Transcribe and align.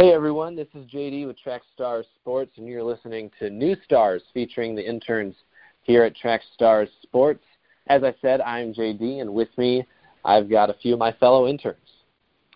Hey 0.00 0.12
everyone, 0.12 0.54
this 0.54 0.68
is 0.76 0.88
JD 0.88 1.26
with 1.26 1.40
Track 1.40 1.62
Stars 1.74 2.06
Sports, 2.20 2.52
and 2.56 2.68
you're 2.68 2.84
listening 2.84 3.32
to 3.40 3.50
New 3.50 3.74
Stars 3.84 4.22
featuring 4.32 4.76
the 4.76 4.88
interns 4.88 5.34
here 5.82 6.04
at 6.04 6.14
Track 6.14 6.40
Stars 6.54 6.88
Sports. 7.02 7.42
As 7.88 8.04
I 8.04 8.14
said, 8.22 8.40
I'm 8.42 8.72
JD, 8.72 9.20
and 9.20 9.34
with 9.34 9.48
me, 9.58 9.84
I've 10.24 10.48
got 10.48 10.70
a 10.70 10.74
few 10.74 10.92
of 10.92 11.00
my 11.00 11.10
fellow 11.14 11.48
interns. 11.48 11.80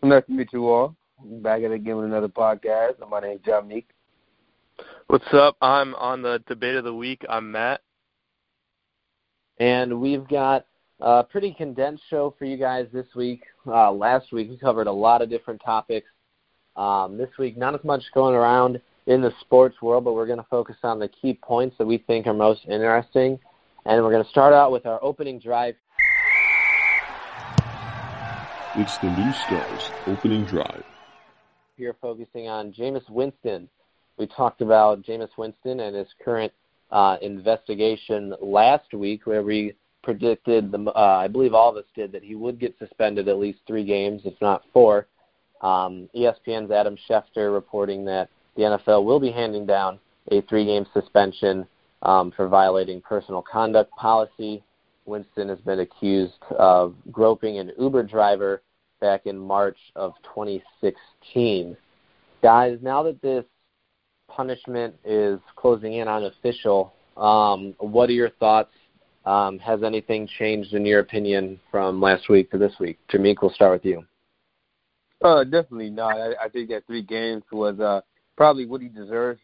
Nice 0.05 0.25
to 0.27 0.33
meet 0.33 0.53
you 0.53 0.69
all. 0.69 0.95
Back 1.21 1.65
at 1.65 1.73
it 1.73 1.75
again 1.75 1.97
with 1.97 2.05
another 2.05 2.29
podcast. 2.29 3.00
My 3.11 3.18
name 3.18 3.39
is 3.39 3.43
Dominique. 3.45 3.88
What's 5.09 5.24
up? 5.32 5.56
I'm 5.61 5.96
on 5.96 6.22
the 6.22 6.45
debate 6.46 6.77
of 6.77 6.84
the 6.84 6.95
week. 6.95 7.24
I'm 7.29 7.50
Matt. 7.50 7.80
And 9.59 10.00
we've 10.00 10.29
got 10.29 10.66
a 11.00 11.24
pretty 11.24 11.52
condensed 11.54 12.04
show 12.09 12.36
for 12.38 12.45
you 12.45 12.56
guys 12.56 12.86
this 12.93 13.09
week. 13.16 13.43
Uh, 13.66 13.90
last 13.90 14.30
week, 14.30 14.48
we 14.48 14.56
covered 14.56 14.86
a 14.86 14.93
lot 14.93 15.22
of 15.22 15.29
different 15.29 15.61
topics 15.64 16.06
um, 16.77 17.16
this 17.16 17.30
week, 17.39 17.57
not 17.57 17.75
as 17.75 17.84
much 17.84 18.02
going 18.14 18.34
around 18.34 18.80
in 19.06 19.20
the 19.20 19.33
sports 19.41 19.80
world, 19.83 20.05
but 20.05 20.15
we're 20.15 20.27
going 20.27 20.38
to 20.38 20.47
focus 20.48 20.77
on 20.83 20.98
the 20.98 21.09
key 21.09 21.34
points 21.42 21.77
that 21.78 21.87
we 21.87 21.98
think 21.98 22.27
are 22.27 22.34
most 22.34 22.62
interesting. 22.69 23.38
And 23.84 24.02
we're 24.02 24.12
going 24.12 24.24
to 24.24 24.30
start 24.30 24.55
out 24.55 24.70
with 24.70 24.87
our 24.87 25.02
opening 25.02 25.41
drive. 25.41 25.74
It's 28.74 28.97
the 28.98 29.11
New 29.11 29.33
Stars 29.33 29.91
opening 30.06 30.45
drive. 30.45 30.84
Here, 31.77 31.95
focusing 32.00 32.48
on 32.48 32.73
Jameis 32.73 33.09
Winston. 33.11 33.69
We 34.19 34.27
talked 34.27 34.62
about 34.62 35.02
Jameis 35.02 35.36
Winston 35.36 35.80
and 35.80 35.97
his 35.97 36.06
current 36.25 36.52
uh, 36.91 37.16
investigation 37.20 38.34
last 38.41 38.95
week, 38.95 39.27
where 39.27 39.42
we 39.42 39.75
predicted, 40.02 40.70
the, 40.70 40.91
uh, 40.95 41.00
I 41.00 41.28
believe 41.28 41.55
all 41.55 41.70
of 41.70 41.77
us 41.77 41.84
did, 41.95 42.12
that 42.12 42.23
he 42.23 42.34
would 42.34 42.59
get 42.59 42.78
suspended 42.78 43.28
at 43.28 43.39
least 43.39 43.61
three 43.66 43.84
games, 43.84 44.23
if 44.25 44.34
not 44.41 44.62
four. 44.73 45.06
Um, 45.62 46.09
ESPN's 46.15 46.71
Adam 46.71 46.97
Schefter 47.09 47.52
reporting 47.52 48.05
that 48.07 48.29
the 48.57 48.62
NFL 48.62 49.05
will 49.05 49.20
be 49.20 49.30
handing 49.30 49.66
down 49.66 49.98
a 50.30 50.41
three-game 50.43 50.86
suspension 50.92 51.67
um, 52.03 52.33
for 52.33 52.48
violating 52.48 53.00
personal 53.00 53.42
conduct 53.42 53.91
policy. 53.92 54.62
Winston 55.05 55.48
has 55.48 55.59
been 55.61 55.81
accused 55.81 56.42
of 56.59 56.95
groping 57.11 57.59
an 57.59 57.73
Uber 57.78 58.05
driver 58.05 58.62
back 59.01 59.27
in 59.27 59.36
March 59.36 59.78
of 59.97 60.14
2016. 60.23 61.77
Guys, 62.42 62.79
now 62.83 63.03
that 63.03 63.20
this 63.20 63.45
punishment 64.29 64.95
is 65.05 65.41
closing 65.56 65.95
in 65.95 66.08
on 66.08 66.25
official, 66.25 66.92
um, 67.17 67.75
what 67.79 68.08
are 68.08 68.14
your 68.14 68.31
thoughts? 68.31 68.70
Um, 69.25 69.58
has 69.61 69.83
anything 69.84 70.27
changed 70.39 70.75
in 70.75 70.84
your 70.84 71.01
opinion 71.01 71.61
from 71.70 72.01
last 72.01 72.29
week 72.29 72.51
to 72.51 72.58
this 72.58 72.73
week? 72.81 72.98
Jameek, 73.08 73.36
we'll 73.42 73.53
start 73.53 73.73
with 73.73 73.84
you. 73.84 74.05
Uh, 75.23 75.45
definitely 75.45 75.91
not. 75.91 76.17
I, 76.17 76.45
I 76.45 76.48
think 76.48 76.69
that 76.70 76.87
three 76.87 77.03
games 77.03 77.45
was 77.53 77.78
uh, 77.78 78.01
probably 78.37 78.67
what 78.67 78.81
he 78.81 78.89
deserves. 78.89 79.41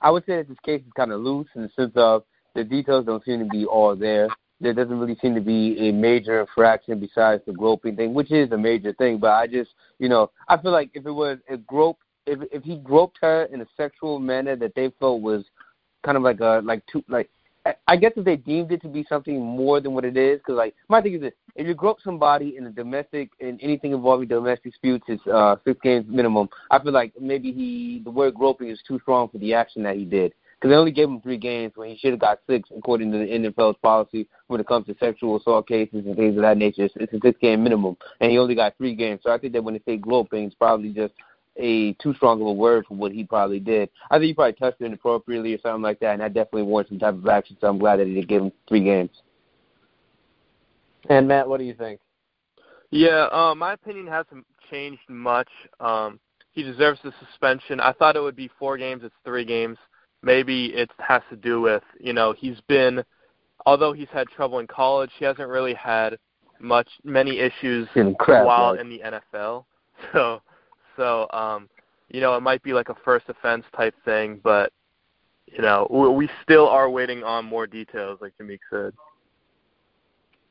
I 0.00 0.10
would 0.10 0.24
say 0.26 0.36
that 0.36 0.48
this 0.48 0.58
case 0.64 0.82
is 0.82 0.92
kind 0.96 1.12
of 1.12 1.20
loose 1.20 1.48
in 1.54 1.62
the 1.62 1.70
sense 1.76 1.92
of 1.96 2.24
the 2.54 2.64
details 2.64 3.06
don't 3.06 3.24
seem 3.24 3.38
to 3.40 3.44
be 3.44 3.66
all 3.66 3.94
there. 3.94 4.28
There 4.60 4.72
doesn't 4.72 4.98
really 4.98 5.18
seem 5.20 5.34
to 5.34 5.40
be 5.40 5.76
a 5.88 5.92
major 5.92 6.40
infraction 6.40 6.98
besides 6.98 7.42
the 7.46 7.52
groping 7.52 7.94
thing, 7.94 8.14
which 8.14 8.32
is 8.32 8.50
a 8.52 8.56
major 8.56 8.94
thing. 8.94 9.18
But 9.18 9.32
I 9.32 9.46
just, 9.46 9.70
you 9.98 10.08
know, 10.08 10.30
I 10.48 10.56
feel 10.56 10.72
like 10.72 10.90
if 10.94 11.04
it 11.04 11.10
was 11.10 11.38
a 11.50 11.58
grope, 11.58 11.98
if 12.24 12.40
if 12.50 12.62
he 12.64 12.76
groped 12.78 13.18
her 13.20 13.44
in 13.52 13.60
a 13.60 13.66
sexual 13.76 14.18
manner 14.18 14.56
that 14.56 14.74
they 14.74 14.90
felt 14.98 15.20
was 15.20 15.44
kind 16.04 16.16
of 16.16 16.22
like 16.22 16.40
a 16.40 16.62
like 16.64 16.82
two 16.86 17.04
like 17.08 17.28
I 17.88 17.96
guess 17.96 18.12
if 18.16 18.24
they 18.24 18.36
deemed 18.36 18.72
it 18.72 18.82
to 18.82 18.88
be 18.88 19.04
something 19.08 19.40
more 19.40 19.80
than 19.80 19.92
what 19.92 20.04
it 20.04 20.16
is, 20.16 20.38
because 20.38 20.56
like 20.56 20.74
my 20.88 21.00
thing 21.00 21.14
is 21.14 21.20
this: 21.20 21.32
if 21.54 21.66
you 21.66 21.74
grope 21.74 21.98
somebody 22.02 22.56
in 22.56 22.66
a 22.66 22.70
domestic 22.70 23.30
in 23.40 23.58
anything 23.60 23.92
involving 23.92 24.28
domestic 24.28 24.72
disputes, 24.72 25.04
it's 25.08 25.26
uh, 25.26 25.56
six 25.64 25.78
games 25.82 26.06
minimum. 26.08 26.48
I 26.70 26.82
feel 26.82 26.92
like 26.92 27.12
maybe 27.20 27.52
he 27.52 28.02
the 28.04 28.10
word 28.10 28.34
groping 28.34 28.68
is 28.68 28.80
too 28.86 28.98
strong 29.00 29.28
for 29.28 29.38
the 29.38 29.54
action 29.54 29.82
that 29.84 29.96
he 29.96 30.04
did, 30.04 30.34
because 30.60 30.70
they 30.70 30.76
only 30.76 30.92
gave 30.92 31.08
him 31.08 31.20
three 31.20 31.38
games 31.38 31.72
when 31.76 31.90
he 31.90 31.96
should 31.96 32.12
have 32.12 32.20
got 32.20 32.40
six, 32.48 32.68
according 32.76 33.12
to 33.12 33.18
the 33.18 33.24
NFL's 33.24 33.78
policy 33.82 34.28
when 34.48 34.60
it 34.60 34.66
comes 34.66 34.86
to 34.86 34.96
sexual 34.98 35.36
assault 35.36 35.66
cases 35.66 36.04
and 36.06 36.16
things 36.16 36.36
of 36.36 36.42
that 36.42 36.58
nature. 36.58 36.84
It's, 36.84 36.94
it's 36.96 37.12
a 37.12 37.20
six 37.22 37.38
game 37.40 37.62
minimum, 37.62 37.96
and 38.20 38.30
he 38.30 38.38
only 38.38 38.54
got 38.54 38.76
three 38.76 38.94
games. 38.94 39.20
So 39.22 39.30
I 39.30 39.38
think 39.38 39.52
that 39.54 39.64
when 39.64 39.74
they 39.74 39.82
say 39.86 39.96
groping, 39.96 40.44
it's 40.44 40.54
probably 40.54 40.90
just 40.90 41.14
a 41.58 41.92
too 41.94 42.14
strong 42.14 42.40
of 42.40 42.46
a 42.46 42.52
word 42.52 42.86
for 42.86 42.94
what 42.94 43.12
he 43.12 43.24
probably 43.24 43.60
did. 43.60 43.88
I 44.10 44.16
think 44.16 44.26
he 44.26 44.34
probably 44.34 44.54
touched 44.54 44.80
it 44.80 44.86
inappropriately 44.86 45.54
or 45.54 45.58
something 45.60 45.82
like 45.82 46.00
that, 46.00 46.12
and 46.12 46.20
that 46.20 46.34
definitely 46.34 46.64
warrants 46.64 46.90
some 46.90 46.98
type 46.98 47.14
of 47.14 47.26
action. 47.26 47.56
So 47.60 47.68
I'm 47.68 47.78
glad 47.78 47.98
that 47.98 48.06
he 48.06 48.14
did 48.14 48.28
give 48.28 48.42
him 48.42 48.52
three 48.68 48.84
games. 48.84 49.10
And 51.08 51.28
Matt, 51.28 51.48
what 51.48 51.58
do 51.58 51.64
you 51.64 51.74
think? 51.74 52.00
Yeah, 52.90 53.28
um, 53.32 53.58
my 53.58 53.72
opinion 53.72 54.06
hasn't 54.06 54.46
changed 54.70 55.02
much. 55.08 55.48
Um, 55.80 56.20
he 56.52 56.62
deserves 56.62 57.00
the 57.04 57.12
suspension. 57.24 57.80
I 57.80 57.92
thought 57.92 58.16
it 58.16 58.20
would 58.20 58.36
be 58.36 58.50
four 58.58 58.78
games. 58.78 59.02
It's 59.04 59.14
three 59.24 59.44
games. 59.44 59.78
Maybe 60.22 60.66
it 60.66 60.90
has 60.98 61.22
to 61.30 61.36
do 61.36 61.60
with 61.60 61.82
you 62.00 62.12
know 62.12 62.32
he's 62.36 62.60
been, 62.68 63.04
although 63.66 63.92
he's 63.92 64.08
had 64.12 64.28
trouble 64.28 64.58
in 64.58 64.66
college, 64.66 65.10
he 65.18 65.24
hasn't 65.24 65.48
really 65.48 65.74
had 65.74 66.18
much 66.58 66.88
many 67.04 67.38
issues 67.38 67.86
while 68.46 68.74
in 68.74 68.88
the 68.88 69.00
NFL. 69.00 69.64
So 70.12 70.42
so, 70.96 71.28
um, 71.32 71.68
you 72.08 72.20
know, 72.20 72.36
it 72.36 72.40
might 72.40 72.62
be 72.62 72.72
like 72.72 72.88
a 72.88 72.96
first 73.04 73.26
offense 73.28 73.64
type 73.76 73.94
thing, 74.04 74.40
but 74.42 74.72
you 75.46 75.62
know, 75.62 75.86
we 76.16 76.28
still 76.42 76.68
are 76.68 76.90
waiting 76.90 77.22
on 77.22 77.44
more 77.44 77.66
details, 77.66 78.18
like 78.20 78.32
Jameek 78.40 78.58
said. 78.70 78.92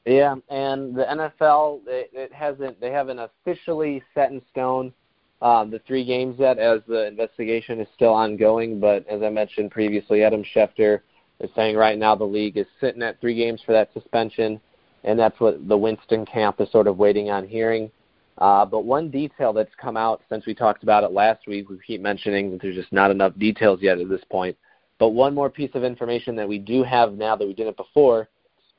Yeah, 0.06 0.36
and 0.50 0.96
the 0.96 1.04
NFL 1.04 1.82
it, 1.88 2.12
it 2.14 2.34
hasn't 2.34 2.80
they 2.80 2.92
haven't 2.92 3.20
officially 3.20 4.04
set 4.14 4.32
in 4.32 4.42
stone 4.52 4.94
um, 5.42 5.70
the 5.70 5.80
three 5.86 6.06
games 6.06 6.38
yet, 6.40 6.58
as 6.60 6.82
the 6.88 7.08
investigation 7.08 7.80
is 7.80 7.88
still 7.96 8.14
ongoing. 8.14 8.80
But 8.80 9.08
as 9.08 9.22
I 9.22 9.30
mentioned 9.30 9.72
previously, 9.72 10.24
Adam 10.24 10.44
Schefter 10.56 11.02
is 11.40 11.50
saying 11.56 11.76
right 11.76 11.98
now 11.98 12.16
the 12.16 12.24
league 12.24 12.58
is 12.58 12.68
sitting 12.80 13.02
at 13.04 13.20
three 13.20 13.36
games 13.36 13.62
for 13.66 13.74
that 13.74 13.92
suspension, 13.94 14.62
and 15.04 15.20
that's 15.20 15.40
what 15.40 15.68
the 15.68 15.78
Winston 15.78 16.26
camp 16.26 16.62
is 16.62 16.72
sort 16.72 16.88
of 16.88 16.98
waiting 16.98 17.30
on 17.30 17.48
hearing. 17.48 17.92
Uh, 18.38 18.66
but 18.66 18.84
one 18.84 19.10
detail 19.10 19.54
that's 19.54 19.74
come 19.82 19.96
out 19.96 20.22
since 20.30 20.46
we 20.46 20.54
talked 20.54 20.84
about 20.84 21.04
it 21.04 21.12
last 21.12 21.48
week, 21.48 21.70
we 21.70 21.78
keep 21.86 22.02
mentioning 22.02 22.52
that 22.52 22.62
there's 22.62 22.76
just 22.76 22.92
not 22.92 23.12
enough 23.12 23.34
details 23.38 23.80
yet 23.82 24.00
at 24.00 24.10
this 24.10 24.24
point. 24.30 24.58
But 25.00 25.10
one 25.10 25.34
more 25.34 25.50
piece 25.50 25.72
of 25.74 25.84
information 25.84 26.36
that 26.36 26.48
we 26.48 26.60
do 26.60 26.84
have 26.84 27.14
now 27.14 27.36
that 27.36 27.48
we 27.48 27.54
didn't 27.54 27.78
before 27.78 28.30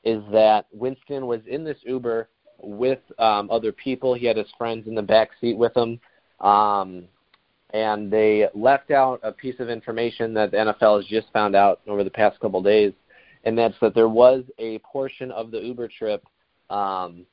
is 0.03 0.23
that 0.31 0.67
Winston 0.71 1.27
was 1.27 1.41
in 1.47 1.63
this 1.63 1.77
Uber 1.83 2.29
with 2.61 2.99
um, 3.19 3.49
other 3.51 3.71
people. 3.71 4.13
He 4.13 4.25
had 4.25 4.37
his 4.37 4.47
friends 4.57 4.87
in 4.87 4.95
the 4.95 5.01
back 5.01 5.31
seat 5.39 5.57
with 5.57 5.75
him. 5.75 5.99
Um, 6.39 7.05
and 7.71 8.11
they 8.11 8.47
left 8.53 8.91
out 8.91 9.19
a 9.23 9.31
piece 9.31 9.59
of 9.59 9.69
information 9.69 10.33
that 10.33 10.51
the 10.51 10.57
NFL 10.57 11.01
has 11.01 11.05
just 11.07 11.27
found 11.33 11.55
out 11.55 11.81
over 11.87 12.03
the 12.03 12.09
past 12.09 12.39
couple 12.39 12.61
days, 12.61 12.93
and 13.43 13.57
that's 13.57 13.75
that 13.81 13.93
there 13.93 14.07
was 14.07 14.43
a 14.57 14.79
portion 14.79 15.31
of 15.31 15.51
the 15.51 15.59
Uber 15.59 15.89
trip 15.89 16.23
um, 16.69 17.25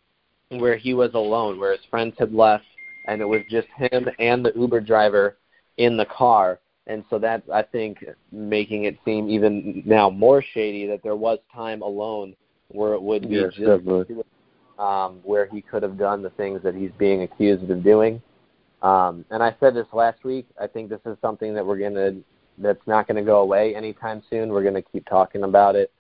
where 0.50 0.76
he 0.76 0.94
was 0.94 1.12
alone, 1.14 1.58
where 1.58 1.72
his 1.72 1.84
friends 1.90 2.14
had 2.18 2.32
left, 2.32 2.64
and 3.06 3.20
it 3.20 3.24
was 3.24 3.42
just 3.50 3.68
him 3.76 4.08
and 4.18 4.44
the 4.44 4.52
Uber 4.54 4.80
driver 4.80 5.36
in 5.76 5.96
the 5.96 6.06
car. 6.06 6.60
And 6.86 7.04
so 7.08 7.18
that's, 7.18 7.48
I 7.48 7.62
think, 7.62 8.04
making 8.30 8.84
it 8.84 8.98
seem 9.04 9.30
even 9.30 9.82
now 9.86 10.10
more 10.10 10.42
shady 10.42 10.86
that 10.88 11.02
there 11.02 11.16
was 11.16 11.38
time 11.52 11.82
alone 11.82 12.36
where 12.68 12.92
it 12.92 13.00
would 13.00 13.28
be 13.28 13.36
yes, 13.36 13.52
just 13.54 13.84
um, 14.78 15.20
where 15.22 15.46
he 15.46 15.62
could 15.62 15.82
have 15.82 15.96
done 15.96 16.22
the 16.22 16.30
things 16.30 16.62
that 16.62 16.74
he's 16.74 16.90
being 16.98 17.22
accused 17.22 17.70
of 17.70 17.82
doing. 17.82 18.20
Um, 18.82 19.24
and 19.30 19.42
I 19.42 19.56
said 19.60 19.74
this 19.74 19.86
last 19.92 20.24
week. 20.24 20.46
I 20.60 20.66
think 20.66 20.90
this 20.90 21.00
is 21.06 21.16
something 21.22 21.54
that 21.54 21.64
we're 21.64 21.78
gonna 21.78 22.16
that's 22.58 22.86
not 22.86 23.06
going 23.06 23.16
to 23.16 23.22
go 23.22 23.40
away 23.40 23.74
anytime 23.74 24.22
soon. 24.30 24.50
We're 24.50 24.62
going 24.62 24.74
to 24.74 24.82
keep 24.82 25.06
talking 25.08 25.42
about 25.42 25.76
it. 25.76 25.92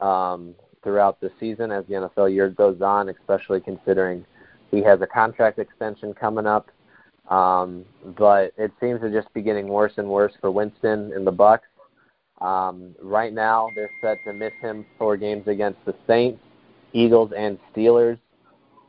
Um, 0.00 0.54
throughout 0.82 1.20
the 1.20 1.30
season 1.38 1.70
as 1.70 1.84
the 1.86 1.94
NFL 1.94 2.32
year 2.32 2.48
goes 2.48 2.80
on, 2.80 3.08
especially 3.08 3.60
considering 3.60 4.24
he 4.70 4.82
has 4.82 5.00
a 5.00 5.06
contract 5.06 5.58
extension 5.58 6.14
coming 6.14 6.46
up. 6.46 6.70
Um, 7.28 7.84
but 8.18 8.52
it 8.58 8.72
seems 8.80 9.00
to 9.00 9.10
just 9.10 9.32
be 9.32 9.42
getting 9.42 9.68
worse 9.68 9.92
and 9.96 10.08
worse 10.08 10.32
for 10.40 10.50
Winston 10.50 11.12
and 11.14 11.26
the 11.26 11.32
Bucs. 11.32 11.60
Um, 12.40 12.94
right 13.00 13.32
now, 13.32 13.68
they're 13.76 13.90
set 14.02 14.18
to 14.24 14.32
miss 14.32 14.52
him 14.60 14.84
four 14.98 15.16
games 15.16 15.46
against 15.46 15.78
the 15.84 15.94
Saints, 16.06 16.40
Eagles, 16.92 17.32
and 17.36 17.58
Steelers. 17.72 18.18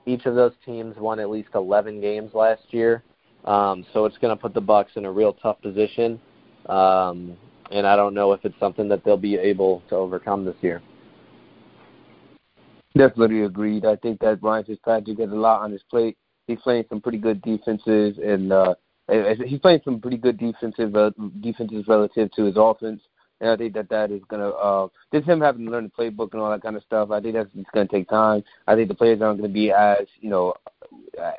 Each 0.06 0.26
of 0.26 0.36
those 0.36 0.54
teams 0.66 0.96
won 0.98 1.20
at 1.20 1.30
least 1.30 1.50
11 1.54 2.02
games 2.02 2.32
last 2.34 2.64
year, 2.72 3.04
um, 3.46 3.86
so 3.94 4.06
it's 4.06 4.18
going 4.18 4.36
to 4.36 4.42
put 4.42 4.54
the 4.54 4.62
Bucs 4.62 4.98
in 4.98 5.06
a 5.06 5.12
real 5.12 5.34
tough 5.34 5.62
position. 5.62 6.20
Um, 6.68 7.38
and 7.72 7.86
I 7.86 7.96
don't 7.96 8.14
know 8.14 8.34
if 8.34 8.44
it's 8.44 8.60
something 8.60 8.90
that 8.90 9.04
they'll 9.04 9.18
be 9.18 9.36
able 9.36 9.84
to 9.90 9.96
overcome 9.96 10.46
this 10.46 10.56
year. 10.62 10.82
Definitely 12.96 13.42
agreed. 13.42 13.86
I 13.86 13.96
think 13.96 14.20
that 14.20 14.44
Ryan 14.44 14.66
Fitzpatrick 14.66 15.20
has 15.20 15.32
a 15.32 15.36
lot 15.36 15.62
on 15.62 15.72
his 15.72 15.82
plate. 15.90 16.18
He's 16.48 16.60
playing 16.62 16.86
some 16.90 17.02
pretty 17.02 17.18
good 17.18 17.42
defenses, 17.42 18.20
and 18.24 18.52
uh, 18.52 18.76
he's 19.10 19.60
playing 19.60 19.82
some 19.84 20.00
pretty 20.00 20.18
good 20.18 20.38
defensive 20.38 20.96
uh, 20.96 21.12
defenses 21.42 21.86
relative 21.88 22.32
to 22.34 22.44
his 22.44 22.56
offense. 22.58 23.02
And 23.42 23.50
I 23.50 23.58
think 23.58 23.74
that 23.74 23.90
that 23.90 24.12
is 24.12 24.22
gonna 24.30 24.50
uh, 24.50 24.88
just 25.12 25.28
him 25.28 25.42
having 25.42 25.66
to 25.66 25.72
learn 25.72 25.86
the 25.86 26.04
playbook 26.04 26.34
and 26.34 26.42
all 26.42 26.52
that 26.52 26.62
kind 26.62 26.76
of 26.76 26.84
stuff. 26.84 27.10
I 27.12 27.20
think 27.20 27.34
that's 27.34 27.50
it's 27.58 27.70
gonna 27.74 27.88
take 27.88 28.08
time. 28.08 28.44
I 28.68 28.76
think 28.76 28.90
the 28.90 28.96
players 28.96 29.22
aren't 29.22 29.40
gonna 29.40 29.52
be 29.52 29.72
as 29.72 30.06
you 30.22 30.30
know 30.30 30.54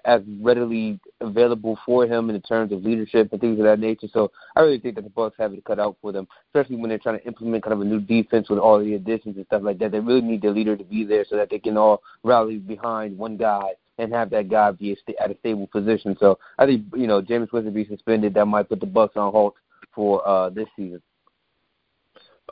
as 0.04 0.22
readily 0.40 1.00
available 1.20 1.78
for 1.84 2.06
him 2.06 2.30
in 2.30 2.40
terms 2.42 2.72
of 2.72 2.84
leadership 2.84 3.28
and 3.32 3.40
things 3.40 3.58
of 3.58 3.64
that 3.64 3.80
nature. 3.80 4.06
So 4.12 4.30
I 4.56 4.60
really 4.60 4.78
think 4.78 4.94
that 4.96 5.04
the 5.04 5.10
Bucs 5.10 5.32
have 5.38 5.52
it 5.52 5.64
cut 5.64 5.80
out 5.80 5.96
for 6.00 6.12
them, 6.12 6.28
especially 6.48 6.76
when 6.76 6.88
they're 6.88 6.98
trying 6.98 7.18
to 7.18 7.26
implement 7.26 7.64
kind 7.64 7.74
of 7.74 7.80
a 7.80 7.84
new 7.84 8.00
defense 8.00 8.48
with 8.48 8.58
all 8.58 8.78
the 8.78 8.94
additions 8.94 9.36
and 9.36 9.46
stuff 9.46 9.62
like 9.62 9.78
that. 9.78 9.92
They 9.92 10.00
really 10.00 10.20
need 10.20 10.42
their 10.42 10.52
leader 10.52 10.76
to 10.76 10.84
be 10.84 11.04
there 11.04 11.24
so 11.28 11.36
that 11.36 11.50
they 11.50 11.58
can 11.58 11.76
all 11.76 12.02
rally 12.22 12.58
behind 12.58 13.18
one 13.18 13.36
guy 13.36 13.70
and 13.98 14.12
have 14.12 14.30
that 14.30 14.48
guy 14.48 14.70
be 14.72 14.96
at 15.20 15.30
a 15.30 15.38
stable 15.38 15.66
position. 15.68 16.16
So 16.18 16.38
I 16.58 16.66
think 16.66 16.84
you 16.94 17.06
know 17.06 17.22
Jameis 17.22 17.52
Winston 17.52 17.74
be 17.74 17.86
suspended. 17.86 18.34
That 18.34 18.46
might 18.46 18.68
put 18.68 18.80
the 18.80 18.86
Bucs 18.86 19.16
on 19.16 19.32
halt 19.32 19.54
for 19.94 20.26
uh, 20.26 20.50
this 20.50 20.68
season. 20.76 21.02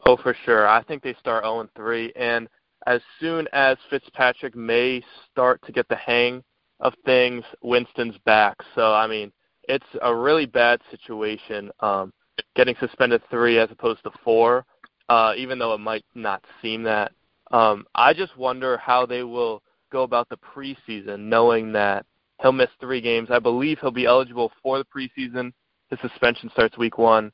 Oh, 0.06 0.16
for 0.16 0.36
sure. 0.44 0.66
I 0.66 0.82
think 0.82 1.02
they 1.02 1.14
start 1.20 1.44
0 1.44 1.68
3, 1.76 2.12
and 2.16 2.48
as 2.86 3.00
soon 3.20 3.46
as 3.52 3.76
Fitzpatrick 3.90 4.56
may 4.56 5.02
start 5.30 5.60
to 5.66 5.72
get 5.72 5.88
the 5.88 5.96
hang 5.96 6.42
of 6.82 6.92
things, 7.06 7.44
Winston's 7.62 8.18
back. 8.26 8.56
So 8.74 8.92
I 8.92 9.06
mean, 9.06 9.32
it's 9.64 9.86
a 10.02 10.14
really 10.14 10.46
bad 10.46 10.80
situation. 10.90 11.70
Um, 11.80 12.12
getting 12.56 12.74
suspended 12.80 13.22
three 13.30 13.58
as 13.58 13.70
opposed 13.70 14.02
to 14.04 14.10
four, 14.24 14.66
uh, 15.08 15.32
even 15.36 15.58
though 15.58 15.74
it 15.74 15.80
might 15.80 16.04
not 16.14 16.44
seem 16.60 16.82
that. 16.82 17.12
Um, 17.50 17.86
I 17.94 18.12
just 18.12 18.36
wonder 18.36 18.76
how 18.76 19.06
they 19.06 19.22
will 19.22 19.62
go 19.90 20.02
about 20.02 20.28
the 20.28 20.38
preseason, 20.38 21.20
knowing 21.20 21.72
that 21.72 22.04
he'll 22.40 22.52
miss 22.52 22.70
three 22.80 23.00
games. 23.00 23.28
I 23.30 23.38
believe 23.38 23.78
he'll 23.78 23.90
be 23.90 24.06
eligible 24.06 24.50
for 24.62 24.78
the 24.78 24.84
preseason. 24.84 25.52
His 25.90 26.00
suspension 26.00 26.50
starts 26.52 26.78
week 26.78 26.96
one, 26.96 27.30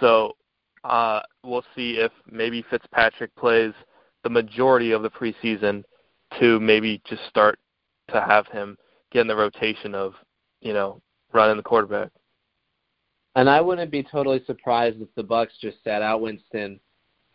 so 0.00 0.34
uh, 0.82 1.20
we'll 1.44 1.64
see 1.76 1.92
if 1.92 2.10
maybe 2.30 2.64
Fitzpatrick 2.68 3.34
plays 3.36 3.72
the 4.24 4.30
majority 4.30 4.90
of 4.90 5.02
the 5.02 5.10
preseason 5.10 5.84
to 6.40 6.58
maybe 6.58 7.00
just 7.08 7.22
start 7.28 7.58
to 8.12 8.20
have 8.20 8.46
him 8.48 8.76
get 9.10 9.22
in 9.22 9.26
the 9.26 9.36
rotation 9.36 9.94
of, 9.94 10.14
you 10.60 10.72
know, 10.72 11.00
running 11.32 11.56
the 11.56 11.62
quarterback. 11.62 12.10
And 13.34 13.48
I 13.48 13.60
wouldn't 13.60 13.90
be 13.90 14.02
totally 14.02 14.42
surprised 14.46 15.00
if 15.00 15.08
the 15.14 15.24
Bucs 15.24 15.58
just 15.60 15.82
sat 15.82 16.02
out 16.02 16.20
Winston 16.20 16.78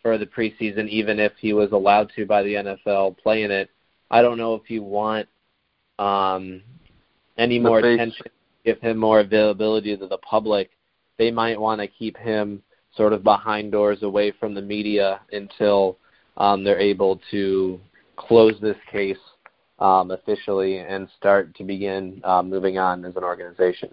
for 0.00 0.16
the 0.16 0.26
preseason, 0.26 0.88
even 0.88 1.18
if 1.18 1.32
he 1.40 1.52
was 1.52 1.72
allowed 1.72 2.10
to 2.14 2.24
by 2.24 2.42
the 2.42 2.54
NFL 2.54 3.18
playing 3.18 3.50
it. 3.50 3.68
I 4.10 4.22
don't 4.22 4.38
know 4.38 4.54
if 4.54 4.70
you 4.70 4.82
want 4.82 5.28
um, 5.98 6.62
any 7.36 7.58
more 7.58 7.80
attention, 7.80 8.26
give 8.64 8.80
him 8.80 8.96
more 8.96 9.20
availability 9.20 9.96
to 9.96 10.06
the 10.06 10.18
public. 10.18 10.70
They 11.18 11.30
might 11.30 11.60
want 11.60 11.80
to 11.80 11.88
keep 11.88 12.16
him 12.16 12.62
sort 12.96 13.12
of 13.12 13.22
behind 13.22 13.72
doors, 13.72 14.02
away 14.02 14.32
from 14.38 14.54
the 14.54 14.62
media 14.62 15.20
until 15.32 15.98
um, 16.36 16.64
they're 16.64 16.78
able 16.78 17.20
to 17.32 17.80
close 18.16 18.54
this 18.60 18.76
case 18.90 19.18
um, 19.78 20.10
officially 20.10 20.78
and 20.78 21.08
start 21.16 21.54
to 21.56 21.64
begin 21.64 22.20
uh, 22.24 22.42
moving 22.42 22.78
on 22.78 23.04
as 23.04 23.16
an 23.16 23.24
organization. 23.24 23.90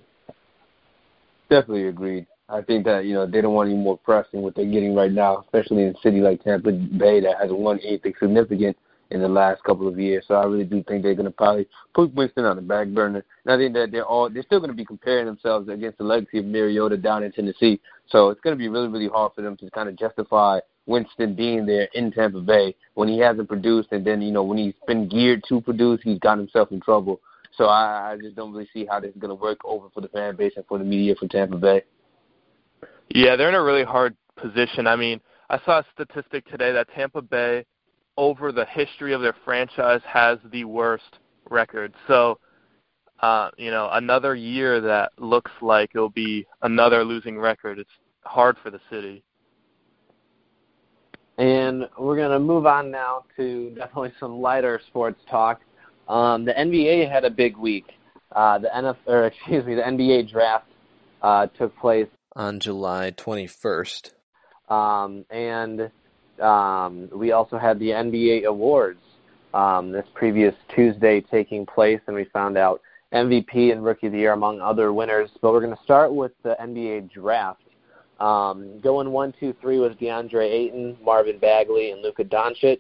Definitely 1.50 1.88
agreed. 1.88 2.28
I 2.48 2.62
think 2.62 2.86
that 2.86 3.06
you 3.06 3.14
know 3.14 3.26
they 3.26 3.42
don't 3.42 3.54
want 3.54 3.70
any 3.70 3.78
more 3.78 3.98
press 3.98 4.26
than 4.32 4.42
what 4.42 4.56
they're 4.56 4.66
getting 4.66 4.96
right 4.96 5.12
now, 5.12 5.40
especially 5.40 5.84
in 5.84 5.90
a 5.90 6.00
city 6.02 6.20
like 6.20 6.44
Tampa 6.44 6.72
Bay 6.72 7.20
that 7.22 7.38
has 7.42 7.50
won 7.52 7.80
anything 7.80 8.14
significant 8.20 8.78
in 9.12 9.22
the 9.22 9.28
last 9.28 9.64
couple 9.64 9.88
of 9.88 10.00
years. 10.00 10.26
So 10.28 10.36
I 10.36 10.46
really 10.46 10.64
do 10.64 10.84
think 10.84 11.04
they're 11.04 11.16
going 11.16 11.26
to 11.26 11.32
probably 11.32 11.68
put 11.94 12.14
Winston 12.14 12.46
on 12.46 12.56
the 12.56 12.62
back 12.62 12.88
burner. 12.88 13.24
And 13.46 13.54
I 13.54 13.58
think 13.58 13.74
that 13.76 13.92
they're 13.92 14.06
all 14.06 14.30
they're 14.30 14.44
still 14.44 14.60
going 14.60 14.72
to 14.72 14.76
be 14.76 14.86
comparing 14.86 15.26
themselves 15.26 15.70
against 15.70 15.98
the 15.98 16.04
legacy 16.04 16.40
of 16.40 16.46
Mariota 16.46 16.98
down 16.98 17.24
in 17.24 17.32
Tennessee. 17.32 17.80
So 18.08 18.30
it's 18.30 18.42
going 18.42 18.56
to 18.56 18.60
be 18.60 18.70
really 18.70 18.88
really 18.88 19.08
hard 19.08 19.34
for 19.34 19.42
them 19.42 19.58
to 19.58 19.70
kind 19.72 19.90
of 19.90 19.98
justify 19.98 20.60
Winston 20.86 21.36
being 21.36 21.66
there 21.66 21.88
in 21.94 22.12
Tampa 22.12 22.42
Bay 22.42 22.76
when 22.94 23.08
he 23.08 23.20
hasn't 23.20 23.48
produced, 23.48 23.90
and 23.92 24.06
then 24.06 24.22
you 24.22 24.32
know 24.32 24.44
when 24.44 24.58
he's 24.58 24.74
been 24.88 25.08
geared 25.08 25.44
to 25.50 25.62
produce, 25.62 26.00
he's 26.04 26.20
got 26.20 26.38
himself 26.38 26.72
in 26.72 26.80
trouble. 26.82 27.20
So 27.58 27.66
I, 27.66 28.12
I 28.12 28.18
just 28.22 28.36
don't 28.36 28.52
really 28.52 28.70
see 28.74 28.86
how 28.86 29.00
this 29.00 29.12
is 29.12 29.20
going 29.20 29.30
to 29.30 29.42
work 29.42 29.60
over 29.64 29.88
for 29.94 30.02
the 30.02 30.10
fan 30.10 30.36
base 30.36 30.54
and 30.56 30.66
for 30.68 30.78
the 30.78 30.84
media 30.84 31.16
for 31.16 31.28
Tampa 31.28 31.58
Bay. 31.58 31.84
Yeah, 33.10 33.36
they're 33.36 33.50
in 33.50 33.56
a 33.56 33.64
really 33.64 33.84
hard 33.84 34.16
position. 34.36 34.88
I 34.88 34.96
mean, 34.96 35.22
I 35.50 35.60
saw 35.64 35.80
a 35.80 35.86
statistic 35.94 36.46
today 36.48 36.72
that 36.74 36.90
Tampa 36.94 37.22
Bay, 37.22 37.66
over 38.18 38.52
the 38.52 38.66
history 38.66 39.14
of 39.14 39.22
their 39.22 39.36
franchise, 39.46 40.02
has 40.06 40.40
the 40.52 40.66
worst 40.66 41.20
record. 41.50 41.94
So, 42.08 42.40
uh, 43.22 43.52
you 43.58 43.72
know, 43.72 43.90
another 43.94 44.36
year 44.36 44.82
that 44.82 45.12
looks 45.18 45.52
like 45.62 45.92
it'll 45.94 46.10
be 46.10 46.46
another 46.62 47.04
losing 47.04 47.38
record. 47.38 47.80
It's 47.80 47.90
hard 48.24 48.58
for 48.64 48.72
the 48.72 48.80
city. 48.90 49.24
And 51.38 51.90
we're 51.98 52.16
going 52.16 52.32
to 52.32 52.40
move 52.40 52.66
on 52.66 52.92
now 52.92 53.26
to 53.36 53.72
definitely 53.72 54.14
some 54.20 54.40
lighter 54.40 54.80
sports 54.88 55.20
talk. 55.30 55.62
Um, 56.08 56.46
the 56.46 56.54
NBA 56.54 57.12
had 57.12 57.26
a 57.26 57.30
big 57.30 57.58
week. 57.58 57.86
Uh, 58.32 58.60
the 58.60 58.70
NF, 58.70 58.98
or 59.06 59.26
excuse 59.28 59.66
me, 59.66 59.76
the 59.76 59.82
NBA 59.82 60.32
draft 60.32 60.68
uh, 61.22 61.48
took 61.58 61.76
place 61.78 62.08
on 62.36 62.60
July 62.60 63.12
21st, 63.12 64.12
um, 64.70 65.26
and 65.30 65.90
um, 66.42 67.10
we 67.14 67.32
also 67.32 67.58
had 67.58 67.80
the 67.80 67.90
NBA 67.90 68.44
awards 68.44 69.00
um, 69.54 69.92
this 69.92 70.06
previous 70.14 70.54
Tuesday 70.76 71.22
taking 71.22 71.66
place, 71.66 72.02
and 72.08 72.16
we 72.16 72.26
found 72.26 72.58
out 72.58 72.82
MVP 73.14 73.72
and 73.72 73.84
Rookie 73.84 74.08
of 74.08 74.14
the 74.14 74.20
Year 74.20 74.34
among 74.34 74.60
other 74.60 74.92
winners. 74.92 75.30
But 75.42 75.54
we're 75.54 75.62
going 75.62 75.76
to 75.76 75.84
start 75.84 76.14
with 76.14 76.34
the 76.44 76.58
NBA 76.62 77.12
draft. 77.12 77.62
Um, 78.20 78.80
going 78.80 79.12
one, 79.12 79.34
two, 79.40 79.54
three 79.62 79.80
was 79.80 79.94
DeAndre 79.94 80.50
Ayton, 80.50 80.98
Marvin 81.04 81.38
Bagley, 81.40 81.92
and 81.92 82.02
Luka 82.02 82.24
Doncic. 82.24 82.80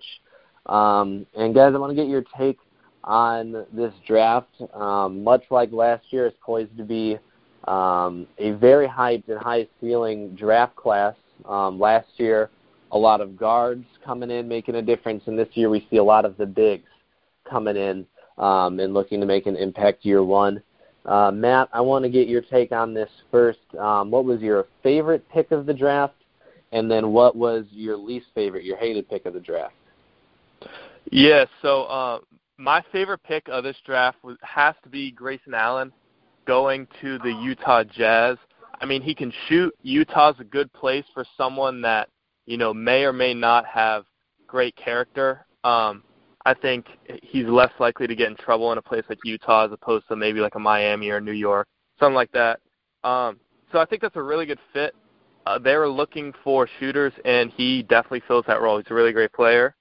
Um, 0.65 1.25
and 1.35 1.53
guys, 1.53 1.73
I 1.73 1.77
want 1.77 1.91
to 1.91 1.95
get 1.95 2.07
your 2.07 2.23
take 2.37 2.57
on 3.03 3.65
this 3.73 3.93
draft. 4.07 4.49
Um, 4.73 5.23
much 5.23 5.43
like 5.51 5.71
last 5.71 6.05
year, 6.09 6.25
it's 6.27 6.37
poised 6.41 6.75
to 6.77 6.83
be 6.83 7.17
um, 7.67 8.27
a 8.37 8.51
very 8.51 8.87
hyped 8.87 9.27
and 9.27 9.39
high 9.39 9.67
ceiling 9.79 10.35
draft 10.35 10.75
class. 10.75 11.15
Um, 11.47 11.79
last 11.79 12.07
year, 12.17 12.49
a 12.91 12.97
lot 12.97 13.21
of 13.21 13.37
guards 13.37 13.85
coming 14.03 14.31
in 14.31 14.47
making 14.47 14.75
a 14.75 14.81
difference, 14.81 15.23
and 15.27 15.37
this 15.37 15.49
year 15.53 15.69
we 15.69 15.85
see 15.89 15.97
a 15.97 16.03
lot 16.03 16.25
of 16.25 16.37
the 16.37 16.45
bigs 16.45 16.87
coming 17.49 17.75
in 17.75 18.05
um, 18.37 18.79
and 18.79 18.93
looking 18.93 19.19
to 19.19 19.25
make 19.25 19.45
an 19.47 19.55
impact 19.55 20.05
year 20.05 20.23
one. 20.23 20.61
Uh, 21.05 21.31
Matt, 21.31 21.69
I 21.71 21.81
want 21.81 22.03
to 22.03 22.09
get 22.09 22.27
your 22.27 22.41
take 22.41 22.71
on 22.71 22.93
this 22.93 23.09
first. 23.31 23.59
Um, 23.77 24.09
what 24.09 24.25
was 24.25 24.41
your 24.41 24.65
favorite 24.81 25.27
pick 25.29 25.51
of 25.51 25.65
the 25.65 25.73
draft, 25.73 26.15
and 26.71 26.89
then 26.89 27.11
what 27.11 27.35
was 27.35 27.65
your 27.69 27.95
least 27.95 28.27
favorite, 28.33 28.63
your 28.63 28.77
hated 28.77 29.07
pick 29.09 29.25
of 29.25 29.33
the 29.33 29.39
draft? 29.39 29.75
Yeah, 31.11 31.45
so 31.61 31.83
uh, 31.83 32.19
my 32.57 32.83
favorite 32.91 33.21
pick 33.23 33.47
of 33.49 33.63
this 33.63 33.77
draft 33.85 34.17
was, 34.23 34.37
has 34.41 34.73
to 34.83 34.89
be 34.89 35.11
Grayson 35.11 35.53
Allen 35.53 35.91
going 36.47 36.87
to 37.01 37.19
the 37.19 37.31
Utah 37.31 37.83
Jazz. 37.83 38.37
I 38.81 38.85
mean, 38.85 39.01
he 39.01 39.13
can 39.13 39.31
shoot. 39.47 39.73
Utah's 39.83 40.35
a 40.39 40.43
good 40.43 40.71
place 40.73 41.05
for 41.13 41.25
someone 41.37 41.81
that 41.81 42.09
you 42.45 42.57
know 42.57 42.73
may 42.73 43.03
or 43.03 43.13
may 43.13 43.33
not 43.33 43.65
have 43.65 44.05
great 44.47 44.75
character. 44.75 45.45
Um, 45.63 46.03
I 46.45 46.53
think 46.53 46.85
he's 47.23 47.47
less 47.47 47.71
likely 47.79 48.05
to 48.07 48.15
get 48.15 48.29
in 48.29 48.35
trouble 48.35 48.71
in 48.71 48.77
a 48.77 48.81
place 48.81 49.03
like 49.09 49.19
Utah 49.23 49.65
as 49.65 49.71
opposed 49.71 50.07
to 50.07 50.15
maybe 50.15 50.39
like 50.39 50.55
a 50.55 50.59
Miami 50.59 51.09
or 51.09 51.19
New 51.19 51.31
York, 51.31 51.67
something 51.99 52.15
like 52.15 52.31
that. 52.33 52.59
Um, 53.03 53.39
so 53.71 53.79
I 53.79 53.85
think 53.85 54.01
that's 54.01 54.15
a 54.15 54.21
really 54.21 54.45
good 54.45 54.59
fit. 54.71 54.95
Uh, 55.45 55.59
they 55.59 55.75
were 55.75 55.89
looking 55.89 56.33
for 56.43 56.67
shooters, 56.79 57.13
and 57.23 57.51
he 57.51 57.83
definitely 57.83 58.23
fills 58.27 58.45
that 58.47 58.61
role. 58.61 58.77
He's 58.77 58.89
a 58.89 58.93
really 58.93 59.11
great 59.11 59.33
player. 59.33 59.75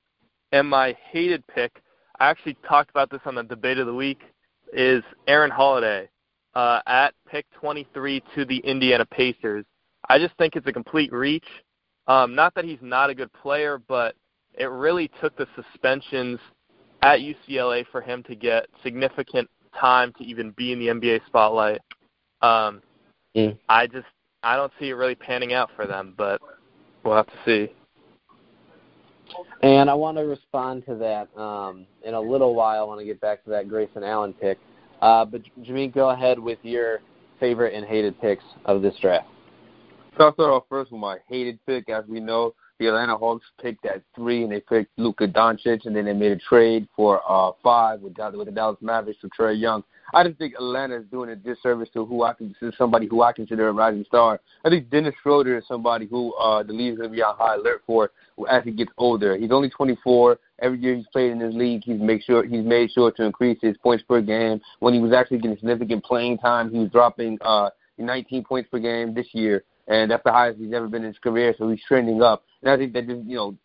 And 0.52 0.68
my 0.68 0.96
hated 1.10 1.46
pick, 1.46 1.82
I 2.20 2.28
actually 2.28 2.56
talked 2.66 2.90
about 2.90 3.10
this 3.10 3.20
on 3.24 3.34
the 3.34 3.42
debate 3.42 3.78
of 3.78 3.86
the 3.86 3.94
week, 3.94 4.20
is 4.72 5.02
Aaron 5.26 5.50
Holiday 5.50 6.08
uh, 6.54 6.80
at 6.86 7.14
pick 7.28 7.46
23 7.58 8.22
to 8.34 8.44
the 8.44 8.58
Indiana 8.58 9.04
Pacers. 9.06 9.64
I 10.08 10.18
just 10.18 10.36
think 10.36 10.56
it's 10.56 10.66
a 10.66 10.72
complete 10.72 11.12
reach. 11.12 11.46
Um, 12.06 12.34
not 12.34 12.54
that 12.54 12.64
he's 12.64 12.78
not 12.82 13.10
a 13.10 13.14
good 13.14 13.32
player, 13.32 13.80
but 13.88 14.14
it 14.58 14.66
really 14.66 15.10
took 15.20 15.36
the 15.36 15.46
suspensions 15.56 16.38
at 17.04 17.20
UCLA 17.20 17.84
for 17.92 18.00
him 18.00 18.22
to 18.24 18.34
get 18.34 18.66
significant 18.82 19.48
time 19.78 20.12
to 20.18 20.24
even 20.24 20.52
be 20.52 20.72
in 20.72 20.78
the 20.78 20.86
NBA 20.86 21.20
spotlight. 21.26 21.80
Um, 22.40 22.80
mm. 23.36 23.56
I 23.68 23.86
just 23.86 24.06
I 24.42 24.56
don't 24.56 24.72
see 24.80 24.88
it 24.88 24.94
really 24.94 25.14
panning 25.14 25.52
out 25.52 25.70
for 25.76 25.86
them, 25.86 26.14
but 26.16 26.40
we'll 27.02 27.16
have 27.16 27.26
to 27.26 27.32
see. 27.44 27.72
And 29.62 29.90
I 29.90 29.94
want 29.94 30.16
to 30.18 30.24
respond 30.24 30.84
to 30.86 30.94
that 30.96 31.40
um, 31.40 31.86
in 32.04 32.14
a 32.14 32.20
little 32.20 32.54
while. 32.54 32.82
I 32.82 32.84
want 32.84 33.00
to 33.00 33.06
get 33.06 33.20
back 33.20 33.42
to 33.44 33.50
that 33.50 33.68
Grayson 33.68 34.02
Allen 34.04 34.34
pick. 34.34 34.58
Uh, 35.00 35.24
but 35.24 35.42
Jameek, 35.62 35.94
go 35.94 36.10
ahead 36.10 36.38
with 36.38 36.58
your 36.62 37.00
favorite 37.40 37.74
and 37.74 37.84
hated 37.86 38.18
picks 38.20 38.44
of 38.64 38.82
this 38.82 38.94
draft. 39.00 39.28
So 40.16 40.24
I'll 40.24 40.34
start 40.34 40.50
off 40.50 40.64
first 40.68 40.92
with 40.92 41.00
my 41.00 41.18
hated 41.28 41.58
pick. 41.66 41.88
As 41.88 42.04
we 42.06 42.20
know, 42.20 42.54
the 42.78 42.86
Atlanta 42.88 43.16
Hawks 43.16 43.46
picked 43.60 43.86
at 43.86 44.02
three, 44.14 44.42
and 44.42 44.52
they 44.52 44.60
picked 44.60 44.98
Luka 44.98 45.28
Doncic, 45.28 45.86
and 45.86 45.94
then 45.94 46.04
they 46.04 46.12
made 46.12 46.32
a 46.32 46.36
trade 46.36 46.88
for 46.96 47.20
uh, 47.28 47.52
five 47.62 48.00
with, 48.00 48.16
with 48.34 48.46
the 48.46 48.52
Dallas 48.52 48.78
Mavericks 48.80 49.20
for 49.20 49.28
Trae 49.28 49.58
Young. 49.58 49.84
I 50.12 50.24
just 50.24 50.38
think 50.38 50.54
Atlanta 50.54 50.96
is 50.96 51.06
doing 51.10 51.30
a 51.30 51.36
disservice 51.36 51.88
to 51.94 52.04
who 52.04 52.24
I 52.24 52.34
consider 52.34 52.72
somebody 52.76 53.06
who 53.06 53.22
I 53.22 53.32
consider 53.32 53.68
a 53.68 53.72
rising 53.72 54.04
star. 54.04 54.40
I 54.64 54.68
think 54.68 54.90
Dennis 54.90 55.14
Schroeder 55.22 55.58
is 55.58 55.64
somebody 55.66 56.06
who 56.06 56.34
uh, 56.34 56.62
the 56.62 56.72
league 56.72 56.92
is 56.92 56.98
going 56.98 57.10
to 57.10 57.14
be 57.14 57.22
on 57.22 57.36
high 57.36 57.54
alert 57.54 57.82
for 57.86 58.10
as 58.50 58.64
he 58.64 58.70
gets 58.70 58.92
older. 58.98 59.36
He's 59.36 59.50
only 59.50 59.70
24. 59.70 60.38
every 60.60 60.78
year 60.78 60.96
he's 60.96 61.06
played 61.12 61.30
in 61.32 61.38
this 61.38 61.54
league, 61.54 61.82
he's 61.84 62.00
make 62.00 62.22
sure 62.22 62.44
he's 62.44 62.64
made 62.64 62.90
sure 62.90 63.10
to 63.12 63.24
increase 63.24 63.58
his 63.62 63.76
points 63.78 64.04
per 64.06 64.20
game. 64.20 64.60
When 64.80 64.94
he 64.94 65.00
was 65.00 65.12
actually 65.12 65.38
getting 65.38 65.56
significant 65.56 66.04
playing 66.04 66.38
time, 66.38 66.70
he 66.70 66.78
was 66.78 66.90
dropping 66.90 67.38
uh 67.40 67.70
19 67.98 68.44
points 68.44 68.68
per 68.70 68.78
game 68.78 69.14
this 69.14 69.26
year, 69.32 69.64
and 69.88 70.10
that's 70.10 70.24
the 70.24 70.32
highest 70.32 70.58
he's 70.58 70.72
ever 70.72 70.88
been 70.88 71.02
in 71.02 71.08
his 71.08 71.18
career. 71.18 71.54
So 71.58 71.68
he's 71.68 71.82
trending 71.86 72.22
up, 72.22 72.44
and 72.62 72.70
I 72.70 72.76
think 72.76 72.92
that 72.94 73.08
you 73.08 73.36
know, 73.36 73.56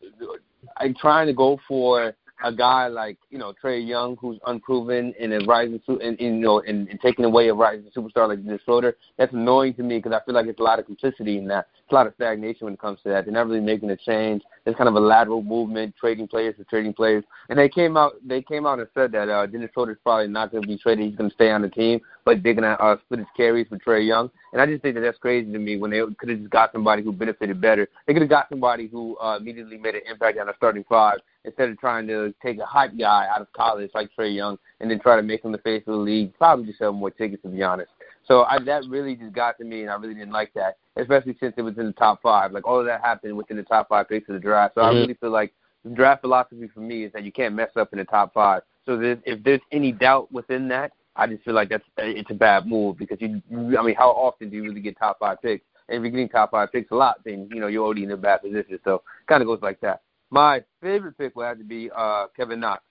I'm 0.78 0.96
trying 0.96 1.28
to 1.28 1.34
go 1.34 1.60
for 1.68 2.14
a 2.44 2.54
guy 2.54 2.88
like 2.88 3.18
you 3.30 3.38
know 3.38 3.54
Trae 3.62 3.86
Young, 3.86 4.16
who's 4.18 4.40
unproven 4.46 5.14
and 5.20 5.34
a 5.34 5.40
rising, 5.46 5.82
and, 5.88 6.02
and 6.02 6.20
you 6.20 6.32
know, 6.32 6.60
and, 6.62 6.88
and 6.88 7.00
taking 7.02 7.26
away 7.26 7.50
a 7.50 7.54
rising 7.54 7.90
superstar 7.96 8.28
like 8.28 8.44
Dennis 8.44 8.62
Schroeder, 8.66 8.96
that's 9.18 9.34
annoying 9.34 9.74
to 9.76 9.84
me 9.84 9.98
because 9.98 10.14
I 10.14 10.24
feel 10.26 10.36
like 10.36 10.48
it's 10.48 10.60
a 10.60 10.64
lot 10.64 10.80
of 10.80 10.86
complicity 10.86 11.38
in 11.38 11.48
that. 11.48 11.68
It's 11.84 11.92
a 11.92 11.96
lot 11.96 12.08
of 12.08 12.14
stagnation 12.16 12.66
when 12.66 12.74
it 12.74 12.80
comes 12.80 13.00
to 13.04 13.10
that. 13.10 13.26
They're 13.26 13.34
not 13.34 13.48
really 13.48 13.60
making 13.60 13.90
a 13.90 13.98
change. 13.98 14.44
There's 14.64 14.78
kind 14.78 14.88
of 14.88 14.96
a 14.96 15.00
lateral 15.00 15.42
movement, 15.42 15.96
trading 16.00 16.28
players 16.28 16.56
for 16.56 16.64
trading 16.66 16.94
players, 16.94 17.24
and 17.50 17.58
they 17.58 17.70
came 17.70 17.98
out. 17.98 18.14
They 18.26 18.42
came 18.42 18.66
out 18.66 18.80
and 18.80 18.88
said 18.94 19.12
that 19.14 19.30
uh, 19.30 19.46
Dennis 19.46 19.72
Schroeder 19.74 19.94
is 19.94 19.98
probably 20.04 20.28
not 20.28 20.52
going 20.52 20.64
to 20.64 20.68
be 20.68 20.78
traded. 20.78 21.06
He's 21.06 21.16
going 21.16 21.30
to 21.30 21.36
stay 21.36 21.52
on 21.52 21.62
the 21.62 21.70
team, 21.70 22.00
but 22.26 22.44
they're 22.44 22.54
going 22.54 22.64
to 22.64 22.82
uh, 22.82 22.98
split 23.06 23.20
his 23.20 23.28
carries 23.36 23.70
with 23.70 23.82
Trae 23.82 24.06
Young. 24.06 24.30
And 24.54 24.62
I 24.62 24.66
just 24.66 24.82
think 24.82 24.96
that 24.96 25.02
that's 25.02 25.18
crazy 25.18 25.52
to 25.52 25.60
me 25.60 25.78
when 25.78 25.92
they 25.92 26.02
could 26.18 26.30
have 26.30 26.40
just 26.40 26.50
got 26.50 26.72
somebody 26.72 27.04
who 27.04 27.12
benefited 27.12 27.62
better. 27.62 27.88
They 28.08 28.14
could 28.14 28.22
have 28.22 28.30
got 28.30 28.50
somebody 28.50 28.88
who 28.88 29.18
uh, 29.18 29.38
immediately 29.38 29.78
made 29.78 29.96
an 29.96 30.02
impact 30.10 30.40
on 30.40 30.50
a 30.50 30.54
starting 30.56 30.86
five 30.90 31.20
instead 31.50 31.70
of 31.70 31.80
trying 31.80 32.08
to 32.08 32.34
take 32.42 32.60
a 32.60 32.66
hype 32.66 32.98
guy 32.98 33.28
out 33.34 33.42
of 33.42 33.52
college 33.54 33.92
like 33.94 34.10
Trae 34.18 34.34
Young 34.34 34.58
and 34.80 34.90
then 34.90 35.00
try 35.00 35.16
to 35.16 35.24
make 35.24 35.44
him 35.44 35.52
the 35.52 35.58
face 35.60 35.84
of 35.88 35.94
the 35.94 36.00
league. 36.00 36.34
Probably 36.38 36.66
just 36.66 36.80
sell 36.80 36.94
more 36.94 37.12
tickets, 37.12 37.42
to 37.44 37.50
be 37.50 37.62
honest. 37.62 37.92
So 38.26 38.44
I, 38.44 38.60
that 38.66 38.84
really 38.88 39.16
just 39.16 39.34
got 39.34 39.58
to 39.58 39.66
me, 39.66 39.82
and 39.82 39.90
I 39.90 39.96
really 39.96 40.14
didn't 40.14 40.32
like 40.32 40.54
that, 40.54 40.78
especially 40.98 41.36
since 41.40 41.56
it 41.58 41.64
was 41.64 41.78
in 41.78 41.88
the 41.88 41.94
top 41.94 42.22
five. 42.22 42.52
Like 42.52 42.68
all 42.68 42.80
of 42.80 42.86
that 42.86 43.02
happened 43.02 43.36
within 43.36 43.58
the 43.58 43.64
top 43.64 43.90
five 43.90 44.08
picks 44.08 44.30
of 44.30 44.34
the 44.34 44.40
draft. 44.40 44.76
So 44.76 44.82
mm-hmm. 44.82 44.96
I 44.96 45.00
really 45.00 45.14
feel 45.16 45.32
like 45.32 45.54
the 45.84 45.90
draft 45.90 46.22
philosophy 46.22 46.70
for 46.74 46.82
me 46.82 47.06
is 47.06 47.14
that 47.14 47.24
you 47.24 47.32
can't 47.32 47.56
mess 47.56 47.72
up 47.76 47.92
in 47.92 48.00
the 48.00 48.06
top 48.06 48.34
five. 48.34 48.62
So 48.86 48.98
there's, 48.98 49.18
if 49.26 49.44
there's 49.44 49.62
any 49.72 49.92
doubt 49.92 50.32
within 50.32 50.68
that, 50.70 50.92
I 51.16 51.28
just 51.28 51.44
feel 51.44 51.54
like 51.54 51.70
that's 51.70 51.84
it's 51.98 52.30
a 52.32 52.36
bad 52.36 52.66
move 52.68 52.98
because 52.98 53.18
you. 53.20 53.42
I 53.52 53.84
mean, 53.84 53.96
how 53.96 54.12
often 54.12 54.50
do 54.50 54.56
you 54.56 54.64
really 54.64 54.82
get 54.82 54.98
top 54.98 55.20
five 55.20 55.42
picks? 55.42 55.66
And 55.88 55.98
if 55.98 56.04
you're 56.04 56.12
getting 56.12 56.30
top 56.30 56.52
five 56.52 56.72
picks 56.72 56.92
a 56.92 56.96
lot, 56.96 57.18
then 57.26 57.50
you 57.52 57.60
know 57.60 57.68
you're 57.68 57.84
already 57.84 58.04
in 58.04 58.12
a 58.12 58.18
bad 58.18 58.42
position. 58.42 58.80
So 58.84 59.02
kind 59.28 59.42
of 59.42 59.48
goes 59.48 59.60
like 59.62 59.82
that. 59.82 60.02
My 60.32 60.64
favorite 60.82 61.18
pick 61.18 61.36
will 61.36 61.46
have 61.46 61.58
to 61.58 61.64
be 61.64 61.90
uh, 61.96 62.28
Kevin 62.36 62.60
Knox. 62.60 62.84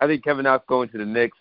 I 0.00 0.06
think 0.06 0.24
Kevin 0.24 0.44
Knox 0.44 0.64
going 0.68 0.88
to 0.90 0.98
the 0.98 1.04
Knicks. 1.04 1.38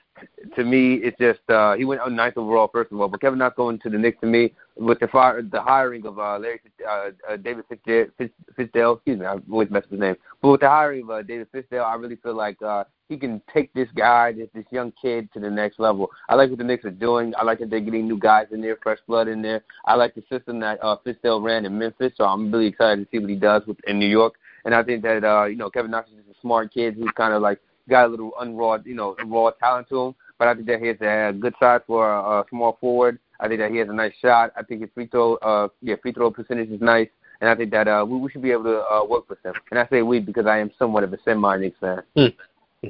To 0.56 0.64
me, 0.64 0.96
it's 0.96 1.18
just 1.18 1.42
uh, 1.50 1.76
he 1.76 1.84
went 1.84 2.00
ninth 2.10 2.38
overall 2.38 2.70
first 2.72 2.90
of 2.94 3.02
all, 3.02 3.10
but 3.10 3.20
Kevin 3.20 3.38
Knox 3.38 3.58
going 3.58 3.80
to 3.80 3.90
the 3.90 3.98
Knicks 3.98 4.18
to 4.22 4.28
me 4.28 4.54
with 4.78 4.98
the 5.02 5.08
fire, 5.10 5.42
the 5.42 5.62
hiring 5.62 6.06
of 6.06 6.18
uh, 6.20 6.40
Larry 6.40 6.62
uh, 6.88 7.10
uh, 7.30 7.36
David 7.36 7.66
Fizdale, 7.70 8.96
excuse 8.96 9.20
me, 9.20 9.26
I 9.26 9.36
always 9.52 9.70
mess 9.70 9.84
up 9.84 9.92
his 9.92 10.00
name, 10.00 10.16
but 10.42 10.52
with 10.52 10.62
the 10.62 10.70
hiring 10.70 11.04
of 11.04 11.10
uh, 11.10 11.22
David 11.22 11.52
Fizdale, 11.52 11.84
I 11.84 11.96
really 11.96 12.16
feel 12.16 12.34
like 12.34 12.62
uh, 12.62 12.86
he 13.10 13.18
can 13.18 13.42
take 13.54 13.74
this 13.74 13.90
guy, 13.94 14.32
this 14.32 14.48
this 14.54 14.64
young 14.72 14.94
kid, 15.02 15.28
to 15.34 15.42
the 15.42 15.50
next 15.50 15.80
level. 15.80 16.10
I 16.30 16.36
like 16.36 16.50
what 16.50 16.60
the 16.60 16.64
Knicks 16.64 16.86
are 16.86 16.92
doing. 16.92 17.34
I 17.38 17.44
like 17.44 17.60
that 17.60 17.70
they're 17.70 17.82
getting 17.82 18.08
new 18.08 18.18
guys 18.18 18.48
in 18.54 18.62
there, 18.62 18.78
fresh 18.82 19.00
blood 19.08 19.28
in 19.28 19.42
there. 19.42 19.66
I 19.86 19.96
like 19.96 20.16
the 20.16 20.24
system 20.32 20.62
that 20.62 20.80
uh, 20.82 20.96
Fizdale 21.06 21.44
ran 21.44 21.66
in 21.66 21.78
Memphis, 21.78 22.14
so 22.16 22.24
I'm 22.24 22.54
really 22.54 22.68
excited 22.68 23.04
to 23.04 23.12
see 23.12 23.20
what 23.20 23.30
he 23.30 23.36
does 23.36 23.64
with 23.68 23.78
in 23.86 24.00
New 24.00 24.08
York. 24.08 24.36
And 24.66 24.74
I 24.74 24.84
think 24.84 25.04
that 25.04 25.24
uh, 25.24 25.46
you 25.46 25.56
know 25.56 25.70
Kevin 25.70 25.92
Knox 25.92 26.10
is 26.10 26.18
a 26.30 26.42
smart 26.42 26.74
kid 26.74 26.96
who's 26.96 27.12
kind 27.16 27.34
of 27.34 27.42
like 27.42 27.60
got 27.90 28.08
a 28.08 28.10
little 28.10 28.34
unraw, 28.42 28.86
you 28.86 28.96
know, 28.96 29.16
raw 29.26 29.52
talent 29.52 29.88
to 29.90 30.00
him. 30.00 30.16
But 30.38 30.48
I 30.48 30.56
think 30.56 30.68
that 30.68 30.82
he 30.82 30.88
has 30.88 30.98
a 31.02 31.34
good 31.34 31.54
side 31.60 31.82
for 31.88 32.12
a, 32.12 32.42
a 32.42 32.46
small 32.50 32.78
forward. 32.82 33.20
I 33.40 33.48
think 33.48 33.60
that 33.60 33.72
he 33.72 33.78
has 33.78 33.90
a 33.90 33.94
nice 33.94 34.14
shot. 34.22 34.52
I 34.58 34.64
think 34.64 34.82
his 34.82 34.90
free 34.94 35.08
throw, 35.08 35.36
uh, 35.36 35.68
yeah, 35.82 35.96
free 36.02 36.12
throw 36.12 36.32
percentage 36.32 36.70
is 36.70 36.82
nice, 36.82 37.10
and 37.42 37.50
I 37.50 37.56
think 37.56 37.72
that 37.72 37.88
uh, 37.88 38.06
we, 38.08 38.18
we 38.18 38.30
should 38.30 38.42
be 38.42 38.52
able 38.52 38.64
to 38.64 38.80
uh, 38.80 39.06
work 39.06 39.30
with 39.30 39.44
him. 39.46 39.54
And 39.72 39.80
I 39.80 39.88
say 39.88 40.02
we 40.02 40.20
because 40.20 40.46
I 40.46 40.58
am 40.60 40.72
somewhat 40.78 41.04
of 41.04 41.14
a 41.14 41.18
semi-Knicks 41.24 41.78
fan. 41.80 42.02
Hmm. 42.16 42.88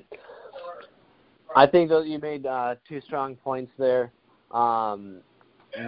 I 1.55 1.65
think 1.65 1.89
that 1.89 2.05
you 2.05 2.19
made 2.19 2.45
uh, 2.45 2.75
two 2.87 3.01
strong 3.01 3.35
points 3.35 3.71
there. 3.77 4.11
Um, 4.51 5.17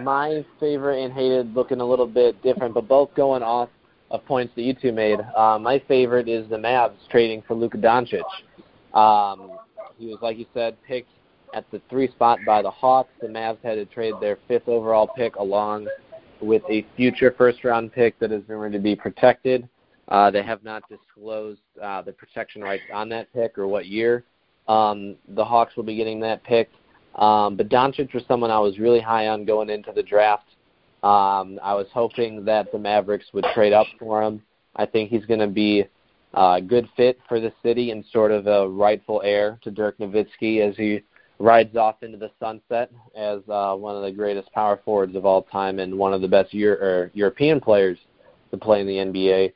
my 0.02 0.44
favorite 0.60 1.02
and 1.02 1.12
hated 1.12 1.54
looking 1.54 1.80
a 1.80 1.84
little 1.84 2.06
bit 2.06 2.42
different, 2.42 2.74
but 2.74 2.88
both 2.88 3.14
going 3.14 3.42
off 3.42 3.68
of 4.10 4.24
points 4.24 4.52
that 4.56 4.62
you 4.62 4.74
two 4.74 4.92
made. 4.92 5.20
Uh, 5.36 5.58
my 5.58 5.82
favorite 5.86 6.28
is 6.28 6.48
the 6.48 6.56
Mavs 6.56 6.96
trading 7.10 7.42
for 7.46 7.54
Luka 7.54 7.78
Doncic. 7.78 8.22
Um, 8.94 9.52
he 9.98 10.06
was, 10.06 10.18
like 10.22 10.38
you 10.38 10.46
said, 10.54 10.76
picked 10.86 11.10
at 11.54 11.70
the 11.70 11.80
three 11.90 12.08
spot 12.08 12.38
by 12.46 12.62
the 12.62 12.70
Hawks. 12.70 13.10
The 13.20 13.26
Mavs 13.26 13.58
had 13.62 13.74
to 13.74 13.84
trade 13.86 14.14
their 14.20 14.38
fifth 14.48 14.68
overall 14.68 15.08
pick 15.16 15.36
along 15.36 15.88
with 16.40 16.62
a 16.70 16.86
future 16.96 17.34
first 17.36 17.64
round 17.64 17.92
pick 17.92 18.18
that 18.20 18.32
is 18.32 18.42
going 18.44 18.72
to 18.72 18.78
be 18.78 18.94
protected. 18.94 19.68
Uh, 20.08 20.30
they 20.30 20.42
have 20.42 20.62
not 20.64 20.82
disclosed 20.88 21.60
uh, 21.82 22.00
the 22.02 22.12
protection 22.12 22.62
rights 22.62 22.84
on 22.94 23.08
that 23.10 23.32
pick 23.34 23.58
or 23.58 23.66
what 23.66 23.86
year 23.86 24.24
um, 24.68 25.16
the 25.28 25.44
Hawks 25.44 25.76
will 25.76 25.84
be 25.84 25.96
getting 25.96 26.20
that 26.20 26.44
pick. 26.44 26.70
Um, 27.14 27.56
but 27.56 27.68
Doncic 27.68 28.14
was 28.14 28.22
someone 28.28 28.50
I 28.50 28.58
was 28.60 28.78
really 28.78 29.00
high 29.00 29.28
on 29.28 29.44
going 29.44 29.70
into 29.70 29.92
the 29.92 30.02
draft. 30.02 30.44
Um, 31.02 31.60
I 31.62 31.74
was 31.74 31.86
hoping 31.92 32.44
that 32.46 32.72
the 32.72 32.78
Mavericks 32.78 33.26
would 33.32 33.46
trade 33.54 33.72
up 33.72 33.86
for 33.98 34.22
him. 34.22 34.42
I 34.76 34.86
think 34.86 35.10
he's 35.10 35.24
going 35.26 35.40
to 35.40 35.46
be 35.46 35.84
a 36.34 36.60
good 36.60 36.88
fit 36.96 37.18
for 37.28 37.40
the 37.40 37.52
city 37.62 37.90
and 37.90 38.04
sort 38.12 38.32
of 38.32 38.46
a 38.46 38.68
rightful 38.68 39.22
heir 39.24 39.58
to 39.62 39.70
Dirk 39.70 39.98
Nowitzki 39.98 40.60
as 40.60 40.76
he 40.76 41.02
rides 41.38 41.76
off 41.76 42.02
into 42.02 42.18
the 42.18 42.30
sunset 42.40 42.90
as 43.16 43.40
uh, 43.48 43.74
one 43.74 43.94
of 43.96 44.02
the 44.02 44.10
greatest 44.10 44.52
power 44.52 44.80
forwards 44.84 45.14
of 45.14 45.24
all 45.24 45.42
time 45.42 45.78
and 45.78 45.96
one 45.96 46.12
of 46.12 46.20
the 46.20 46.28
best 46.28 46.52
Euro- 46.52 46.78
or 46.78 47.10
European 47.14 47.60
players 47.60 47.98
to 48.50 48.56
play 48.56 48.80
in 48.80 48.86
the 48.86 48.96
NBA. 48.96 49.52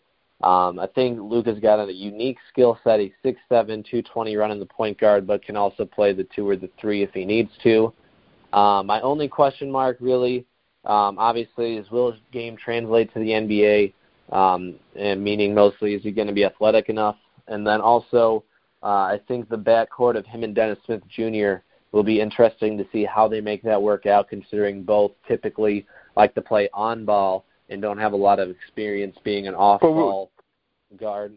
Um, 0.47 0.79
I 0.79 0.87
think 0.89 1.21
Luka's 1.21 1.61
got 1.61 1.81
a 1.81 1.93
unique 1.93 2.39
skill 2.51 2.79
set. 2.83 3.01
He's 3.01 3.13
6'7", 3.25 3.39
220 3.51 4.37
running 4.37 4.59
the 4.59 4.67
point 4.67 4.99
guard, 4.99 5.27
but 5.27 5.45
can 5.45 5.57
also 5.57 5.85
play 5.85 6.13
the 6.13 6.27
two 6.35 6.49
or 6.49 6.57
the 6.57 6.71
three 6.81 7.03
if 7.03 7.11
he 7.13 7.25
needs 7.25 7.51
to. 7.63 7.93
Um, 8.53 8.87
my 8.87 9.01
only 9.01 9.29
question 9.29 9.71
mark 9.71 9.97
really 10.01 10.45
um, 10.85 11.19
obviously, 11.19 11.77
is 11.77 11.91
will 11.91 12.13
his 12.13 12.21
game 12.33 12.57
translate 12.57 13.13
to 13.15 13.21
the 13.21 13.31
NBA? 13.31 13.93
Um, 14.31 14.77
and 14.97 15.23
meaning 15.23 15.55
mostly, 15.55 15.95
is 15.95 16.03
he 16.03 16.11
going 16.11 16.29
to 16.29 16.33
be 16.33 16.45
athletic 16.45 16.89
enough? 16.89 17.17
And 17.49 17.67
then 17.67 17.81
also, 17.81 18.45
uh, 18.83 18.87
I 18.87 19.21
think 19.29 19.49
the 19.49 19.59
backcourt 19.59 20.17
of 20.17 20.25
him 20.27 20.43
and 20.43 20.55
Dennis 20.55 20.79
Smith 20.87 21.03
Jr. 21.09 21.63
will 21.93 22.03
be 22.03 22.21
interesting 22.21 22.79
to 22.79 22.87
see 22.93 23.05
how 23.05 23.29
they 23.29 23.41
make 23.41 23.63
that 23.63 23.81
work 23.81 24.07
out, 24.07 24.29
considering 24.29 24.83
both 24.83 25.13
typically 25.29 25.87
like 26.17 26.35
to 26.35 26.43
play 26.43 26.69
on 26.73 27.05
ball 27.05 27.45
and 27.69 27.81
don't 27.81 27.99
have 27.99 28.13
a 28.13 28.17
lot 28.17 28.39
of 28.39 28.51
experience 28.51 29.17
being 29.23 29.47
an 29.47 29.55
off 29.55 29.81
ball 29.81 30.31
guard. 30.99 31.35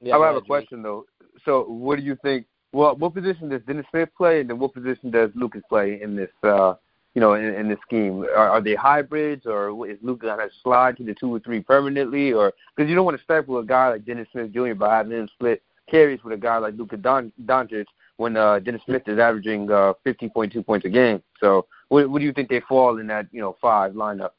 Yeah, 0.00 0.16
I 0.16 0.26
have 0.26 0.36
a 0.36 0.40
question 0.40 0.82
though. 0.82 1.06
So, 1.44 1.64
what 1.64 1.98
do 1.98 2.02
you 2.02 2.16
think? 2.22 2.46
Well, 2.72 2.96
what 2.96 3.14
position 3.14 3.48
does 3.48 3.62
Dennis 3.66 3.86
Smith 3.90 4.08
play, 4.16 4.40
and 4.40 4.50
then 4.50 4.58
what 4.58 4.74
position 4.74 5.10
does 5.10 5.30
Lucas 5.34 5.62
play 5.68 6.00
in 6.02 6.16
this 6.16 6.30
uh, 6.42 6.74
you 7.14 7.20
know, 7.20 7.34
in, 7.34 7.44
in 7.44 7.68
the 7.68 7.76
scheme? 7.82 8.24
Are, 8.36 8.50
are 8.50 8.60
they 8.60 8.74
hybrids, 8.74 9.46
or 9.46 9.88
is 9.88 9.98
Luka 10.02 10.26
going 10.26 10.38
to 10.38 10.54
slide 10.62 10.96
to 10.98 11.04
the 11.04 11.14
two 11.14 11.34
or 11.34 11.40
three 11.40 11.60
permanently, 11.60 12.32
or 12.32 12.52
because 12.74 12.88
you 12.88 12.94
don't 12.94 13.04
want 13.04 13.16
to 13.16 13.24
stifle 13.24 13.58
a 13.58 13.64
guy 13.64 13.88
like 13.88 14.04
Dennis 14.04 14.28
Smith 14.32 14.52
Jr. 14.52 14.74
by 14.74 14.96
having 14.96 15.28
split 15.34 15.62
carries 15.90 16.22
with 16.24 16.32
a 16.32 16.36
guy 16.36 16.58
like 16.58 16.74
Luka 16.76 16.96
Don- 16.96 17.32
Doncic 17.44 17.86
when 18.16 18.36
uh, 18.36 18.58
Dennis 18.58 18.82
Smith 18.86 19.02
is 19.06 19.18
averaging 19.18 19.70
uh, 19.70 19.92
15.2 20.06 20.64
points 20.64 20.86
a 20.86 20.88
game. 20.88 21.22
So, 21.40 21.66
what, 21.88 22.08
what 22.08 22.20
do 22.20 22.24
you 22.24 22.32
think 22.32 22.48
they 22.48 22.60
fall 22.60 22.98
in 22.98 23.06
that 23.08 23.26
you 23.32 23.40
know 23.40 23.56
five 23.60 23.92
lineup? 23.92 24.30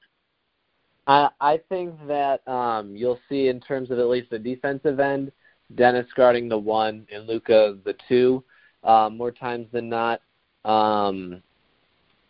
I 1.08 1.30
I 1.40 1.60
think 1.70 1.96
that 2.08 2.46
um, 2.48 2.96
you'll 2.96 3.20
see 3.30 3.48
in 3.48 3.60
terms 3.60 3.92
of 3.92 4.00
at 4.00 4.08
least 4.08 4.30
the 4.30 4.40
defensive 4.40 5.00
end, 5.00 5.32
Dennis 5.76 6.08
guarding 6.16 6.50
the 6.50 6.58
one 6.58 7.08
and 7.14 7.28
Luka 7.28 7.78
the 7.86 7.96
two, 8.08 8.44
um, 8.84 9.18
more 9.18 9.32
times 9.32 9.68
than 9.72 9.90
not. 9.90 10.22
Um, 10.64 11.42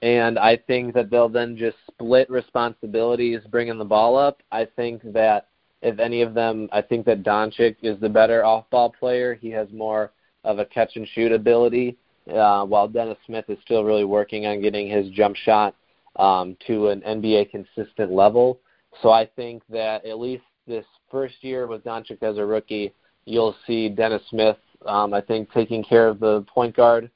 and 0.05 0.37
I 0.37 0.55
think 0.55 0.93
that 0.93 1.09
they'll 1.09 1.27
then 1.27 1.57
just 1.57 1.77
split 1.87 2.29
responsibilities 2.29 3.39
bringing 3.49 3.79
the 3.79 3.85
ball 3.85 4.15
up. 4.15 4.43
I 4.51 4.67
think 4.75 5.01
that 5.13 5.47
if 5.81 5.97
any 5.97 6.21
of 6.21 6.35
them, 6.35 6.69
I 6.71 6.83
think 6.83 7.07
that 7.07 7.23
Doncic 7.23 7.77
is 7.81 7.99
the 7.99 8.09
better 8.09 8.45
off-ball 8.45 8.93
player. 8.99 9.33
He 9.33 9.49
has 9.49 9.67
more 9.73 10.11
of 10.43 10.59
a 10.59 10.65
catch 10.65 10.95
and 10.95 11.07
shoot 11.15 11.31
ability, 11.31 11.97
uh, 12.31 12.65
while 12.65 12.87
Dennis 12.87 13.17
Smith 13.25 13.45
is 13.49 13.57
still 13.65 13.83
really 13.83 14.03
working 14.03 14.45
on 14.45 14.61
getting 14.61 14.87
his 14.87 15.09
jump 15.09 15.35
shot 15.37 15.73
um, 16.17 16.55
to 16.67 16.89
an 16.89 17.01
NBA 17.01 17.49
consistent 17.49 18.11
level. 18.11 18.59
So 19.01 19.09
I 19.09 19.25
think 19.25 19.63
that 19.69 20.05
at 20.05 20.19
least 20.19 20.43
this 20.67 20.85
first 21.09 21.35
year 21.41 21.65
with 21.65 21.83
Doncic 21.83 22.21
as 22.21 22.37
a 22.37 22.45
rookie, 22.45 22.93
you'll 23.25 23.55
see 23.65 23.89
Dennis 23.89 24.21
Smith, 24.29 24.57
um, 24.85 25.15
I 25.15 25.21
think, 25.21 25.51
taking 25.51 25.83
care 25.83 26.07
of 26.07 26.19
the 26.19 26.45
point 26.53 26.75
guard 26.75 27.09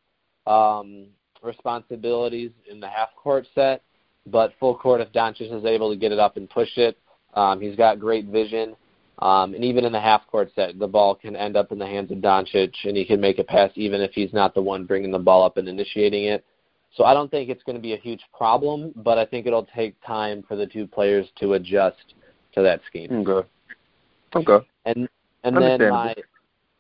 um, 0.48 1.06
responsibilities 1.42 2.52
in 2.70 2.80
the 2.80 2.88
half 2.88 3.10
court 3.16 3.48
set, 3.56 3.82
but 4.26 4.54
full 4.60 4.76
court 4.76 5.02
if 5.02 5.12
Doncic 5.12 5.54
is 5.54 5.66
able 5.66 5.90
to 5.92 5.98
get 5.98 6.12
it 6.12 6.20
up 6.20 6.38
and 6.38 6.50
push 6.50 6.78
it. 6.78 6.98
Um, 7.34 7.62
he's 7.62 7.76
got 7.76 8.00
great 8.00 8.26
vision. 8.26 8.76
Um, 9.20 9.54
and 9.54 9.66
even 9.66 9.84
in 9.84 9.92
the 9.92 10.00
half 10.00 10.26
court 10.28 10.50
set, 10.56 10.80
the 10.80 10.88
ball 10.88 11.14
can 11.14 11.36
end 11.36 11.58
up 11.58 11.72
in 11.72 11.80
the 11.80 11.86
hands 11.86 12.10
of 12.12 12.20
Doncic, 12.20 12.74
and 12.86 12.96
he 12.96 13.06
can 13.06 13.20
make 13.20 13.38
a 13.38 13.44
pass 13.44 13.70
even 13.76 14.00
if 14.02 14.12
he's 14.14 14.32
not 14.34 14.54
the 14.54 14.62
one 14.62 14.86
bringing 14.86 15.12
the 15.12 15.20
ball 15.20 15.44
up 15.44 15.58
and 15.58 15.68
initiating 15.68 16.26
it. 16.26 16.46
So 16.96 17.04
I 17.04 17.14
don't 17.14 17.30
think 17.30 17.50
it's 17.50 17.64
going 17.64 17.76
to 17.76 17.82
be 17.82 17.94
a 17.94 17.98
huge 17.98 18.22
problem, 18.36 18.94
but 18.96 19.18
I 19.18 19.26
think 19.26 19.46
it'll 19.46 19.68
take 19.76 19.96
time 20.06 20.44
for 20.48 20.56
the 20.56 20.66
two 20.66 20.88
players 20.88 21.28
to 21.40 21.54
adjust 21.54 22.16
to 22.54 22.64
that 22.64 22.82
scheme. 22.88 23.28
Okay. 23.28 23.48
Okay. 24.36 24.66
And 24.86 25.10
and 25.44 25.58
then 25.58 25.90
my 25.90 26.16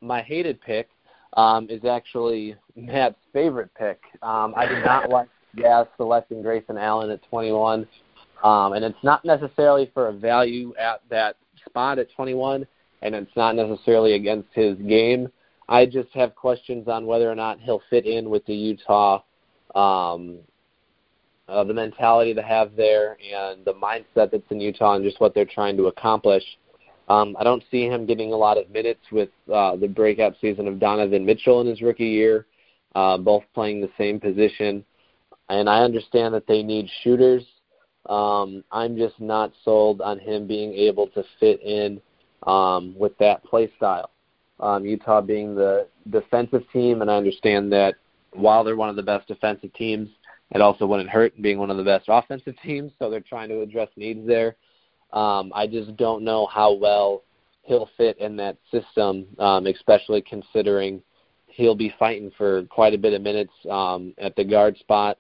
my 0.01 0.21
hated 0.21 0.61
pick 0.61 0.89
um, 1.33 1.69
is 1.69 1.85
actually 1.85 2.55
Matt's 2.75 3.15
favorite 3.33 3.69
pick. 3.75 4.01
Um, 4.21 4.53
I 4.55 4.65
did 4.65 4.83
not 4.83 5.09
like 5.09 5.29
Jazz 5.55 5.87
selecting 5.97 6.41
Grayson 6.41 6.77
Allen 6.77 7.09
at 7.09 7.21
21, 7.29 7.87
um, 8.43 8.73
and 8.73 8.83
it's 8.85 9.03
not 9.03 9.23
necessarily 9.25 9.89
for 9.93 10.07
a 10.07 10.13
value 10.13 10.73
at 10.79 11.01
that 11.09 11.35
spot 11.65 11.99
at 11.99 12.11
21, 12.15 12.65
and 13.01 13.15
it's 13.15 13.35
not 13.35 13.55
necessarily 13.55 14.13
against 14.13 14.49
his 14.53 14.77
game. 14.79 15.29
I 15.67 15.85
just 15.85 16.09
have 16.13 16.35
questions 16.35 16.87
on 16.87 17.05
whether 17.05 17.29
or 17.29 17.35
not 17.35 17.59
he'll 17.59 17.81
fit 17.89 18.05
in 18.05 18.29
with 18.29 18.45
the 18.45 18.55
Utah, 18.55 19.21
um, 19.75 20.39
uh, 21.47 21.63
the 21.63 21.73
mentality 21.73 22.33
to 22.33 22.41
have 22.41 22.75
there, 22.75 23.17
and 23.21 23.63
the 23.65 23.73
mindset 23.73 24.31
that's 24.31 24.49
in 24.49 24.59
Utah, 24.59 24.95
and 24.95 25.03
just 25.03 25.19
what 25.19 25.35
they're 25.35 25.45
trying 25.45 25.77
to 25.77 25.85
accomplish. 25.85 26.43
Um, 27.09 27.35
I 27.39 27.43
don't 27.43 27.63
see 27.71 27.85
him 27.85 28.05
getting 28.05 28.33
a 28.33 28.37
lot 28.37 28.57
of 28.57 28.69
minutes 28.69 29.01
with 29.11 29.29
uh, 29.51 29.75
the 29.75 29.87
breakout 29.87 30.35
season 30.39 30.67
of 30.67 30.79
Donovan 30.79 31.25
Mitchell 31.25 31.61
in 31.61 31.67
his 31.67 31.81
rookie 31.81 32.05
year, 32.05 32.45
uh, 32.95 33.17
both 33.17 33.43
playing 33.55 33.81
the 33.81 33.89
same 33.97 34.19
position. 34.19 34.85
And 35.49 35.67
I 35.67 35.79
understand 35.79 36.35
that 36.35 36.45
they 36.47 36.61
need 36.61 36.87
shooters. 37.03 37.43
Um, 38.07 38.63
I'm 38.71 38.95
just 38.95 39.19
not 39.19 39.51
sold 39.65 40.01
on 40.01 40.19
him 40.19 40.47
being 40.47 40.73
able 40.73 41.07
to 41.07 41.23
fit 41.39 41.61
in 41.61 41.99
um, 42.45 42.95
with 42.97 43.17
that 43.17 43.43
play 43.43 43.71
style. 43.75 44.11
Um, 44.59 44.85
Utah 44.85 45.21
being 45.21 45.55
the 45.55 45.87
defensive 46.09 46.63
team, 46.71 47.01
and 47.01 47.09
I 47.09 47.15
understand 47.15 47.71
that 47.71 47.95
while 48.33 48.63
they're 48.63 48.75
one 48.75 48.89
of 48.89 48.95
the 48.95 49.03
best 49.03 49.27
defensive 49.27 49.73
teams, 49.73 50.09
it 50.51 50.61
also 50.61 50.85
wouldn't 50.85 51.09
hurt 51.09 51.39
being 51.41 51.57
one 51.57 51.71
of 51.71 51.77
the 51.77 51.83
best 51.83 52.05
offensive 52.07 52.55
teams. 52.63 52.91
So 52.99 53.09
they're 53.09 53.19
trying 53.21 53.49
to 53.49 53.61
address 53.61 53.89
needs 53.95 54.27
there. 54.27 54.55
Um, 55.11 55.51
I 55.55 55.67
just 55.67 55.95
don't 55.97 56.23
know 56.23 56.45
how 56.45 56.73
well 56.73 57.23
he'll 57.63 57.89
fit 57.97 58.17
in 58.19 58.35
that 58.37 58.57
system, 58.71 59.27
um, 59.39 59.67
especially 59.67 60.21
considering 60.21 61.01
he'll 61.47 61.75
be 61.75 61.93
fighting 61.99 62.31
for 62.37 62.63
quite 62.65 62.93
a 62.93 62.97
bit 62.97 63.13
of 63.13 63.21
minutes 63.21 63.53
um, 63.69 64.13
at 64.17 64.35
the 64.35 64.43
guard 64.43 64.77
spot 64.77 65.17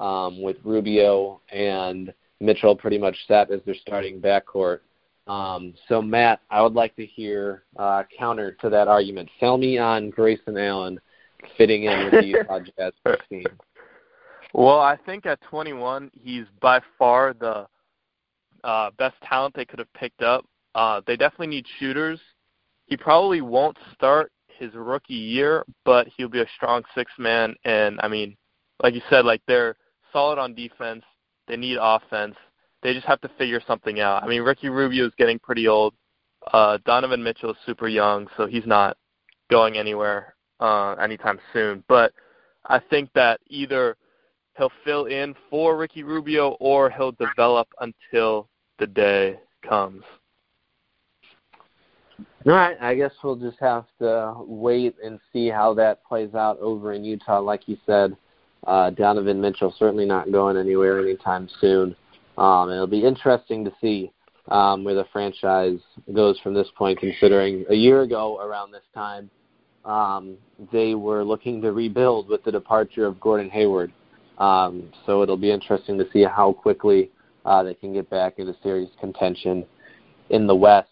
um, 0.00 0.42
with 0.42 0.56
Rubio 0.64 1.40
and 1.50 2.12
Mitchell 2.40 2.76
pretty 2.76 2.98
much 2.98 3.16
set 3.26 3.50
as 3.50 3.60
their 3.64 3.74
starting 3.74 4.20
backcourt. 4.20 4.80
Um, 5.26 5.74
so, 5.88 6.00
Matt, 6.00 6.40
I 6.50 6.62
would 6.62 6.74
like 6.74 6.94
to 6.96 7.06
hear 7.06 7.64
uh, 7.76 8.04
counter 8.16 8.52
to 8.60 8.70
that 8.70 8.88
argument. 8.88 9.28
Sell 9.40 9.58
me 9.58 9.78
on 9.78 10.10
Grayson 10.10 10.56
Allen 10.56 11.00
fitting 11.56 11.84
in 11.84 12.04
with 12.04 12.12
the 12.12 12.24
Utah 12.24 12.60
Jazz 12.60 12.92
team. 13.28 13.44
Well, 14.52 14.80
I 14.80 14.96
think 15.04 15.26
at 15.26 15.40
21, 15.50 16.10
he's 16.22 16.44
by 16.60 16.80
far 16.98 17.34
the 17.34 17.66
uh, 18.64 18.90
best 18.98 19.16
talent 19.22 19.54
they 19.54 19.64
could 19.64 19.78
have 19.78 19.92
picked 19.94 20.22
up. 20.22 20.44
Uh, 20.74 21.00
they 21.06 21.16
definitely 21.16 21.48
need 21.48 21.66
shooters. 21.78 22.20
He 22.86 22.96
probably 22.96 23.40
won't 23.40 23.76
start 23.94 24.30
his 24.58 24.74
rookie 24.74 25.14
year, 25.14 25.64
but 25.84 26.06
he'll 26.16 26.28
be 26.28 26.40
a 26.40 26.46
strong 26.56 26.82
six 26.94 27.10
man. 27.18 27.54
And 27.64 28.00
I 28.02 28.08
mean, 28.08 28.36
like 28.82 28.94
you 28.94 29.02
said, 29.10 29.24
like 29.24 29.42
they're 29.46 29.76
solid 30.12 30.38
on 30.38 30.54
defense. 30.54 31.02
They 31.48 31.56
need 31.56 31.78
offense. 31.80 32.36
They 32.82 32.92
just 32.92 33.06
have 33.06 33.20
to 33.22 33.30
figure 33.38 33.60
something 33.66 34.00
out. 34.00 34.22
I 34.22 34.26
mean, 34.26 34.42
Ricky 34.42 34.68
Rubio 34.68 35.06
is 35.06 35.12
getting 35.16 35.38
pretty 35.38 35.66
old. 35.66 35.94
Uh, 36.52 36.78
Donovan 36.84 37.22
Mitchell 37.22 37.50
is 37.50 37.56
super 37.64 37.88
young, 37.88 38.28
so 38.36 38.46
he's 38.46 38.66
not 38.66 38.96
going 39.50 39.76
anywhere 39.76 40.34
uh, 40.60 40.92
anytime 40.94 41.40
soon. 41.52 41.82
But 41.88 42.12
I 42.66 42.78
think 42.78 43.10
that 43.14 43.40
either 43.48 43.96
he'll 44.56 44.72
fill 44.84 45.06
in 45.06 45.34
for 45.50 45.76
Ricky 45.76 46.02
Rubio 46.02 46.56
or 46.60 46.90
he'll 46.90 47.12
develop 47.12 47.68
until 47.80 48.48
the 48.78 48.86
day 48.86 49.38
comes. 49.66 50.02
All 52.46 52.52
right, 52.52 52.76
I 52.80 52.94
guess 52.94 53.10
we'll 53.24 53.36
just 53.36 53.58
have 53.60 53.86
to 53.98 54.34
wait 54.38 54.94
and 55.02 55.18
see 55.32 55.48
how 55.48 55.74
that 55.74 56.04
plays 56.04 56.34
out 56.34 56.58
over 56.60 56.92
in 56.92 57.04
Utah. 57.04 57.40
Like 57.40 57.66
you 57.66 57.76
said, 57.84 58.16
uh, 58.66 58.90
Donovan 58.90 59.40
Mitchell 59.40 59.74
certainly 59.78 60.06
not 60.06 60.30
going 60.30 60.56
anywhere 60.56 61.00
anytime 61.00 61.48
soon. 61.60 61.96
Um, 62.38 62.70
it'll 62.70 62.86
be 62.86 63.04
interesting 63.04 63.64
to 63.64 63.72
see 63.80 64.12
um, 64.48 64.84
where 64.84 64.94
the 64.94 65.06
franchise 65.12 65.78
goes 66.14 66.38
from 66.40 66.54
this 66.54 66.68
point, 66.76 67.00
considering 67.00 67.64
a 67.68 67.74
year 67.74 68.02
ago 68.02 68.40
around 68.40 68.70
this 68.70 68.84
time, 68.94 69.28
um, 69.84 70.36
they 70.72 70.94
were 70.94 71.24
looking 71.24 71.60
to 71.62 71.72
rebuild 71.72 72.28
with 72.28 72.44
the 72.44 72.52
departure 72.52 73.06
of 73.06 73.20
Gordon 73.20 73.50
Hayward. 73.50 73.92
Um, 74.38 74.92
so 75.06 75.22
it'll 75.22 75.36
be 75.36 75.50
interesting 75.50 75.98
to 75.98 76.06
see 76.12 76.22
how 76.22 76.52
quickly 76.52 77.10
uh, 77.44 77.62
they 77.62 77.74
can 77.74 77.92
get 77.92 78.10
back 78.10 78.38
into 78.38 78.54
serious 78.62 78.90
contention 79.00 79.64
in 80.30 80.46
the 80.46 80.54
West. 80.54 80.88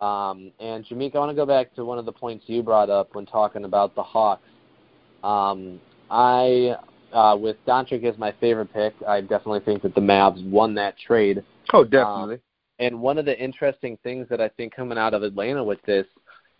Um, 0.00 0.52
and 0.60 0.84
Jameek, 0.86 1.14
I 1.14 1.18
want 1.18 1.30
to 1.30 1.34
go 1.34 1.46
back 1.46 1.74
to 1.74 1.84
one 1.84 1.98
of 1.98 2.04
the 2.04 2.12
points 2.12 2.44
you 2.46 2.62
brought 2.62 2.90
up 2.90 3.14
when 3.14 3.26
talking 3.26 3.64
about 3.64 3.94
the 3.94 4.02
Hawks. 4.02 4.42
Um, 5.24 5.80
I, 6.10 6.76
uh, 7.12 7.36
with 7.38 7.56
Doncic 7.66 8.04
as 8.04 8.18
my 8.18 8.32
favorite 8.40 8.72
pick, 8.72 8.94
I 9.06 9.20
definitely 9.20 9.60
think 9.60 9.82
that 9.82 9.94
the 9.94 10.00
Mavs 10.00 10.48
won 10.48 10.74
that 10.74 10.98
trade. 10.98 11.42
Oh, 11.72 11.84
definitely. 11.84 12.34
Um, 12.34 12.40
and 12.78 13.00
one 13.00 13.16
of 13.18 13.24
the 13.24 13.38
interesting 13.38 13.98
things 14.02 14.26
that 14.28 14.40
I 14.40 14.48
think 14.50 14.74
coming 14.74 14.98
out 14.98 15.14
of 15.14 15.22
Atlanta 15.22 15.64
with 15.64 15.80
this 15.86 16.06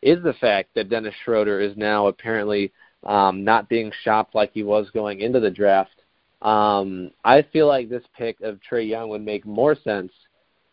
is 0.03 0.23
the 0.23 0.33
fact 0.35 0.71
that 0.75 0.89
Dennis 0.89 1.15
Schroeder 1.25 1.61
is 1.61 1.77
now 1.77 2.07
apparently 2.07 2.73
um, 3.05 3.45
not 3.45 3.69
being 3.69 3.93
shopped 4.03 4.35
like 4.35 4.51
he 4.53 4.63
was 4.63 4.89
going 4.91 5.21
into 5.21 5.41
the 5.41 5.51
draft. 5.51 5.91
Um, 6.43 7.11
I 7.25 7.43
feel 7.53 7.67
like 7.67 7.89
this 7.89 8.05
pick 8.17 8.41
of 8.41 8.61
Trae 8.71 8.89
Young 8.89 9.09
would 9.09 9.25
make 9.25 9.47
more 9.47 9.75
sense 9.75 10.13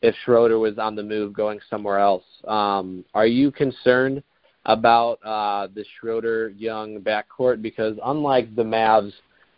if 0.02 0.14
Schroeder 0.24 0.60
was 0.60 0.78
on 0.78 0.96
the 0.96 1.04
move 1.04 1.34
going 1.34 1.60
somewhere 1.70 2.00
else. 2.00 2.26
Um, 2.46 3.06
are 3.14 3.26
you 3.26 3.52
concerned 3.52 4.22
about 4.66 5.20
uh, 5.24 5.68
the 5.74 5.86
Schroeder 5.98 6.50
Young 6.50 7.00
backcourt? 7.00 7.62
Because 7.62 7.98
unlike 8.04 8.54
the 8.56 8.64
Mavs, 8.64 9.14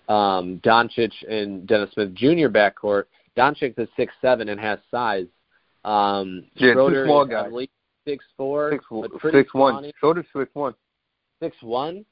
um, 0.07 0.61
Doncic 0.63 1.11
and 1.27 1.67
Dennis 1.67 1.91
Smith 1.93 2.13
Jr. 2.13 2.47
backcourt, 2.47 3.05
Doncic 3.35 3.77
is 3.77 3.89
six 3.97 4.13
seven 4.21 4.49
and 4.49 4.59
has 4.59 4.79
size. 4.91 5.25
Um, 5.83 6.45
yeah, 6.55 6.73
Schroeder 6.73 7.03
two 7.03 7.07
small 7.07 7.25
guys. 7.25 7.51
six 8.07 8.23
four, 8.37 8.71
Six, 8.71 8.85
but 8.89 9.11
pretty 9.19 9.39
six 9.39 9.53
one. 9.53 9.91
Schroeder's 9.99 10.25
six 10.35 10.49
one. 10.53 10.75
Six 11.41 11.55
one. 11.61 12.05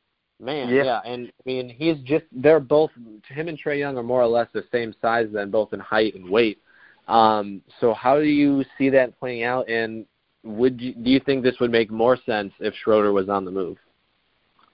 Man, 0.44 0.70
Yeah. 0.70 0.84
yeah. 0.84 1.02
and 1.06 1.28
I 1.28 1.42
mean 1.46 1.70
he's 1.70 1.98
just 2.00 2.26
they're 2.32 2.60
both 2.60 2.92
him 3.28 3.48
and 3.48 3.62
Trae 3.62 3.80
Young 3.80 3.98
are 3.98 4.04
more 4.04 4.22
or 4.22 4.28
less 4.28 4.48
the 4.54 4.64
same 4.72 4.94
size 5.02 5.28
then 5.32 5.50
both 5.50 5.74
in 5.74 5.80
height 5.80 6.16
and 6.16 6.30
weight. 6.30 6.60
Um, 7.08 7.62
so 7.80 7.94
how 7.94 8.18
do 8.18 8.26
you 8.26 8.64
see 8.78 8.90
that 8.90 9.18
playing 9.20 9.44
out 9.44 9.68
and 9.70 10.06
would 10.44 10.80
you, 10.82 10.94
do 10.94 11.10
you 11.10 11.20
think 11.22 11.44
this 11.44 11.60
would 11.60 11.72
make 11.72 11.90
more 11.90 12.18
sense 12.26 12.54
if 12.60 12.74
Schroeder 12.76 13.14
was 13.14 13.30
on 13.30 13.46
the 13.46 13.52
move? 13.52 13.78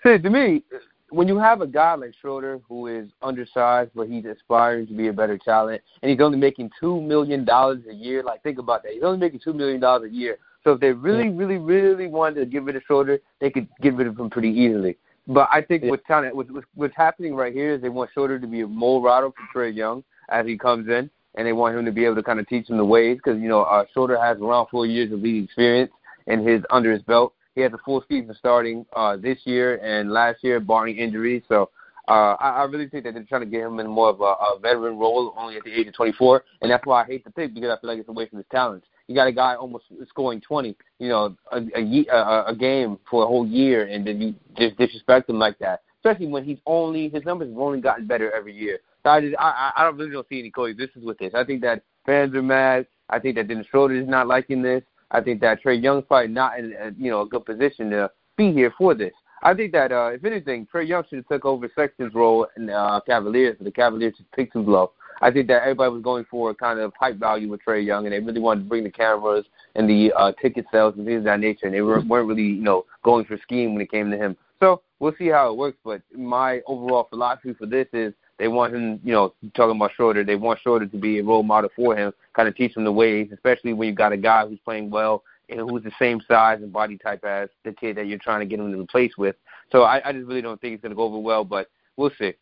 See, 0.03 0.17
to 0.17 0.29
me, 0.29 0.63
when 1.11 1.27
you 1.27 1.37
have 1.37 1.61
a 1.61 1.67
guy 1.67 1.93
like 1.95 2.13
Schroeder 2.19 2.59
who 2.67 2.87
is 2.87 3.09
undersized 3.21 3.91
but 3.93 4.07
he's 4.07 4.25
aspiring 4.25 4.87
to 4.87 4.93
be 4.93 5.07
a 5.07 5.13
better 5.13 5.37
talent 5.37 5.81
and 6.01 6.09
he's 6.09 6.19
only 6.19 6.37
making 6.37 6.71
two 6.79 6.99
million 7.01 7.45
dollars 7.45 7.81
a 7.89 7.93
year, 7.93 8.23
like 8.23 8.41
think 8.41 8.57
about 8.57 8.81
that. 8.83 8.93
He's 8.93 9.03
only 9.03 9.19
making 9.19 9.41
two 9.43 9.53
million 9.53 9.79
dollars 9.79 10.11
a 10.11 10.13
year. 10.13 10.39
So 10.63 10.73
if 10.73 10.81
they 10.81 10.91
really, 10.91 11.29
really, 11.29 11.57
really 11.57 12.07
wanted 12.07 12.41
to 12.41 12.45
get 12.45 12.63
rid 12.63 12.75
of 12.75 12.83
Schroeder, 12.83 13.19
they 13.39 13.49
could 13.49 13.67
get 13.81 13.93
rid 13.93 14.07
of 14.07 14.19
him 14.19 14.29
pretty 14.29 14.49
easily. 14.49 14.97
But 15.29 15.47
I 15.51 15.61
think 15.61 15.83
Yeah. 15.83 15.91
what's 15.91 16.05
kind 16.07 16.25
of 16.25 16.35
what's, 16.35 16.49
what's 16.73 16.95
happening 16.95 17.35
right 17.35 17.53
here 17.53 17.73
is 17.73 17.81
they 17.81 17.89
want 17.89 18.09
Schroeder 18.11 18.39
to 18.39 18.47
be 18.47 18.61
a 18.61 18.67
mole 18.67 19.01
rider 19.01 19.29
for 19.29 19.59
Trae 19.59 19.73
Young 19.73 20.03
as 20.29 20.47
he 20.47 20.57
comes 20.57 20.89
in, 20.89 21.09
and 21.35 21.47
they 21.47 21.53
want 21.53 21.77
him 21.77 21.85
to 21.85 21.91
be 21.91 22.03
able 22.03 22.15
to 22.15 22.23
kind 22.23 22.39
of 22.39 22.47
teach 22.49 22.67
him 22.67 22.77
the 22.77 22.85
ways 22.85 23.17
because 23.17 23.39
you 23.39 23.47
know 23.47 23.61
uh, 23.61 23.85
Schroeder 23.93 24.19
has 24.19 24.39
around 24.39 24.67
four 24.67 24.87
years 24.87 25.11
of 25.11 25.19
league 25.21 25.43
experience 25.45 25.91
and 26.25 26.45
his 26.47 26.63
under 26.71 26.91
his 26.91 27.03
belt. 27.03 27.33
He 27.53 27.61
has 27.61 27.71
a 27.73 27.77
full 27.85 28.03
season 28.09 28.35
starting 28.39 28.87
uh, 28.95 29.17
this 29.17 29.37
year 29.43 29.77
and 29.77 30.11
last 30.11 30.43
year, 30.43 30.59
barring 30.59 30.97
injuries. 30.97 31.43
So 31.47 31.69
uh, 32.07 32.35
I, 32.39 32.61
I 32.61 32.63
really 32.63 32.87
think 32.87 33.03
that 33.03 33.13
they're 33.13 33.23
trying 33.23 33.41
to 33.41 33.47
get 33.47 33.61
him 33.61 33.79
in 33.79 33.87
more 33.87 34.09
of 34.09 34.21
a, 34.21 34.23
a 34.23 34.59
veteran 34.59 34.97
role, 34.97 35.35
only 35.37 35.57
at 35.57 35.63
the 35.63 35.71
age 35.71 35.87
of 35.87 35.93
24, 35.93 36.43
and 36.63 36.71
that's 36.71 36.85
why 36.87 37.03
I 37.03 37.05
hate 37.05 37.23
the 37.23 37.29
pick 37.29 37.53
because 37.53 37.69
I 37.69 37.79
feel 37.79 37.91
like 37.91 37.99
it's 37.99 38.09
away 38.09 38.27
from 38.27 38.39
his 38.39 38.47
talents. 38.51 38.87
You 39.09 39.15
got 39.15 39.27
a 39.27 39.31
guy 39.31 39.55
almost 39.55 39.85
scoring 40.07 40.39
20, 40.39 40.77
you 40.99 41.09
know, 41.09 41.35
a, 41.51 41.61
a, 41.75 42.43
a, 42.49 42.55
game 42.55 42.99
for 43.09 43.23
a 43.23 43.25
whole 43.25 43.47
year, 43.47 43.87
and 43.87 44.05
then 44.05 44.21
you 44.21 44.35
just 44.55 44.77
disrespect 44.77 45.27
him 45.27 45.39
like 45.39 45.57
that. 45.57 45.81
Especially 45.97 46.27
when 46.27 46.45
he's 46.45 46.59
only 46.67 47.09
his 47.09 47.25
numbers 47.25 47.49
have 47.49 47.57
only 47.57 47.81
gotten 47.81 48.05
better 48.05 48.31
every 48.31 48.53
year. 48.53 48.77
So 49.01 49.09
I 49.09 49.21
just 49.21 49.35
I 49.39 49.71
I 49.75 49.87
really 49.87 50.11
don't 50.11 50.29
see 50.29 50.37
any 50.37 50.51
coexistence 50.51 51.03
with 51.03 51.17
this. 51.17 51.33
I 51.33 51.43
think 51.43 51.61
that 51.61 51.81
fans 52.05 52.35
are 52.35 52.43
mad. 52.43 52.85
I 53.09 53.17
think 53.17 53.35
that 53.37 53.47
Dennis 53.47 53.65
Schroeder 53.71 53.95
is 53.95 54.07
not 54.07 54.27
liking 54.27 54.61
this. 54.61 54.83
I 55.09 55.21
think 55.21 55.41
that 55.41 55.63
Trae 55.63 55.81
Young's 55.81 56.05
probably 56.07 56.31
not 56.31 56.59
in 56.59 56.73
a, 56.79 56.91
you 56.95 57.09
know 57.09 57.21
a 57.21 57.27
good 57.27 57.45
position 57.45 57.89
to 57.89 58.11
be 58.37 58.53
here 58.53 58.71
for 58.77 58.93
this. 58.93 59.13
I 59.41 59.55
think 59.55 59.71
that 59.71 59.91
uh, 59.91 60.11
if 60.13 60.23
anything, 60.23 60.67
Trae 60.71 60.87
Young 60.87 61.03
should 61.09 61.17
have 61.17 61.27
took 61.27 61.45
over 61.45 61.67
Sexton's 61.75 62.13
role 62.13 62.45
in 62.57 62.69
uh, 62.69 62.99
Cavaliers, 63.07 63.55
but 63.57 63.65
the 63.65 63.71
Cavaliers 63.71 64.13
just 64.17 64.31
picked 64.33 64.55
him 64.55 64.67
low. 64.67 64.91
I 65.21 65.31
think 65.31 65.47
that 65.47 65.63
everybody 65.63 65.91
was 65.91 66.01
going 66.01 66.25
for 66.29 66.53
kind 66.53 66.79
of 66.79 66.93
hype 66.99 67.17
value 67.17 67.49
with 67.49 67.61
Trae 67.65 67.85
Young, 67.85 68.05
and 68.05 68.13
they 68.13 68.19
really 68.19 68.39
wanted 68.39 68.63
to 68.63 68.69
bring 68.69 68.83
the 68.83 68.91
cameras 68.91 69.45
and 69.75 69.89
the 69.89 70.11
uh, 70.13 70.31
ticket 70.41 70.65
sales 70.71 70.95
and 70.97 71.05
things 71.05 71.19
of 71.19 71.23
that 71.25 71.39
nature. 71.39 71.65
And 71.65 71.75
they 71.75 71.81
weren't, 71.81 72.07
weren't 72.07 72.27
really, 72.27 72.43
you 72.43 72.61
know, 72.61 72.85
going 73.03 73.25
for 73.25 73.37
scheme 73.37 73.73
when 73.73 73.81
it 73.81 73.91
came 73.91 74.09
to 74.11 74.17
him. 74.17 74.37
So 74.59 74.81
we'll 74.99 75.15
see 75.17 75.27
how 75.27 75.51
it 75.51 75.57
works. 75.57 75.77
But 75.83 76.01
my 76.15 76.61
overall 76.67 77.07
philosophy 77.09 77.53
for 77.53 77.65
this 77.65 77.87
is 77.93 78.13
they 78.37 78.47
want 78.47 78.73
him, 78.73 78.99
you 79.03 79.11
know, 79.11 79.33
talking 79.53 79.75
about 79.75 79.91
Schroeder, 79.95 80.23
they 80.23 80.35
want 80.35 80.59
Schroeder 80.61 80.87
to 80.87 80.97
be 80.97 81.19
a 81.19 81.23
role 81.23 81.43
model 81.43 81.69
for 81.75 81.95
him, 81.95 82.13
kind 82.33 82.47
of 82.47 82.55
teach 82.55 82.75
him 82.75 82.85
the 82.85 82.91
ways, 82.91 83.29
especially 83.33 83.73
when 83.73 83.89
you've 83.89 83.97
got 83.97 84.13
a 84.13 84.17
guy 84.17 84.47
who's 84.47 84.59
playing 84.59 84.89
well 84.89 85.23
and 85.49 85.59
who's 85.59 85.83
the 85.83 85.91
same 85.99 86.21
size 86.27 86.59
and 86.61 86.71
body 86.71 86.97
type 86.97 87.23
as 87.25 87.49
the 87.65 87.73
kid 87.73 87.97
that 87.97 88.07
you're 88.07 88.19
trying 88.19 88.39
to 88.39 88.45
get 88.45 88.59
him 88.59 88.71
to 88.71 88.79
replace 88.79 89.17
with. 89.17 89.35
So 89.71 89.83
I, 89.83 90.07
I 90.07 90.13
just 90.13 90.27
really 90.27 90.41
don't 90.41 90.59
think 90.61 90.75
it's 90.75 90.81
going 90.81 90.91
to 90.91 90.95
go 90.95 91.03
over 91.03 91.19
well, 91.19 91.43
but 91.43 91.69
we'll 91.97 92.11
see. 92.17 92.33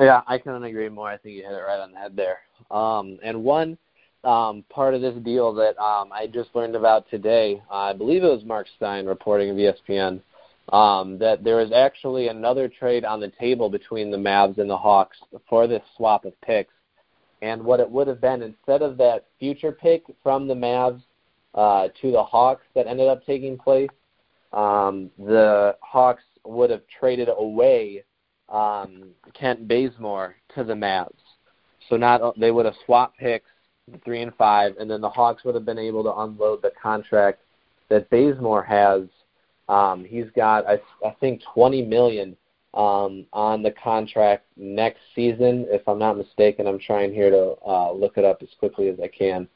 Yeah, 0.00 0.22
I 0.26 0.38
couldn't 0.38 0.64
agree 0.64 0.88
more. 0.88 1.08
I 1.08 1.16
think 1.16 1.36
you 1.36 1.42
hit 1.42 1.52
it 1.52 1.62
right 1.66 1.80
on 1.80 1.92
the 1.92 1.98
head 1.98 2.16
there. 2.16 2.38
Um, 2.70 3.18
and 3.22 3.42
one 3.42 3.78
um, 4.24 4.64
part 4.68 4.94
of 4.94 5.00
this 5.00 5.14
deal 5.22 5.52
that 5.54 5.78
um, 5.78 6.12
I 6.12 6.26
just 6.26 6.50
learned 6.54 6.76
about 6.76 7.08
today, 7.10 7.62
uh, 7.70 7.74
I 7.74 7.92
believe 7.92 8.24
it 8.24 8.28
was 8.28 8.44
Marc 8.44 8.66
Stein 8.76 9.06
reporting 9.06 9.50
of 9.50 9.56
ESPN, 9.56 10.20
um, 10.72 11.18
that 11.18 11.44
there 11.44 11.60
is 11.60 11.72
actually 11.72 12.28
another 12.28 12.68
trade 12.68 13.04
on 13.04 13.20
the 13.20 13.32
table 13.40 13.70
between 13.70 14.10
the 14.10 14.16
Mavs 14.16 14.58
and 14.58 14.68
the 14.68 14.76
Hawks 14.76 15.16
for 15.48 15.66
this 15.66 15.82
swap 15.96 16.24
of 16.24 16.38
picks. 16.42 16.74
And 17.40 17.62
what 17.62 17.80
it 17.80 17.88
would 17.88 18.08
have 18.08 18.20
been, 18.20 18.42
instead 18.42 18.82
of 18.82 18.96
that 18.98 19.26
future 19.38 19.72
pick 19.72 20.02
from 20.22 20.48
the 20.48 20.54
Mavs 20.54 21.00
uh, 21.54 21.88
to 22.02 22.10
the 22.10 22.22
Hawks 22.22 22.64
that 22.74 22.86
ended 22.86 23.08
up 23.08 23.24
taking 23.24 23.56
place, 23.56 23.90
um, 24.52 25.10
the 25.18 25.76
Hawks 25.80 26.24
would 26.44 26.70
have 26.70 26.82
traded 26.98 27.28
away 27.28 28.02
um, 28.48 29.10
Kent 29.34 29.68
Bazemore 29.68 30.36
to 30.54 30.64
the 30.64 30.74
Mavs. 30.74 31.12
So 31.88 31.96
not 31.96 32.38
they 32.38 32.50
would 32.50 32.66
have 32.66 32.74
swapped 32.84 33.18
picks 33.18 33.50
three 34.04 34.22
and 34.22 34.34
five, 34.36 34.76
and 34.78 34.90
then 34.90 35.00
the 35.00 35.08
Hawks 35.08 35.44
would 35.44 35.54
have 35.54 35.64
been 35.64 35.78
able 35.78 36.02
to 36.04 36.14
unload 36.14 36.62
the 36.62 36.72
contract 36.80 37.40
that 37.88 38.10
Bazemore 38.10 38.62
has. 38.62 39.02
Um, 39.68 40.04
he's 40.04 40.26
got 40.34 40.66
I, 40.66 40.80
I 41.04 41.14
think 41.20 41.42
twenty 41.54 41.82
million 41.82 42.36
um, 42.74 43.26
on 43.32 43.62
the 43.62 43.72
contract 43.82 44.46
next 44.56 45.00
season, 45.14 45.66
if 45.68 45.86
I'm 45.88 45.98
not 45.98 46.16
mistaken. 46.16 46.66
I'm 46.66 46.78
trying 46.78 47.12
here 47.12 47.30
to 47.30 47.54
uh, 47.66 47.92
look 47.92 48.18
it 48.18 48.24
up 48.24 48.42
as 48.42 48.48
quickly 48.58 48.88
as 48.88 48.98
I 49.00 49.08
can. 49.08 49.48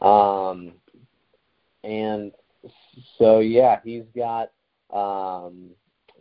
Um, 0.00 0.72
and 1.84 2.32
so 3.18 3.40
yeah, 3.40 3.80
he's 3.84 4.04
got 4.16 4.52
um, 4.92 5.70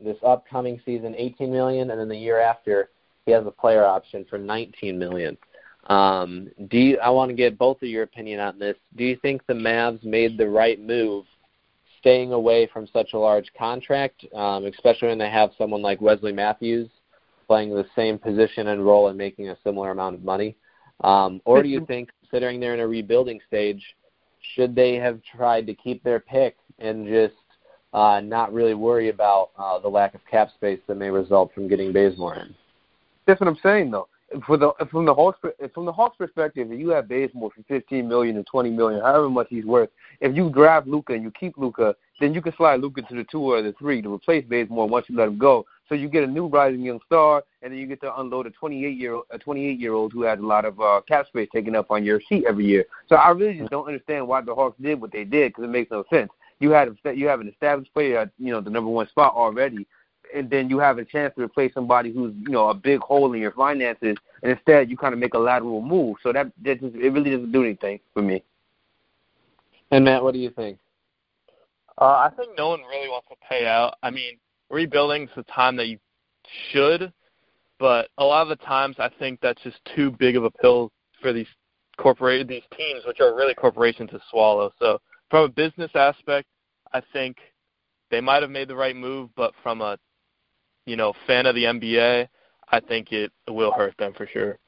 this 0.03 0.17
upcoming 0.25 0.81
season 0.85 1.15
18 1.17 1.51
million, 1.51 1.91
and 1.91 1.99
then 1.99 2.09
the 2.09 2.17
year 2.17 2.39
after 2.39 2.89
he 3.25 3.31
has 3.31 3.45
a 3.45 3.51
player 3.51 3.85
option 3.85 4.25
for 4.29 4.37
19 4.37 4.97
million. 4.97 5.37
Um, 5.87 6.49
do 6.69 6.77
you, 6.77 6.99
I 6.99 7.09
want 7.09 7.29
to 7.29 7.35
get 7.35 7.57
both 7.57 7.81
of 7.81 7.89
your 7.89 8.03
opinion 8.03 8.39
on 8.39 8.59
this? 8.59 8.75
Do 8.95 9.03
you 9.03 9.17
think 9.17 9.45
the 9.47 9.53
Mavs 9.53 10.03
made 10.03 10.37
the 10.37 10.47
right 10.47 10.79
move, 10.79 11.25
staying 11.99 12.33
away 12.33 12.67
from 12.71 12.87
such 12.91 13.13
a 13.13 13.17
large 13.17 13.51
contract, 13.57 14.25
um, 14.33 14.65
especially 14.65 15.09
when 15.09 15.17
they 15.17 15.29
have 15.29 15.51
someone 15.57 15.81
like 15.81 16.01
Wesley 16.01 16.31
Matthews 16.31 16.89
playing 17.47 17.69
the 17.71 17.85
same 17.95 18.17
position 18.17 18.67
and 18.67 18.85
role 18.85 19.09
and 19.09 19.17
making 19.17 19.49
a 19.49 19.57
similar 19.63 19.91
amount 19.91 20.15
of 20.15 20.23
money? 20.23 20.55
Um, 21.03 21.41
or 21.45 21.63
do 21.63 21.69
you 21.69 21.85
think, 21.85 22.09
considering 22.21 22.59
they're 22.59 22.75
in 22.75 22.79
a 22.79 22.87
rebuilding 22.87 23.39
stage, 23.47 23.83
should 24.55 24.75
they 24.75 24.95
have 24.95 25.19
tried 25.35 25.67
to 25.67 25.73
keep 25.73 26.03
their 26.03 26.19
pick 26.19 26.57
and 26.79 27.07
just 27.07 27.35
uh, 27.93 28.21
not 28.21 28.53
really 28.53 28.73
worry 28.73 29.09
about 29.09 29.49
uh, 29.57 29.79
the 29.79 29.87
lack 29.87 30.15
of 30.15 30.21
cap 30.29 30.49
space 30.55 30.79
that 30.87 30.95
may 30.95 31.09
result 31.09 31.53
from 31.53 31.67
getting 31.67 31.91
Bazemore 31.91 32.35
in. 32.35 32.55
That's 33.25 33.39
what 33.39 33.47
I'm 33.47 33.57
saying, 33.61 33.91
though. 33.91 34.07
For 34.47 34.55
the 34.55 34.71
from 34.89 35.05
the 35.05 35.13
Hawks 35.13 35.39
from 35.73 35.85
the 35.85 35.91
Hawks 35.91 36.15
perspective, 36.15 36.71
if 36.71 36.79
you 36.79 36.89
have 36.89 37.09
Bazemore 37.09 37.51
for 37.53 37.63
15 37.67 38.07
million 38.07 38.37
and 38.37 38.47
20 38.47 38.69
million, 38.69 39.01
however 39.01 39.29
much 39.29 39.47
he's 39.49 39.65
worth, 39.65 39.89
if 40.21 40.33
you 40.33 40.49
draft 40.49 40.87
Luka 40.87 41.11
and 41.11 41.21
you 41.21 41.31
keep 41.31 41.57
Luka, 41.57 41.93
then 42.21 42.33
you 42.33 42.41
can 42.41 42.55
slide 42.55 42.79
Luka 42.79 43.01
to 43.01 43.15
the 43.15 43.25
two 43.25 43.41
or 43.41 43.61
the 43.61 43.73
three 43.73 44.01
to 44.01 44.13
replace 44.13 44.45
Bazemore 44.45 44.87
once 44.87 45.07
you 45.09 45.17
let 45.17 45.27
him 45.27 45.37
go. 45.37 45.65
So 45.89 45.95
you 45.95 46.07
get 46.07 46.23
a 46.23 46.27
new 46.27 46.47
rising 46.47 46.79
young 46.79 47.01
star, 47.05 47.43
and 47.61 47.73
then 47.73 47.79
you 47.79 47.87
get 47.87 47.99
to 48.01 48.21
unload 48.21 48.47
a 48.47 48.51
28 48.51 48.97
year 48.97 49.19
a 49.31 49.37
28 49.37 49.77
year 49.77 49.93
old 49.93 50.13
who 50.13 50.21
has 50.21 50.39
a 50.39 50.45
lot 50.45 50.63
of 50.63 50.79
uh, 50.79 51.01
cap 51.09 51.27
space 51.27 51.49
taken 51.53 51.75
up 51.75 51.91
on 51.91 52.05
your 52.05 52.21
sheet 52.29 52.45
every 52.47 52.65
year. 52.65 52.85
So 53.09 53.17
I 53.17 53.31
really 53.31 53.57
just 53.57 53.69
don't 53.69 53.85
understand 53.85 54.25
why 54.25 54.39
the 54.39 54.55
Hawks 54.55 54.81
did 54.81 55.01
what 55.01 55.11
they 55.11 55.25
did 55.25 55.49
because 55.49 55.65
it 55.65 55.71
makes 55.71 55.91
no 55.91 56.05
sense 56.09 56.31
you 56.61 56.71
had 56.71 56.95
you 57.15 57.27
have 57.27 57.41
an 57.41 57.49
established 57.49 57.93
player 57.93 58.19
at 58.19 58.29
you 58.37 58.51
know 58.51 58.61
the 58.61 58.69
number 58.69 58.89
one 58.89 59.07
spot 59.09 59.33
already, 59.35 59.87
and 60.33 60.49
then 60.49 60.69
you 60.69 60.79
have 60.79 60.97
a 60.97 61.05
chance 61.05 61.33
to 61.35 61.41
replace 61.41 61.73
somebody 61.73 62.11
who's 62.11 62.33
you 62.35 62.51
know 62.51 62.69
a 62.69 62.73
big 62.73 62.99
hole 62.99 63.33
in 63.33 63.41
your 63.41 63.51
finances, 63.51 64.15
and 64.43 64.51
instead 64.51 64.89
you 64.89 64.97
kind 64.97 65.13
of 65.13 65.19
make 65.19 65.33
a 65.33 65.39
lateral 65.39 65.81
move. 65.81 66.17
So 66.21 66.31
that 66.31 66.51
that 66.63 66.79
just 66.79 66.95
it 66.95 67.09
really 67.09 67.31
doesn't 67.31 67.51
do 67.51 67.63
anything 67.63 67.99
for 68.13 68.21
me. 68.21 68.43
And 69.91 70.05
Matt, 70.05 70.23
what 70.23 70.33
do 70.33 70.39
you 70.39 70.51
think? 70.51 70.77
Uh, 71.97 72.29
I 72.29 72.31
think 72.35 72.57
no 72.57 72.69
one 72.69 72.81
really 72.81 73.09
wants 73.09 73.27
to 73.29 73.35
pay 73.47 73.65
out. 73.65 73.95
I 74.01 74.09
mean, 74.09 74.37
rebuilding's 74.69 75.29
the 75.35 75.43
time 75.43 75.75
that 75.77 75.87
you 75.87 75.99
should, 76.71 77.11
but 77.79 78.09
a 78.17 78.23
lot 78.23 78.43
of 78.43 78.49
the 78.49 78.63
times 78.65 78.95
I 78.99 79.09
think 79.19 79.39
that's 79.41 79.61
just 79.63 79.77
too 79.95 80.11
big 80.11 80.35
of 80.35 80.43
a 80.43 80.51
pill 80.51 80.91
for 81.21 81.33
these 81.33 81.47
corporate 81.97 82.47
these 82.47 82.63
teams, 82.75 83.03
which 83.05 83.19
are 83.19 83.35
really 83.35 83.53
corporations, 83.53 84.09
to 84.11 84.19
swallow. 84.29 84.71
So 84.79 84.99
from 85.31 85.45
a 85.45 85.49
business 85.49 85.89
aspect, 85.95 86.47
I 86.93 87.01
think 87.13 87.37
they 88.11 88.21
might 88.21 88.43
have 88.43 88.51
made 88.51 88.67
the 88.67 88.75
right 88.75 88.95
move, 88.95 89.29
but 89.35 89.53
from 89.63 89.81
a 89.81 89.97
you 90.85 90.97
know 90.97 91.13
fan 91.25 91.47
of 91.47 91.55
the 91.55 91.63
NBA, 91.63 92.27
I 92.69 92.79
think 92.81 93.11
it 93.11 93.31
will 93.49 93.71
hurt 93.71 93.95
them 93.97 94.13
for 94.13 94.27
sure. 94.27 94.59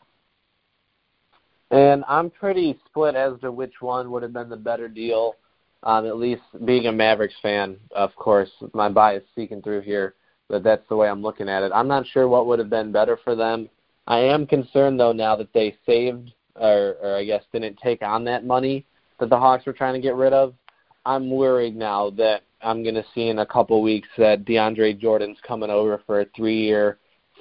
And 1.69 2.04
I'm 2.08 2.30
pretty 2.30 2.80
split 2.86 3.15
as 3.15 3.34
to 3.41 3.52
which 3.52 3.82
one 3.82 4.10
would 4.12 4.23
have 4.23 4.34
been 4.34 4.49
the 4.49 4.56
better 4.56 4.88
deal. 4.88 5.36
Um, 5.84 6.06
at 6.06 6.17
least 6.17 6.43
being 6.63 6.86
a 6.86 6.91
Mavericks 6.93 7.36
fan, 7.41 7.76
of 7.93 8.15
course, 8.15 8.49
my 8.73 8.88
bias 8.88 9.23
speaking 9.32 9.62
through 9.62 9.82
here, 9.82 10.15
but 10.47 10.63
that's 10.63 10.88
the 10.88 10.95
way 10.95 11.10
I'm 11.10 11.21
looking 11.21 11.49
at 11.49 11.62
it. 11.62 11.73
I'm 11.76 11.89
not 11.89 12.08
sure 12.08 12.30
what 12.30 12.47
would 12.47 12.60
have 12.60 12.69
been 12.69 12.93
better 12.93 13.19
for 13.21 13.36
them. 13.36 13.67
I 14.08 14.19
am 14.19 14.47
concerned 14.47 14.97
though 14.97 15.12
now 15.12 15.36
that 15.36 15.52
they 15.52 15.76
saved, 15.86 16.32
or, 16.56 16.95
or 17.02 17.17
I 17.17 17.26
guess 17.26 17.43
didn't 17.52 17.80
take 17.84 18.02
on 18.02 18.23
that 18.26 18.45
money 18.45 18.86
that 19.23 19.29
the 19.29 19.39
Hawks 19.39 19.65
were 19.65 19.71
trying 19.71 19.93
to 19.93 20.01
get 20.01 20.15
rid 20.15 20.33
of. 20.33 20.53
I'm 21.05 21.29
worried 21.29 21.77
now 21.77 22.09
that 22.12 22.41
I'm 22.62 22.83
going 22.83 22.95
to 22.95 23.05
see 23.15 23.29
in 23.29 23.39
a 23.39 23.45
couple 23.45 23.81
weeks 23.81 24.09
that 24.17 24.43
DeAndre 24.43 24.99
Jordan's 24.99 25.38
coming 25.47 25.69
over 25.69 26.01
for 26.05 26.19
a 26.19 26.25
three-year, 26.36 26.97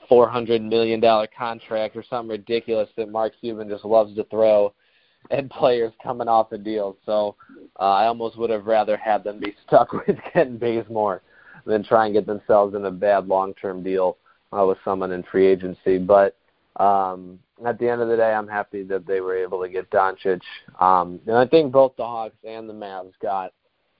four 0.09 0.29
hundred 0.29 0.63
million 0.63 1.01
dollar 1.01 1.27
contract 1.37 1.97
or 1.97 2.05
something 2.09 2.31
ridiculous 2.31 2.89
that 2.97 3.11
Mark 3.11 3.33
Cuban 3.41 3.69
just 3.69 3.85
loves 3.85 4.15
to 4.15 4.23
throw 4.25 4.73
at 5.33 5.51
players 5.51 5.93
coming 6.01 6.29
off 6.29 6.53
a 6.53 6.59
deal. 6.59 6.97
So 7.05 7.35
uh, 7.81 7.91
I 7.91 8.07
almost 8.07 8.39
would 8.39 8.51
have 8.51 8.67
rather 8.67 8.97
had 8.97 9.25
them 9.25 9.41
be 9.41 9.57
stuck 9.67 9.93
with 9.93 10.17
Ken 10.33 10.59
Bazemore 10.59 11.23
than 11.67 11.83
try 11.83 12.07
and 12.07 12.15
get 12.15 12.27
themselves 12.27 12.77
in 12.77 12.85
a 12.85 12.91
bad 12.93 13.27
long-term 13.27 13.83
deal 13.83 14.19
uh, 14.57 14.65
with 14.67 14.79
someone 14.85 15.11
in 15.11 15.25
free 15.25 15.49
agency. 15.49 15.99
But 15.99 16.37
um, 16.77 17.41
at 17.67 17.79
the 17.79 17.89
end 17.89 18.01
of 18.01 18.09
the 18.09 18.17
day, 18.17 18.33
I'm 18.33 18.49
happy 18.49 18.83
that 18.85 19.07
they 19.07 19.21
were 19.21 19.37
able 19.37 19.63
to 19.63 19.69
get 19.69 19.91
Doncic. 19.91 20.41
Um, 20.81 21.21
and 21.27 21.37
I 21.37 21.47
think 21.47 21.73
both 21.73 21.95
the 21.97 22.05
Hawks 22.05 22.37
and 22.47 22.69
the 22.69 22.75
Mavs 22.75 23.13
got 23.21 23.53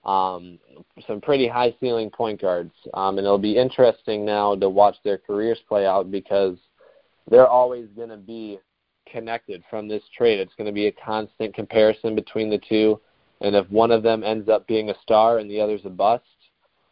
um, 0.05 0.59
some 1.07 1.21
pretty 1.21 1.47
high 1.47 1.73
ceiling 1.79 2.09
point 2.09 2.41
guards. 2.41 2.73
Um, 2.93 3.17
and 3.17 3.25
it'll 3.25 3.37
be 3.37 3.57
interesting 3.57 4.25
now 4.25 4.55
to 4.55 4.69
watch 4.69 4.95
their 5.03 5.17
careers 5.17 5.59
play 5.67 5.85
out 5.85 6.11
because 6.11 6.57
they're 7.29 7.47
always 7.47 7.87
going 7.95 8.09
to 8.09 8.17
be 8.17 8.59
connected 9.09 9.63
from 9.69 9.87
this 9.87 10.03
trade. 10.15 10.39
It's 10.39 10.55
going 10.55 10.67
to 10.67 10.73
be 10.73 10.87
a 10.87 10.91
constant 10.91 11.53
comparison 11.53 12.15
between 12.15 12.49
the 12.49 12.61
two. 12.69 12.99
And 13.41 13.55
if 13.55 13.69
one 13.69 13.91
of 13.91 14.03
them 14.03 14.23
ends 14.23 14.49
up 14.49 14.67
being 14.67 14.89
a 14.89 14.99
star 15.01 15.39
and 15.39 15.49
the 15.49 15.59
other's 15.59 15.85
a 15.85 15.89
bust, 15.89 16.23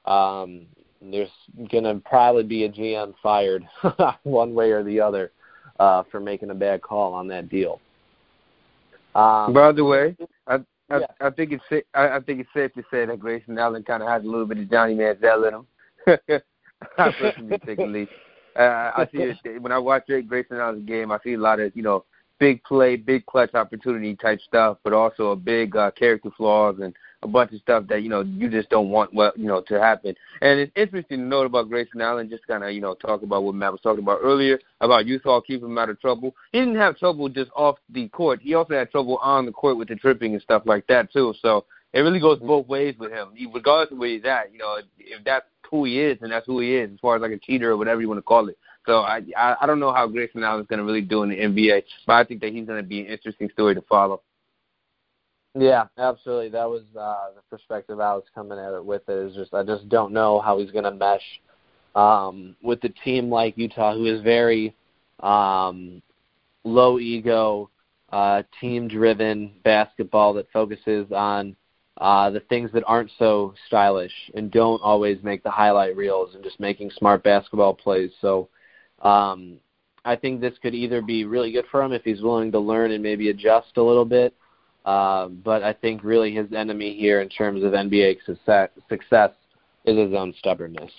um, 0.05 0.65
there's 1.01 1.29
going 1.71 1.83
to 1.83 2.01
probably 2.05 2.43
be 2.43 2.65
a 2.65 2.69
GM 2.69 3.13
fired 3.23 3.67
one 4.23 4.53
way 4.53 4.71
or 4.71 4.83
the 4.83 4.99
other 4.99 5.31
uh, 5.81 6.03
for 6.11 6.19
making 6.19 6.51
a 6.51 6.55
bad 6.55 6.81
call 6.83 7.13
on 7.13 7.27
that 7.27 7.49
deal. 7.49 7.81
Um, 9.15 9.51
By 9.51 9.71
the 9.71 9.83
way, 9.83 10.15
I 10.45 10.59
I, 10.91 10.99
yeah. 10.99 11.05
I 11.19 11.29
think 11.31 11.53
it's 11.53 11.85
I, 11.95 12.17
I 12.17 12.19
think 12.19 12.39
it's 12.39 12.49
safe 12.53 12.71
to 12.73 12.83
say 12.91 13.05
that 13.05 13.19
Grayson 13.19 13.57
Allen 13.57 13.83
kind 13.83 14.03
of 14.03 14.09
has 14.09 14.23
a 14.23 14.27
little 14.27 14.45
bit 14.45 14.59
of 14.59 14.69
Johnny 14.69 14.93
Manziel 14.93 15.47
in 15.47 15.53
him. 15.55 16.41
I 16.97 17.11
personally 17.11 17.57
think 17.65 17.79
at 17.79 17.89
least. 17.89 18.11
Uh, 18.55 18.91
I 18.95 19.07
see 19.11 19.17
it 19.45 19.61
when 19.61 19.71
I 19.71 19.79
watch 19.79 20.03
Grayson 20.27 20.57
Allen's 20.57 20.87
game. 20.87 21.11
I 21.11 21.17
see 21.23 21.33
a 21.33 21.39
lot 21.39 21.59
of 21.59 21.75
you 21.75 21.81
know 21.81 22.05
big 22.41 22.63
play, 22.63 22.95
big 22.95 23.23
clutch 23.27 23.53
opportunity 23.53 24.15
type 24.15 24.41
stuff, 24.41 24.79
but 24.83 24.93
also 24.93 25.29
a 25.29 25.35
big 25.35 25.75
uh, 25.75 25.91
character 25.91 26.31
flaws 26.35 26.79
and 26.81 26.93
a 27.21 27.27
bunch 27.27 27.53
of 27.53 27.59
stuff 27.59 27.85
that 27.87 28.01
you 28.01 28.09
know 28.09 28.21
you 28.21 28.49
just 28.49 28.67
don't 28.71 28.89
want 28.89 29.13
what 29.13 29.37
you 29.37 29.45
know 29.45 29.61
to 29.61 29.79
happen. 29.79 30.15
And 30.41 30.59
it's 30.59 30.71
interesting 30.75 31.19
to 31.19 31.23
note 31.23 31.45
about 31.45 31.69
Grayson 31.69 32.01
Allen. 32.01 32.31
Just 32.31 32.47
kind 32.47 32.63
of 32.63 32.71
you 32.71 32.81
know 32.81 32.95
talk 32.95 33.21
about 33.21 33.43
what 33.43 33.53
Matt 33.53 33.71
was 33.71 33.81
talking 33.81 34.03
about 34.03 34.21
earlier 34.23 34.59
about 34.81 35.05
Utah 35.05 35.39
keeping 35.39 35.69
him 35.69 35.77
out 35.77 35.91
of 35.91 36.01
trouble. 36.01 36.35
He 36.51 36.59
didn't 36.59 36.77
have 36.77 36.97
trouble 36.97 37.29
just 37.29 37.51
off 37.55 37.77
the 37.89 38.07
court. 38.09 38.39
He 38.41 38.55
also 38.55 38.73
had 38.73 38.89
trouble 38.89 39.17
on 39.17 39.45
the 39.45 39.51
court 39.51 39.77
with 39.77 39.89
the 39.89 39.95
tripping 39.95 40.33
and 40.33 40.41
stuff 40.41 40.63
like 40.65 40.87
that 40.87 41.13
too. 41.13 41.35
So 41.43 41.65
it 41.93 41.99
really 41.99 42.19
goes 42.19 42.39
both 42.39 42.65
ways 42.67 42.95
with 42.97 43.11
him. 43.11 43.33
Regardless 43.53 43.91
of 43.91 43.99
where 43.99 44.09
he's 44.09 44.25
at, 44.25 44.51
you 44.51 44.57
know, 44.57 44.77
if 44.97 45.23
that's 45.23 45.45
who 45.69 45.85
he 45.85 46.01
is, 46.01 46.17
and 46.21 46.31
that's 46.31 46.47
who 46.47 46.59
he 46.59 46.75
is, 46.75 46.91
as 46.91 46.99
far 46.99 47.15
as 47.15 47.21
like 47.21 47.31
a 47.31 47.37
cheater 47.37 47.71
or 47.71 47.77
whatever 47.77 48.01
you 48.01 48.09
want 48.09 48.17
to 48.17 48.23
call 48.23 48.49
it. 48.49 48.57
So 48.85 48.99
I 48.99 49.21
I, 49.37 49.55
I 49.61 49.65
don't 49.65 49.79
know 49.79 49.93
how 49.93 50.07
Grayson 50.07 50.43
Allen 50.43 50.61
is 50.61 50.67
going 50.67 50.79
to 50.79 50.85
really 50.85 51.01
do 51.01 51.23
in 51.23 51.29
the 51.29 51.37
NBA, 51.37 51.83
but 52.07 52.13
I 52.13 52.23
think 52.23 52.41
that 52.41 52.53
he's 52.53 52.65
going 52.65 52.81
to 52.81 52.87
be 52.87 53.01
an 53.01 53.07
interesting 53.07 53.49
story 53.53 53.75
to 53.75 53.81
follow. 53.81 54.21
Yeah, 55.53 55.85
absolutely. 55.97 56.49
That 56.49 56.69
was 56.69 56.83
uh, 56.97 57.31
the 57.35 57.41
perspective 57.49 57.99
I 57.99 58.13
was 58.13 58.23
coming 58.33 58.57
at 58.57 58.73
it 58.73 58.83
with. 58.83 59.01
It 59.09 59.29
is 59.29 59.35
just 59.35 59.53
I 59.53 59.63
just 59.63 59.89
don't 59.89 60.13
know 60.13 60.39
how 60.39 60.59
he's 60.59 60.71
going 60.71 60.85
to 60.85 60.91
mesh 60.91 61.41
um, 61.95 62.55
with 62.61 62.83
a 62.83 62.89
team 62.89 63.29
like 63.29 63.57
Utah, 63.57 63.93
who 63.93 64.05
is 64.05 64.21
very 64.21 64.73
um, 65.19 66.01
low 66.63 66.99
ego, 66.99 67.69
uh, 68.11 68.43
team 68.59 68.87
driven 68.87 69.51
basketball 69.63 70.33
that 70.33 70.51
focuses 70.51 71.11
on 71.11 71.55
uh, 71.97 72.29
the 72.29 72.39
things 72.41 72.71
that 72.73 72.83
aren't 72.87 73.11
so 73.19 73.53
stylish 73.67 74.13
and 74.33 74.51
don't 74.51 74.81
always 74.81 75.21
make 75.21 75.43
the 75.43 75.51
highlight 75.51 75.95
reels 75.95 76.33
and 76.33 76.43
just 76.43 76.59
making 76.59 76.89
smart 76.97 77.23
basketball 77.23 77.73
plays. 77.73 78.11
So 78.21 78.49
um, 79.01 79.57
I 80.03 80.15
think 80.15 80.41
this 80.41 80.53
could 80.61 80.73
either 80.73 81.01
be 81.01 81.25
really 81.25 81.51
good 81.51 81.65
for 81.69 81.81
him 81.83 81.91
if 81.91 82.03
he's 82.03 82.21
willing 82.21 82.51
to 82.51 82.59
learn 82.59 82.91
and 82.91 83.03
maybe 83.03 83.29
adjust 83.29 83.77
a 83.77 83.83
little 83.83 84.05
bit. 84.05 84.33
Uh, 84.85 85.27
but 85.27 85.63
I 85.63 85.73
think 85.73 86.03
really 86.03 86.33
his 86.33 86.51
enemy 86.53 86.95
here 86.95 87.21
in 87.21 87.29
terms 87.29 87.63
of 87.63 87.73
NBA 87.73 88.17
success, 88.25 88.69
success 88.89 89.31
is 89.85 89.97
his 89.97 90.13
own 90.13 90.33
stubbornness. 90.39 90.91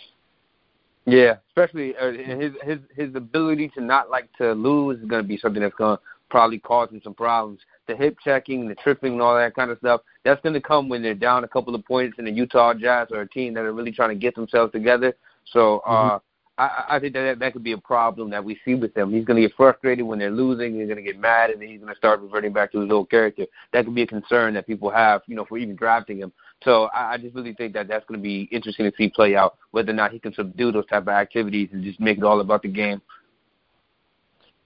Yeah, 1.05 1.37
especially 1.49 1.97
uh, 1.97 2.13
his 2.13 2.53
his 2.63 2.79
his 2.95 3.15
ability 3.17 3.73
to 3.75 3.81
not 3.81 4.09
like 4.09 4.29
to 4.39 4.53
lose 4.53 5.01
is 5.01 5.05
going 5.07 5.21
to 5.21 5.27
be 5.27 5.37
something 5.37 5.61
that's 5.61 5.75
going 5.75 5.97
to 5.97 6.03
probably 6.31 6.61
cause 6.61 6.91
him 6.91 7.01
some 7.03 7.15
problems. 7.15 7.59
The 7.89 7.97
hip 7.97 8.17
checking, 8.25 8.69
the 8.69 8.77
tripping, 8.77 9.15
and 9.15 9.23
all 9.23 9.35
that 9.35 9.57
kind 9.57 9.73
of 9.73 9.79
stuff. 9.79 10.03
That's 10.25 10.41
going 10.43 10.55
to 10.55 10.61
come 10.61 10.89
when 10.89 11.03
they're 11.03 11.15
down 11.15 11.43
a 11.43 11.49
couple 11.49 11.75
of 11.75 11.85
points 11.85 12.19
in 12.21 12.25
the 12.25 12.31
Utah 12.31 12.73
Jazz 12.75 13.09
or 13.11 13.23
a 13.23 13.29
team 13.29 13.53
that 13.55 13.65
are 13.65 13.73
really 13.73 13.91
trying 13.91 14.11
to 14.11 14.15
get 14.15 14.37
themselves 14.37 14.71
together. 14.71 15.13
So 15.47 15.81
uh, 15.81 15.91
mm-hmm. 15.91 16.17
I, 16.59 16.85
I 16.91 16.99
think 16.99 17.15
that 17.15 17.39
that 17.39 17.53
could 17.53 17.65
be 17.65 17.73
a 17.73 17.79
problem 17.79 18.31
that 18.31 18.45
we 18.45 18.61
see 18.65 18.75
with 18.75 18.97
him. 18.97 19.13
He's 19.13 19.25
going 19.25 19.41
to 19.41 19.49
get 19.49 19.57
frustrated 19.57 20.05
when 20.05 20.19
they're 20.19 20.31
losing. 20.31 20.79
He's 20.79 20.87
going 20.87 20.97
to 20.97 21.03
get 21.03 21.19
mad, 21.19 21.51
and 21.51 21.61
then 21.61 21.69
he's 21.69 21.81
going 21.81 21.93
to 21.93 21.99
start 21.99 22.21
reverting 22.21 22.53
back 22.53 22.73
to 22.73 22.81
his 22.81 22.91
old 22.91 23.11
character. 23.11 23.47
That 23.73 23.87
could 23.87 23.95
be 23.95 24.03
a 24.03 24.07
concern 24.07 24.55
that 24.55 24.67
people 24.67 24.91
have, 24.91 25.23
you 25.27 25.35
know, 25.35 25.47
for 25.47 25.57
even 25.57 25.77
drafting 25.77 26.19
him. 26.19 26.33
So 26.63 26.85
I, 26.95 27.15
I 27.15 27.19
just 27.19 27.35
really 27.35 27.55
think 27.55 27.73
that 27.73 27.89
that's 27.89 28.05
going 28.07 28.21
to 28.21 28.23
be 28.23 28.49
interesting 28.53 28.91
to 28.91 28.97
see 28.97 29.09
play 29.09 29.35
out 29.35 29.57
whether 29.71 29.91
or 29.91 29.95
not 29.95 30.13
he 30.13 30.19
can 30.19 30.35
subdue 30.35 30.73
those 30.73 30.87
type 30.87 31.03
of 31.03 31.09
activities 31.09 31.71
and 31.73 31.83
just 31.83 31.99
make 32.01 32.19
it 32.19 32.25
all 32.25 32.41
about 32.41 32.63
the 32.63 32.69
game. 32.69 33.01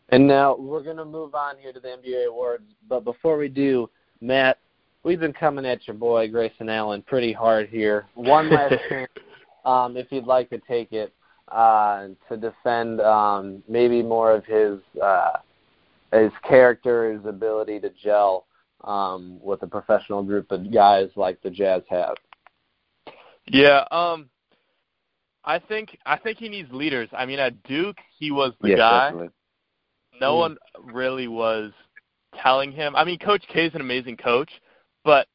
And 0.09 0.27
now 0.27 0.57
we're 0.57 0.83
going 0.83 0.99
to 0.99 1.05
move 1.05 1.35
on 1.35 1.57
here 1.59 1.73
to 1.73 1.81
the 1.81 1.89
NBA 1.89 2.29
awards, 2.29 2.65
but 2.89 3.05
before 3.05 3.37
we 3.37 3.49
do, 3.49 3.91
Matt, 4.21 4.59
we've 5.03 5.19
been 5.19 5.33
coming 5.33 5.67
at 5.67 5.87
your 5.87 5.97
boy 5.97 6.29
Grayson 6.29 6.69
Allen 6.69 7.03
pretty 7.03 7.33
hard 7.33 7.69
here. 7.69 8.07
One 8.15 8.51
last 8.51 8.77
chance, 8.89 9.11
um, 9.65 9.97
if 9.97 10.07
you'd 10.11 10.27
like 10.27 10.49
to 10.51 10.59
take 10.59 10.93
it 10.93 11.13
uh, 11.49 12.09
to 12.29 12.37
defend 12.37 13.01
um, 13.01 13.63
maybe 13.69 14.03
more 14.03 14.33
of 14.33 14.45
his 14.45 14.79
uh, 15.03 15.39
his 16.13 16.33
character, 16.49 17.13
his 17.13 17.25
ability 17.27 17.81
to 17.81 17.91
gel 18.03 18.47
um, 18.85 19.39
with 19.43 19.63
a 19.63 19.67
professional 19.67 20.23
group 20.23 20.51
of 20.51 20.73
guys 20.73 21.09
like 21.17 21.41
the 21.43 21.51
Jazz 21.51 21.83
have. 21.89 22.15
Yeah, 23.47 23.85
um, 23.91 24.29
I 25.45 25.59
think 25.59 25.97
I 26.05 26.17
think 26.17 26.39
he 26.39 26.49
needs 26.49 26.71
leaders. 26.73 27.09
I 27.13 27.27
mean, 27.27 27.39
at 27.39 27.63
Duke, 27.63 27.99
he 28.19 28.31
was 28.31 28.53
the 28.61 28.71
yeah, 28.71 28.77
guy. 28.77 29.05
Definitely. 29.07 29.31
No 30.21 30.35
mm. 30.35 30.39
one 30.39 30.57
really 30.83 31.29
was 31.29 31.73
telling 32.43 32.73
him. 32.73 32.97
I 32.97 33.05
mean, 33.05 33.19
Coach 33.19 33.45
K 33.53 33.67
is 33.67 33.75
an 33.75 33.81
amazing 33.81 34.17
coach, 34.17 34.51
but 35.05 35.29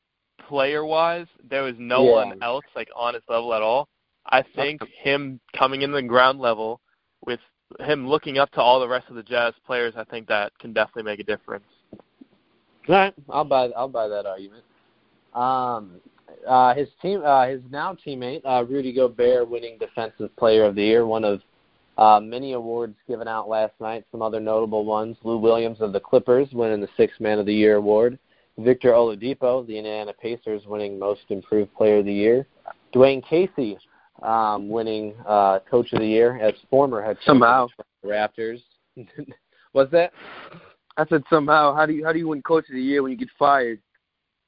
player-wise, 0.48 1.28
there 1.50 1.64
was 1.64 1.76
no 1.78 2.04
yeah. 2.04 2.12
one 2.12 2.44
else 2.44 2.66
like 2.76 2.90
on 2.96 3.14
his 3.14 3.24
level 3.30 3.54
at 3.54 3.62
all. 3.62 3.88
I 4.28 4.44
think 4.56 4.82
him 5.02 5.40
coming 5.58 5.82
in 5.82 5.92
the 5.92 6.02
ground 6.02 6.40
level 6.40 6.80
with 7.26 7.40
him 7.80 8.08
looking 8.08 8.38
up 8.38 8.52
to 8.52 8.62
all 8.62 8.80
the 8.80 8.88
rest 8.88 9.08
of 9.10 9.16
the 9.16 9.24
Jazz 9.24 9.54
players, 9.66 9.94
I 9.96 10.04
think 10.06 10.28
that 10.28 10.52
can 10.60 10.74
definitely 10.74 11.04
make 11.04 11.20
a 11.20 11.24
difference. 11.24 11.66
All 12.88 12.96
right, 12.96 13.14
I'll 13.30 13.46
buy 13.46 13.70
I'll 13.78 13.88
buy 13.88 14.08
that 14.08 14.26
argument. 14.26 14.64
Um, 15.34 16.02
uh, 16.48 16.74
his 16.74 16.88
team, 17.02 17.22
uh, 17.24 17.48
his 17.48 17.62
now 17.70 17.96
teammate 18.06 18.42
uh, 18.46 18.66
Rudy 18.66 18.94
Gobert, 18.94 19.50
winning 19.50 19.78
Defensive 19.78 20.36
Player 20.36 20.66
of 20.66 20.76
the 20.76 20.84
Year, 20.84 21.06
one 21.06 21.24
of 21.24 21.42
uh, 21.98 22.20
many 22.20 22.54
awards 22.54 22.96
given 23.08 23.28
out 23.28 23.48
last 23.48 23.74
night. 23.80 24.06
Some 24.12 24.22
other 24.22 24.40
notable 24.40 24.84
ones: 24.84 25.18
Lou 25.24 25.38
Williams 25.38 25.80
of 25.80 25.94
the 25.94 26.00
Clippers 26.00 26.50
winning 26.52 26.82
the 26.82 26.90
Sixth 26.98 27.20
Man 27.20 27.40
of 27.40 27.46
the 27.46 27.54
Year 27.54 27.76
award. 27.76 28.18
Victor 28.58 28.92
Oladipo, 28.92 29.66
the 29.66 29.78
Indiana 29.78 30.14
Pacers, 30.14 30.64
winning 30.66 31.00
Most 31.00 31.22
Improved 31.30 31.74
Player 31.74 32.00
of 32.00 32.06
the 32.06 32.14
Year. 32.14 32.46
Dwane 32.94 33.24
Casey 33.26 33.78
um, 34.22 34.70
winning 34.70 35.16
uh, 35.28 35.60
Coach 35.70 35.94
of 35.94 36.00
the 36.00 36.08
Year 36.08 36.40
as 36.42 36.54
former 36.70 37.02
head 37.02 37.18
coach 37.18 37.26
somehow 37.26 37.66
of 37.66 37.86
the 38.04 38.10
Raptors. 38.10 38.62
What's 39.72 39.92
that? 39.92 40.12
I 40.98 41.06
said 41.08 41.24
somehow. 41.30 41.74
How 41.74 41.86
do 41.86 41.94
you 41.94 42.06
how 42.06 42.14
do 42.14 42.20
you 42.20 42.28
win 42.28 42.42
Coach 42.42 42.66
of 42.70 42.76
the 42.76 42.82
Year 42.82 43.02
when 43.02 43.12
you 43.12 43.18
get 43.18 43.30
fired? 43.40 43.80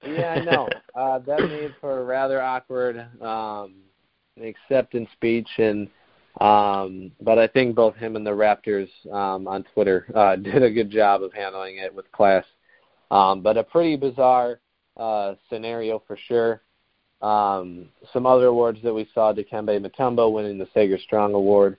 Yeah, 0.06 0.36
I 0.38 0.40
know. 0.44 0.70
uh, 0.96 1.20
that 1.20 1.40
made 1.40 1.74
for 1.80 2.00
a 2.00 2.04
rather 2.04 2.42
awkward 2.42 3.06
um, 3.22 3.76
acceptance 4.42 5.10
speech, 5.14 5.48
and 5.58 5.88
um, 6.42 7.12
but 7.22 7.38
I 7.38 7.48
think 7.48 7.76
both 7.76 7.96
him 7.96 8.16
and 8.16 8.26
the 8.26 8.32
Raptors 8.32 8.90
um, 9.12 9.48
on 9.48 9.64
Twitter 9.74 10.06
uh, 10.16 10.36
did 10.38 10.64
a 10.64 10.72
good 10.72 10.90
job 10.90 11.24
of 11.24 11.34
handling 11.34 11.78
it 11.78 11.94
with 11.94 12.12
class. 12.12 12.46
Um, 13.12 13.42
but 13.42 13.58
a 13.58 13.64
pretty 13.64 13.96
bizarre 13.96 14.60
uh, 14.98 15.36
scenario 15.50 16.02
for 16.06 16.18
sure. 16.28 16.62
Um, 17.24 17.86
some 18.12 18.26
other 18.26 18.48
awards 18.48 18.80
that 18.84 18.94
we 18.94 19.08
saw: 19.14 19.34
Dikembe 19.34 19.80
Mutombo 19.80 20.32
winning 20.32 20.58
the 20.58 20.68
Sager 20.74 20.98
Strong 21.00 21.34
Award, 21.34 21.78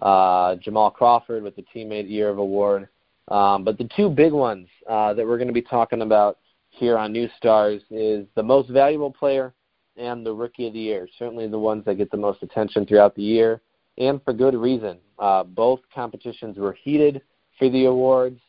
uh, 0.00 0.56
Jamal 0.56 0.90
Crawford 0.90 1.42
with 1.42 1.54
the 1.54 1.64
Teammate 1.74 2.10
Year 2.10 2.30
of 2.30 2.38
Award. 2.38 2.88
Um, 3.28 3.62
but 3.62 3.76
the 3.76 3.88
two 3.94 4.08
big 4.08 4.32
ones 4.32 4.68
uh, 4.88 5.12
that 5.14 5.26
we're 5.26 5.36
going 5.36 5.48
to 5.48 5.54
be 5.54 5.62
talking 5.62 6.02
about 6.02 6.38
here 6.70 6.96
on 6.96 7.12
New 7.12 7.28
Stars 7.36 7.82
is 7.90 8.26
the 8.36 8.42
most 8.42 8.70
valuable 8.70 9.10
player 9.10 9.52
and 9.96 10.24
the 10.24 10.32
Rookie 10.32 10.68
of 10.68 10.72
the 10.72 10.78
Year. 10.78 11.08
Certainly 11.18 11.48
the 11.48 11.58
ones 11.58 11.84
that 11.84 11.96
get 11.96 12.10
the 12.10 12.16
most 12.16 12.42
attention 12.42 12.86
throughout 12.86 13.14
the 13.14 13.22
year, 13.22 13.60
and 13.98 14.22
for 14.22 14.32
good 14.32 14.54
reason. 14.54 14.98
Uh, 15.18 15.42
both 15.44 15.80
competitions 15.94 16.56
were 16.56 16.72
heated 16.72 17.20
for 17.58 17.68
the 17.68 17.86
awards. 17.86 18.40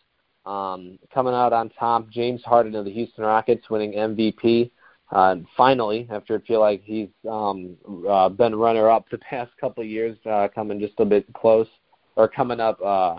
Um, 0.46 0.98
coming 1.14 1.34
out 1.34 1.52
on 1.52 1.70
top, 1.72 2.10
James 2.10 2.42
Harden 2.44 2.76
of 2.76 2.86
the 2.86 2.92
Houston 2.92 3.26
Rockets 3.26 3.70
winning 3.70 3.94
MVP. 3.94 4.72
Uh, 5.12 5.36
finally, 5.56 6.08
after 6.12 6.36
it 6.36 6.46
feel 6.46 6.60
like 6.60 6.82
he's 6.84 7.10
um, 7.30 7.78
uh, 8.10 8.28
been 8.28 8.56
runner 8.56 8.90
up 8.90 9.06
the 9.10 9.18
past 9.30 9.52
couple 9.60 9.84
of 9.84 9.90
years, 9.90 10.18
uh, 10.30 10.48
coming 10.54 10.80
just 10.80 11.00
a 11.00 11.06
bit 11.06 11.26
close 11.34 11.68
or 12.16 12.28
coming 12.28 12.60
up 12.60 12.82
uh, 12.82 13.16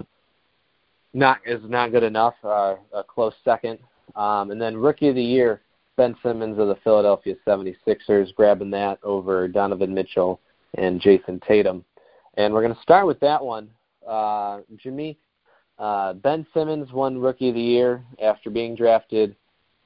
not 1.14 1.38
is 1.46 1.60
not 1.64 1.92
good 1.92 2.02
enough. 2.02 2.34
Uh, 2.44 2.76
a 2.92 3.02
close 3.02 3.34
second, 3.44 3.78
um, 4.16 4.50
and 4.50 4.60
then 4.60 4.76
rookie 4.76 5.08
of 5.08 5.14
the 5.14 5.22
year, 5.22 5.62
Ben 5.96 6.14
Simmons 6.22 6.58
of 6.58 6.68
the 6.68 6.76
Philadelphia 6.84 7.34
76ers, 7.46 8.34
grabbing 8.34 8.70
that 8.70 8.98
over 9.02 9.48
Donovan 9.48 9.94
Mitchell 9.94 10.40
and 10.74 11.00
Jayson 11.00 11.40
Tatum. 11.46 11.84
And 12.36 12.52
we're 12.52 12.62
going 12.62 12.74
to 12.74 12.82
start 12.82 13.06
with 13.06 13.18
that 13.20 13.42
one. 13.42 13.70
Uh, 14.06 14.60
Jimmy, 14.76 15.18
uh, 15.78 16.12
Ben 16.14 16.46
Simmons 16.54 16.92
won 16.92 17.18
Rookie 17.18 17.48
of 17.48 17.54
the 17.54 17.60
Year 17.60 18.04
after 18.22 18.50
being 18.50 18.74
drafted. 18.74 19.34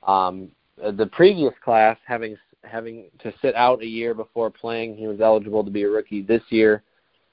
Um, 0.06 0.50
the 0.78 1.06
previous 1.12 1.54
class, 1.64 1.98
having 2.06 2.36
having 2.64 3.10
to 3.18 3.32
sit 3.42 3.54
out 3.54 3.82
a 3.82 3.86
year 3.86 4.14
before 4.14 4.50
playing, 4.50 4.96
he 4.96 5.06
was 5.06 5.20
eligible 5.20 5.64
to 5.64 5.70
be 5.70 5.82
a 5.82 5.88
rookie 5.88 6.22
this 6.22 6.42
year, 6.50 6.82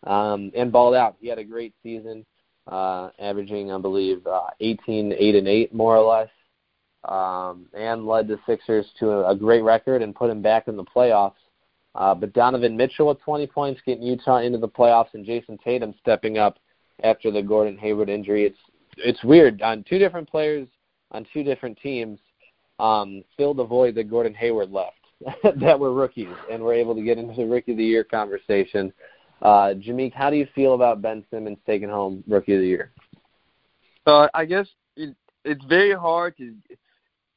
um, 0.06 0.52
and 0.56 0.72
balled 0.72 0.96
out. 0.96 1.16
He 1.20 1.28
had 1.28 1.40
a 1.40 1.44
great 1.44 1.74
season 1.84 2.26
uh, 2.68 3.10
averaging, 3.20 3.72
I 3.72 3.78
believe, 3.78 4.26
uh, 4.26 4.48
18, 4.60 5.14
8 5.18 5.36
and 5.36 5.48
8 5.48 5.74
more 5.74 5.98
or 5.98 6.12
less, 6.12 6.30
um, 7.06 7.68
and 7.74 8.06
led 8.06 8.28
the 8.28 8.40
Sixers 8.46 8.86
to 9.00 9.10
a, 9.10 9.32
a 9.32 9.36
great 9.36 9.62
record 9.62 10.02
and 10.02 10.16
put 10.16 10.30
him 10.30 10.42
back 10.42 10.68
in 10.68 10.76
the 10.76 10.84
playoffs. 10.84 11.34
Uh, 11.96 12.14
but 12.14 12.34
Donovan 12.34 12.78
Mitchell 12.78 13.08
with 13.08 13.22
20 13.22 13.48
points 13.48 13.82
getting 13.86 14.04
Utah 14.04 14.38
into 14.38 14.60
the 14.60 14.68
playoffs, 14.68 15.14
and 15.14 15.26
Jayson 15.26 15.58
Tatum 15.64 15.94
stepping 16.00 16.38
up 16.38 16.60
after 17.04 17.32
the 17.32 17.42
Gordon 17.42 17.78
Hayward 17.78 18.10
injury. 18.10 18.46
It's 18.46 18.60
it's 18.98 19.24
weird 19.24 19.62
on 19.62 19.84
two 19.88 19.98
different 19.98 20.30
players 20.30 20.68
on 21.12 21.26
two 21.34 21.44
different 21.44 21.78
teams 21.80 22.20
um, 22.80 23.24
filled 23.38 23.58
the 23.58 23.66
void 23.66 23.96
that 23.96 24.10
Gordon 24.10 24.34
Hayward 24.34 24.72
left 24.72 24.96
that 25.60 25.80
were 25.80 25.94
rookies 25.94 26.34
and 26.52 26.64
were 26.64 26.74
able 26.74 26.96
to 26.96 27.02
get 27.02 27.18
into 27.18 27.36
the 27.36 27.46
Rookie 27.46 27.72
of 27.72 27.78
the 27.78 27.84
Year 27.84 28.04
conversation. 28.04 28.94
Uh, 29.42 29.74
Jameek, 29.78 30.14
how 30.14 30.30
do 30.30 30.36
you 30.36 30.48
feel 30.54 30.74
about 30.74 31.02
Ben 31.02 31.24
Simmons 31.32 31.58
taking 31.66 31.90
home 31.90 32.24
Rookie 32.28 32.56
of 32.56 32.62
the 32.62 32.68
Year? 32.68 32.92
Uh, 34.06 34.28
I 34.34 34.46
guess 34.46 34.68
it, 34.96 35.16
it's 35.46 35.64
very 35.66 35.94
hard 35.94 36.38
to. 36.38 36.56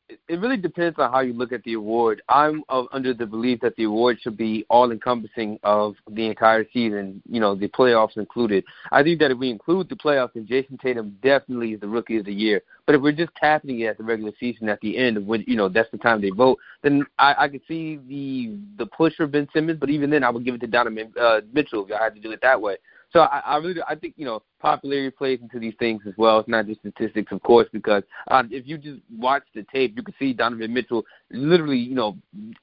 It 0.08 0.40
really 0.40 0.56
depends 0.56 0.98
on 0.98 1.10
how 1.10 1.20
you 1.20 1.32
look 1.32 1.52
at 1.52 1.62
the 1.62 1.74
award. 1.74 2.22
I'm 2.28 2.64
of, 2.68 2.86
under 2.92 3.14
the 3.14 3.24
belief 3.24 3.60
that 3.60 3.76
the 3.76 3.84
award 3.84 4.18
should 4.20 4.36
be 4.36 4.66
all 4.68 4.90
encompassing 4.90 5.58
of 5.62 5.94
the 6.10 6.26
entire 6.26 6.66
season, 6.72 7.22
you 7.28 7.40
know, 7.40 7.54
the 7.54 7.68
playoffs 7.68 8.16
included. 8.16 8.64
I 8.90 9.02
think 9.02 9.20
that 9.20 9.30
if 9.30 9.38
we 9.38 9.48
include 9.50 9.88
the 9.88 9.96
playoffs, 9.96 10.34
then 10.34 10.46
Jayson 10.46 10.78
Tatum 10.78 11.16
definitely 11.22 11.72
is 11.72 11.80
the 11.80 11.88
rookie 11.88 12.18
of 12.18 12.26
the 12.26 12.34
year. 12.34 12.62
But 12.84 12.96
if 12.96 13.00
we're 13.00 13.12
just 13.12 13.34
capping 13.34 13.80
it 13.80 13.86
at 13.86 13.98
the 13.98 14.04
regular 14.04 14.32
season 14.38 14.68
at 14.68 14.80
the 14.80 14.98
end, 14.98 15.24
when 15.26 15.44
you 15.46 15.56
know 15.56 15.68
that's 15.68 15.90
the 15.92 15.98
time 15.98 16.20
they 16.20 16.30
vote, 16.30 16.58
then 16.82 17.04
I, 17.18 17.34
I 17.38 17.48
could 17.48 17.62
see 17.66 17.98
the 18.08 18.58
the 18.78 18.86
push 18.86 19.14
for 19.14 19.26
Ben 19.26 19.48
Simmons. 19.54 19.78
But 19.78 19.90
even 19.90 20.10
then, 20.10 20.24
I 20.24 20.30
would 20.30 20.44
give 20.44 20.54
it 20.54 20.60
to 20.62 20.66
Donovan 20.66 21.12
uh, 21.18 21.40
Mitchell 21.52 21.86
if 21.86 21.92
I 21.92 22.04
had 22.04 22.14
to 22.16 22.20
do 22.20 22.32
it 22.32 22.40
that 22.42 22.60
way. 22.60 22.76
So 23.12 23.20
I, 23.20 23.42
I 23.44 23.56
really, 23.58 23.80
I 23.86 23.94
think 23.94 24.14
you 24.16 24.24
know, 24.24 24.42
popularity 24.60 25.10
plays 25.10 25.40
into 25.42 25.58
these 25.58 25.74
things 25.78 26.02
as 26.06 26.14
well. 26.16 26.38
It's 26.38 26.48
not 26.48 26.66
just 26.66 26.80
statistics, 26.80 27.30
of 27.32 27.42
course, 27.42 27.68
because 27.72 28.02
uh, 28.30 28.42
if 28.50 28.66
you 28.66 28.78
just 28.78 29.00
watch 29.14 29.42
the 29.54 29.64
tape, 29.64 29.94
you 29.96 30.02
can 30.02 30.14
see 30.18 30.32
Donovan 30.32 30.72
Mitchell 30.72 31.04
literally, 31.30 31.78
you 31.78 31.94
know, 31.94 32.16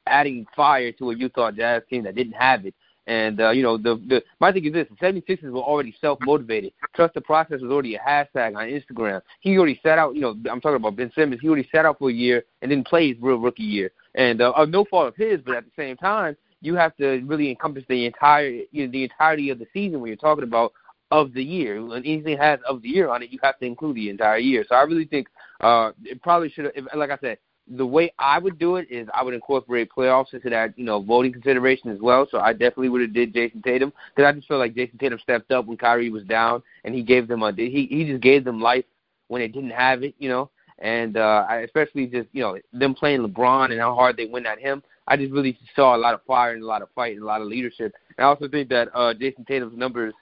adding 0.07 0.45
fire 0.55 0.91
to 0.93 1.11
a 1.11 1.15
Utah 1.15 1.51
Jazz 1.51 1.83
team 1.89 2.03
that 2.03 2.15
didn't 2.15 2.33
have 2.33 2.65
it 2.65 2.73
And 3.05 3.39
uh, 3.39 3.51
you 3.51 3.61
know, 3.61 3.77
the 3.77 3.95
the 4.07 4.23
my 4.39 4.51
thing 4.51 4.65
is 4.65 4.73
this: 4.73 4.87
the 4.89 5.05
76ers 5.05 5.51
were 5.51 5.59
already 5.59 5.95
self 6.01 6.17
motivated. 6.21 6.73
Trust 6.95 7.13
the 7.13 7.21
process 7.21 7.61
was 7.61 7.71
already 7.71 7.95
a 7.95 7.99
hashtag 7.99 8.55
on 8.55 8.69
Instagram. 8.69 9.21
He 9.41 9.55
already 9.57 9.79
sat 9.83 9.99
out. 9.99 10.15
You 10.15 10.21
know, 10.21 10.35
I'm 10.49 10.61
talking 10.61 10.77
about 10.77 10.95
Ben 10.95 11.11
Simmons. 11.13 11.41
He 11.41 11.47
already 11.47 11.69
sat 11.71 11.85
out 11.85 11.99
for 11.99 12.09
a 12.09 12.13
year 12.13 12.43
and 12.61 12.69
didn't 12.69 12.87
play 12.87 13.09
his 13.09 13.21
real 13.21 13.37
rookie 13.37 13.63
year. 13.63 13.91
And 14.15 14.41
uh, 14.41 14.65
no 14.67 14.83
fault 14.85 15.07
of 15.07 15.15
his, 15.15 15.39
but 15.45 15.55
at 15.55 15.65
the 15.65 15.71
same 15.75 15.95
time, 15.95 16.35
you 16.61 16.75
have 16.75 16.95
to 16.97 17.21
really 17.25 17.49
encompass 17.49 17.83
the 17.87 18.05
entire 18.05 18.49
you 18.71 18.85
know, 18.85 18.91
the 18.91 19.03
entirety 19.03 19.49
of 19.49 19.59
the 19.59 19.67
season 19.73 19.99
when 19.99 20.09
you're 20.09 20.17
talking 20.17 20.43
about 20.43 20.73
of 21.11 21.33
the 21.33 21.43
year. 21.43 21.83
When 21.83 22.05
anything 22.05 22.37
has 22.37 22.59
of 22.67 22.81
the 22.81 22.89
year 22.89 23.09
on 23.09 23.23
it, 23.23 23.31
you 23.31 23.39
have 23.43 23.57
to 23.59 23.65
include 23.65 23.95
the 23.95 24.09
entire 24.09 24.37
year. 24.37 24.65
So 24.67 24.75
I 24.75 24.83
really 24.83 25.05
think 25.05 25.27
uh, 25.61 25.91
it 26.03 26.21
probably 26.21 26.49
should 26.49 26.65
have. 26.65 26.87
Like 26.95 27.11
I 27.11 27.17
said, 27.19 27.37
the 27.69 27.85
way 27.85 28.11
I 28.17 28.39
would 28.39 28.57
do 28.57 28.77
it 28.77 28.87
is 28.89 29.07
I 29.13 29.23
would 29.23 29.33
incorporate 29.33 29.89
playoffs 29.95 30.33
into 30.33 30.49
that, 30.49 30.77
you 30.77 30.85
know, 30.85 31.01
voting 31.01 31.33
consideration 31.33 31.91
as 31.91 31.99
well. 31.99 32.27
So 32.29 32.39
I 32.39 32.53
definitely 32.53 32.89
would 32.89 33.01
have 33.01 33.13
did 33.13 33.33
Jayson 33.33 33.61
Tatum 33.63 33.93
because 34.15 34.27
I 34.27 34.31
just 34.33 34.47
feel 34.47 34.57
like 34.57 34.73
Jayson 34.75 34.99
Tatum 34.99 35.19
stepped 35.19 35.51
up 35.51 35.65
when 35.65 35.77
Kyrie 35.77 36.09
was 36.09 36.23
down 36.23 36.63
and 36.83 36.95
he 36.95 37.03
gave 37.03 37.27
them 37.27 37.43
a 37.43 37.53
he 37.53 37.87
he 37.89 38.05
just 38.05 38.21
gave 38.21 38.43
them 38.43 38.61
life 38.61 38.85
when 39.27 39.41
they 39.41 39.47
didn't 39.47 39.71
have 39.71 40.03
it, 40.03 40.15
you 40.17 40.29
know. 40.29 40.49
And 40.79 41.17
uh, 41.17 41.45
especially 41.63 42.07
just 42.07 42.29
you 42.31 42.41
know 42.41 42.57
them 42.73 42.95
playing 42.95 43.21
LeBron 43.21 43.71
and 43.71 43.79
how 43.79 43.93
hard 43.93 44.17
they 44.17 44.25
went 44.25 44.47
at 44.47 44.59
him. 44.59 44.81
I 45.09 45.17
just 45.17 45.31
really 45.31 45.57
saw 45.75 45.95
a 45.95 45.97
lot 45.97 46.13
of 46.13 46.21
fire 46.23 46.53
and 46.53 46.63
a 46.63 46.65
lot 46.65 46.81
of 46.81 46.89
fight 46.95 47.13
and 47.13 47.23
a 47.23 47.25
lot 47.25 47.41
of 47.41 47.47
leadership. 47.47 47.93
And 48.17 48.25
I 48.25 48.29
also 48.29 48.47
think 48.47 48.69
that 48.69 48.89
uh, 48.93 49.13
Jayson 49.13 49.45
Tatum's 49.45 49.77
numbers 49.77 50.13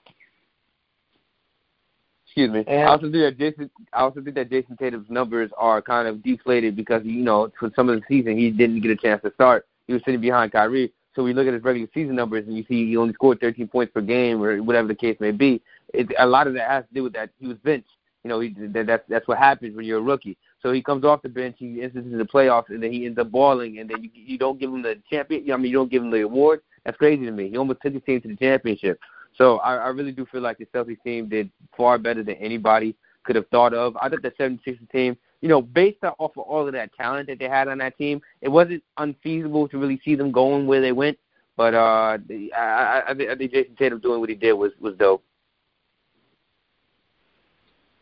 Excuse 2.37 2.51
me. 2.53 2.63
And 2.67 2.83
I 2.83 2.91
also 2.91 3.09
think 3.11 3.13
that 3.13 3.37
Jayson. 3.39 3.69
I 3.93 4.01
also 4.01 4.21
think 4.21 4.35
that 4.35 4.51
Jayson 4.51 4.77
Tatum's 4.77 5.09
numbers 5.09 5.49
are 5.57 5.81
kind 5.81 6.07
of 6.07 6.21
deflated 6.21 6.75
because 6.75 7.01
you 7.03 7.23
know 7.23 7.51
for 7.59 7.71
some 7.75 7.89
of 7.89 7.99
the 7.99 8.03
season 8.07 8.37
he 8.37 8.51
didn't 8.51 8.81
get 8.81 8.91
a 8.91 8.95
chance 8.95 9.23
to 9.23 9.33
start. 9.33 9.65
He 9.87 9.93
was 9.93 10.03
sitting 10.05 10.21
behind 10.21 10.51
Kyrie. 10.51 10.93
So 11.15 11.23
we 11.23 11.33
look 11.33 11.47
at 11.47 11.53
his 11.53 11.63
regular 11.63 11.87
season 11.95 12.15
numbers 12.15 12.45
and 12.45 12.55
you 12.55 12.63
see 12.69 12.85
he 12.85 12.95
only 12.95 13.15
scored 13.15 13.39
13 13.39 13.67
points 13.69 13.91
per 13.91 14.01
game 14.01 14.43
or 14.43 14.61
whatever 14.61 14.87
the 14.87 14.93
case 14.93 15.17
may 15.19 15.31
be. 15.31 15.63
It, 15.95 16.13
a 16.19 16.27
lot 16.27 16.45
of 16.45 16.53
that 16.53 16.69
has 16.69 16.83
to 16.87 16.93
do 16.93 17.01
with 17.01 17.13
that 17.13 17.31
he 17.39 17.47
was 17.47 17.57
benched. 17.63 17.89
You 18.23 18.29
know, 18.29 18.39
he, 18.39 18.53
that, 18.55 18.85
that's 18.85 19.03
that's 19.09 19.27
what 19.27 19.39
happens 19.39 19.75
when 19.75 19.85
you're 19.85 19.97
a 19.97 20.03
rookie. 20.03 20.37
So 20.61 20.71
he 20.71 20.81
comes 20.81 21.05
off 21.05 21.21
the 21.21 21.29
bench, 21.29 21.57
he 21.59 21.81
enters 21.81 22.05
into 22.05 22.17
the 22.17 22.25
playoffs, 22.25 22.69
and 22.69 22.81
then 22.81 22.91
he 22.91 23.05
ends 23.05 23.19
up 23.19 23.31
balling, 23.31 23.79
and 23.79 23.89
then 23.89 24.03
you 24.03 24.09
you 24.13 24.37
don't 24.37 24.59
give 24.59 24.73
him 24.73 24.81
the 24.81 24.99
champion. 25.09 25.51
I 25.51 25.57
mean, 25.57 25.71
you 25.71 25.77
don't 25.77 25.91
give 25.91 26.03
him 26.03 26.09
the 26.09 26.21
award. 26.21 26.61
That's 26.83 26.97
crazy 26.97 27.25
to 27.25 27.31
me. 27.31 27.49
He 27.49 27.57
almost 27.57 27.81
took 27.81 27.93
his 27.93 28.03
team 28.03 28.21
to 28.21 28.27
the 28.29 28.35
championship. 28.35 28.99
So 29.37 29.57
I, 29.57 29.75
I 29.75 29.87
really 29.89 30.11
do 30.11 30.25
feel 30.25 30.41
like 30.41 30.57
the 30.57 30.65
Celtics 30.65 31.01
team 31.03 31.29
did 31.29 31.51
far 31.75 31.97
better 31.97 32.23
than 32.23 32.35
anybody 32.35 32.95
could 33.23 33.35
have 33.35 33.47
thought 33.49 33.73
of. 33.73 33.95
I 33.97 34.09
thought 34.09 34.23
the 34.23 34.31
76ers 34.31 34.89
team, 34.89 35.15
you 35.41 35.49
know, 35.49 35.61
based 35.61 36.03
off 36.03 36.31
of 36.37 36.37
all 36.37 36.65
of 36.65 36.73
that 36.73 36.93
talent 36.95 37.27
that 37.27 37.37
they 37.37 37.49
had 37.49 37.67
on 37.67 37.77
that 37.79 37.97
team, 37.97 38.21
it 38.41 38.49
wasn't 38.49 38.83
unfeasible 38.97 39.67
to 39.67 39.77
really 39.77 40.01
see 40.03 40.15
them 40.15 40.31
going 40.31 40.65
where 40.65 40.81
they 40.81 40.91
went. 40.91 41.19
But 41.55 41.73
uh, 41.73 42.17
I, 42.55 43.03
I, 43.07 43.11
I 43.11 43.35
think 43.35 43.51
Jayson 43.51 43.75
Tatum 43.77 43.99
doing 43.99 44.19
what 44.19 44.29
he 44.29 44.35
did 44.35 44.53
was 44.53 44.71
was 44.79 44.95
dope. 44.95 45.23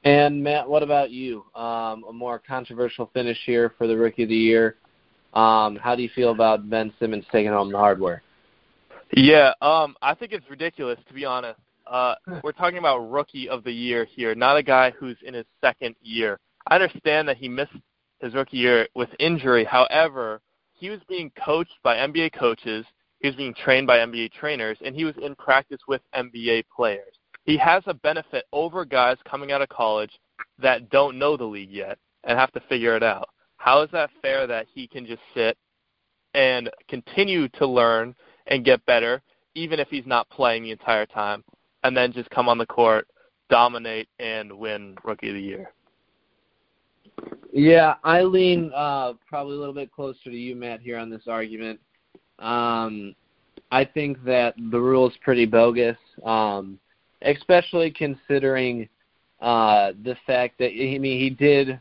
And 0.05 0.43
Matt, 0.43 0.69
what 0.69 0.83
about 0.83 1.09
you? 1.09 1.43
Um, 1.55 2.05
a 2.07 2.13
more 2.13 2.37
controversial 2.37 3.09
finish 3.11 3.39
here 3.43 3.73
for 3.75 3.87
the 3.87 3.97
Rookie 3.97 4.23
of 4.23 4.29
the 4.29 4.35
Year. 4.35 4.75
Um, 5.33 5.77
how 5.77 5.95
do 5.95 6.03
you 6.03 6.09
feel 6.13 6.29
about 6.29 6.69
Ben 6.69 6.93
Simmons 6.99 7.25
taking 7.31 7.51
home 7.51 7.71
the 7.71 7.77
hardware? 7.79 8.21
Yeah, 9.11 9.53
um, 9.61 9.95
I 10.03 10.13
think 10.13 10.31
it's 10.31 10.47
ridiculous 10.49 10.99
to 11.07 11.13
be 11.13 11.25
honest. 11.25 11.59
Uh, 11.87 12.15
we're 12.43 12.51
talking 12.51 12.77
about 12.77 13.09
rookie 13.11 13.49
of 13.49 13.63
the 13.63 13.71
year 13.71 14.05
here, 14.05 14.33
not 14.35 14.57
a 14.57 14.63
guy 14.63 14.91
who's 14.91 15.17
in 15.23 15.33
his 15.33 15.45
second 15.59 15.95
year. 16.01 16.39
I 16.67 16.75
understand 16.75 17.27
that 17.27 17.37
he 17.37 17.49
missed 17.49 17.73
his 18.21 18.33
rookie 18.33 18.57
year 18.57 18.87
with 18.95 19.09
injury. 19.19 19.65
However, 19.65 20.41
he 20.73 20.89
was 20.89 20.99
being 21.09 21.31
coached 21.43 21.77
by 21.83 21.97
NBA 21.97 22.33
coaches, 22.37 22.85
he 23.19 23.27
was 23.27 23.35
being 23.35 23.53
trained 23.53 23.87
by 23.87 23.99
NBA 23.99 24.33
trainers, 24.33 24.77
and 24.83 24.95
he 24.95 25.03
was 25.03 25.15
in 25.21 25.35
practice 25.35 25.81
with 25.87 26.01
NBA 26.15 26.65
players. 26.75 27.13
He 27.45 27.57
has 27.57 27.83
a 27.85 27.93
benefit 27.93 28.45
over 28.51 28.85
guys 28.85 29.17
coming 29.29 29.51
out 29.51 29.61
of 29.61 29.69
college 29.69 30.11
that 30.59 30.89
don't 30.89 31.19
know 31.19 31.37
the 31.37 31.43
league 31.43 31.71
yet 31.71 31.97
and 32.23 32.37
have 32.37 32.51
to 32.53 32.59
figure 32.61 32.95
it 32.95 33.03
out. 33.03 33.29
How 33.57 33.81
is 33.81 33.89
that 33.91 34.09
fair 34.21 34.47
that 34.47 34.67
he 34.73 34.87
can 34.87 35.05
just 35.05 35.21
sit 35.33 35.57
and 36.33 36.69
continue 36.89 37.47
to 37.49 37.65
learn 37.65 38.15
and 38.47 38.65
get 38.65 38.85
better, 38.85 39.21
even 39.53 39.79
if 39.79 39.87
he's 39.89 40.05
not 40.05 40.29
playing 40.29 40.63
the 40.63 40.71
entire 40.71 41.05
time, 41.05 41.43
and 41.83 41.95
then 41.95 42.11
just 42.11 42.29
come 42.31 42.49
on 42.49 42.57
the 42.57 42.65
court, 42.65 43.07
dominate, 43.49 44.09
and 44.19 44.51
win 44.51 44.95
Rookie 45.03 45.29
of 45.29 45.35
the 45.35 45.41
Year. 45.41 45.71
Yeah, 47.53 47.95
I 48.03 48.23
lean 48.23 48.71
uh, 48.75 49.13
probably 49.27 49.55
a 49.55 49.59
little 49.59 49.73
bit 49.73 49.91
closer 49.91 50.25
to 50.25 50.35
you, 50.35 50.55
Matt, 50.55 50.81
here 50.81 50.97
on 50.97 51.09
this 51.09 51.23
argument. 51.27 51.79
Um, 52.39 53.15
I 53.71 53.85
think 53.85 54.23
that 54.25 54.55
the 54.71 54.79
rule 54.79 55.09
is 55.09 55.15
pretty 55.21 55.45
bogus, 55.45 55.97
um, 56.25 56.77
especially 57.21 57.91
considering 57.91 58.87
uh, 59.41 59.91
the 60.03 60.15
fact 60.25 60.57
that 60.59 60.71
I 60.71 60.97
mean 60.97 61.19
he 61.19 61.29
did 61.29 61.79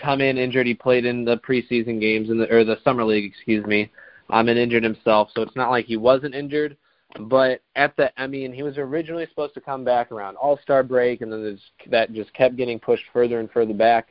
come 0.00 0.20
in 0.20 0.38
injured. 0.38 0.66
He 0.66 0.74
played 0.74 1.04
in 1.04 1.24
the 1.24 1.38
preseason 1.38 2.00
games 2.00 2.30
in 2.30 2.38
the 2.38 2.52
or 2.52 2.64
the 2.64 2.78
summer 2.84 3.04
league, 3.04 3.24
excuse 3.24 3.64
me 3.66 3.90
um, 4.30 4.48
and 4.48 4.58
injured 4.58 4.82
himself. 4.82 5.30
So 5.34 5.42
it's 5.42 5.56
not 5.56 5.70
like 5.70 5.86
he 5.86 5.96
wasn't 5.96 6.34
injured. 6.34 6.76
But 7.20 7.60
at 7.76 7.96
the, 7.96 8.10
I 8.20 8.26
mean, 8.26 8.52
he 8.52 8.62
was 8.62 8.76
originally 8.78 9.26
supposed 9.26 9.54
to 9.54 9.60
come 9.60 9.84
back 9.84 10.12
around 10.12 10.36
All 10.36 10.58
Star 10.62 10.82
break, 10.82 11.22
and 11.22 11.32
then 11.32 11.58
that 11.88 12.12
just 12.12 12.32
kept 12.34 12.56
getting 12.56 12.78
pushed 12.78 13.04
further 13.12 13.40
and 13.40 13.50
further 13.50 13.72
back. 13.72 14.08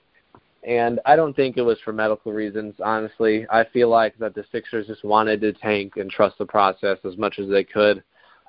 And 0.67 0.99
I 1.05 1.15
don't 1.15 1.35
think 1.35 1.57
it 1.57 1.61
was 1.61 1.77
for 1.85 1.93
medical 1.93 2.33
reasons, 2.33 2.73
honestly. 2.83 3.45
I 3.51 3.65
feel 3.65 3.89
like 3.89 4.17
that 4.17 4.33
the 4.33 4.45
Sixers 4.51 4.87
just 4.87 5.03
wanted 5.03 5.41
to 5.41 5.53
tank 5.53 5.97
and 5.97 6.09
trust 6.09 6.39
the 6.39 6.45
process 6.45 6.97
as 7.03 7.17
much 7.17 7.37
as 7.37 7.47
they 7.47 7.63
could. 7.63 8.03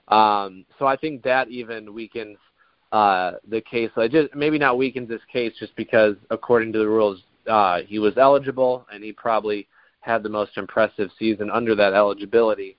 Um, 0.09 0.64
so 0.79 0.87
I 0.87 0.97
think 0.97 1.23
that 1.23 1.49
even 1.49 1.92
weakens 1.92 2.38
uh, 2.92 3.33
the 3.49 3.61
case. 3.61 3.90
Like 3.97 4.11
just 4.11 4.35
maybe 4.35 4.59
not 4.59 4.79
weakens 4.79 5.09
this 5.09 5.21
case, 5.33 5.53
just 5.59 5.75
because 5.77 6.16
according 6.31 6.73
to 6.75 6.79
the 6.79 6.88
rules, 6.88 7.23
uh, 7.49 7.81
he 7.87 7.99
was 7.99 8.16
eligible 8.16 8.87
and 8.92 9.03
he 9.03 9.12
probably 9.12 9.69
had 10.01 10.23
the 10.23 10.29
most 10.29 10.57
impressive 10.57 11.11
season 11.19 11.51
under 11.51 11.75
that 11.75 11.92
eligibility. 11.92 12.77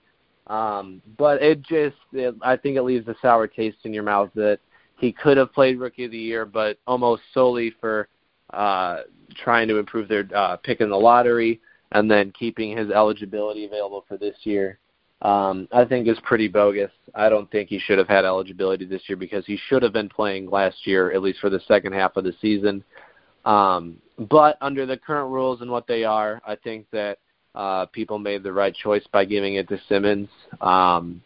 Um, 0.47 1.01
but 1.17 1.41
it 1.41 1.61
just, 1.61 1.97
it, 2.13 2.33
I 2.41 2.55
think 2.55 2.77
it 2.77 2.83
leaves 2.83 3.07
a 3.09 3.15
sour 3.21 3.47
taste 3.47 3.79
in 3.83 3.93
your 3.93 4.03
mouth 4.03 4.29
that 4.35 4.59
he 4.95 5.11
could 5.11 5.35
have 5.37 5.53
played 5.53 5.77
Rookie 5.77 6.05
of 6.05 6.11
the 6.11 6.17
Year, 6.17 6.45
but 6.45 6.79
almost 6.87 7.21
solely 7.33 7.73
for 7.81 8.07
uh, 8.53 9.01
trying 9.35 9.67
to 9.67 9.77
improve 9.77 10.07
their 10.07 10.27
uh, 10.33 10.55
pick 10.57 10.79
in 10.79 10.89
the 10.89 10.95
lottery 10.95 11.59
and 11.91 12.09
then 12.09 12.31
keeping 12.31 12.77
his 12.77 12.91
eligibility 12.91 13.65
available 13.65 14.05
for 14.07 14.17
this 14.17 14.35
year. 14.43 14.79
Um, 15.21 15.67
I 15.71 15.83
think 15.83 16.07
is 16.07 16.19
pretty 16.23 16.47
bogus. 16.47 16.91
I 17.15 17.27
don't 17.29 17.49
think 17.49 17.69
he 17.69 17.79
should 17.79 17.97
have 17.97 18.07
had 18.07 18.23
eligibility 18.23 18.85
this 18.85 19.01
year 19.07 19.17
because 19.17 19.45
he 19.45 19.59
should 19.67 19.81
have 19.81 19.93
been 19.93 20.09
playing 20.09 20.49
last 20.49 20.85
year, 20.85 21.11
at 21.11 21.23
least 21.23 21.39
for 21.39 21.49
the 21.49 21.59
second 21.67 21.93
half 21.93 22.17
of 22.17 22.23
the 22.23 22.33
season. 22.39 22.83
Um, 23.43 23.97
but 24.29 24.57
under 24.61 24.85
the 24.85 24.97
current 24.97 25.31
rules 25.31 25.61
and 25.61 25.71
what 25.71 25.87
they 25.87 26.03
are, 26.03 26.41
I 26.45 26.55
think 26.55 26.85
that 26.91 27.17
uh, 27.55 27.87
people 27.87 28.19
made 28.19 28.43
the 28.43 28.53
right 28.53 28.75
choice 28.75 29.05
by 29.11 29.25
giving 29.25 29.55
it 29.55 29.67
to 29.69 29.79
Simmons. 29.89 30.29
Um, 30.61 31.23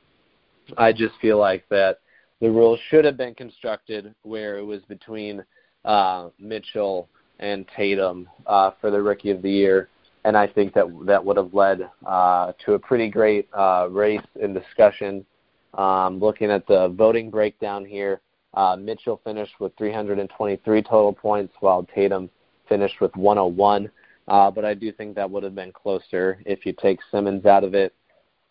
I 0.78 0.94
just 0.94 1.16
feel 1.22 1.38
like 1.38 1.68
that 1.70 2.00
the 2.40 2.50
rules 2.50 2.80
should 2.90 3.04
have 3.04 3.18
been 3.18 3.36
constructed 3.36 4.16
where 4.24 4.58
it 4.58 4.64
was 4.64 4.82
between 4.84 5.44
uh, 5.84 6.30
Mitchell 6.40 7.10
and 7.40 7.66
Tatum 7.76 8.30
uh, 8.46 8.72
for 8.80 8.92
the 8.92 9.02
Rookie 9.02 9.32
of 9.32 9.42
the 9.42 9.52
Year, 9.52 9.90
and 10.24 10.38
I 10.38 10.48
think 10.48 10.74
that 10.74 10.86
that 11.06 11.24
would 11.24 11.38
have 11.38 11.54
led 11.54 11.90
uh, 12.06 12.54
to 12.66 12.74
a 12.74 12.80
pretty 12.80 13.10
great 13.10 13.50
uh, 13.54 13.88
race 13.90 14.22
and 14.42 14.54
discussion. 14.54 15.26
Um, 15.74 16.20
looking 16.20 16.52
at 16.52 16.68
the 16.68 16.90
voting 16.90 17.30
breakdown 17.30 17.86
here, 17.86 18.22
uh, 18.54 18.76
Mitchell 18.80 19.22
finished 19.24 19.54
with 19.60 19.72
323 19.78 20.84
total 20.84 21.14
points, 21.14 21.54
while 21.60 21.88
Tatum 21.96 22.30
finished 22.68 23.00
with 23.02 23.16
101. 23.16 23.90
Uh, 24.28 24.52
but 24.52 24.64
I 24.64 24.74
do 24.74 24.92
think 24.92 25.16
that 25.16 25.30
would 25.30 25.44
have 25.44 25.56
been 25.56 25.72
closer 25.72 26.42
if 26.46 26.66
you 26.66 26.74
take 26.74 27.00
Simmons 27.10 27.46
out 27.46 27.64
of 27.64 27.74
it. 27.74 27.94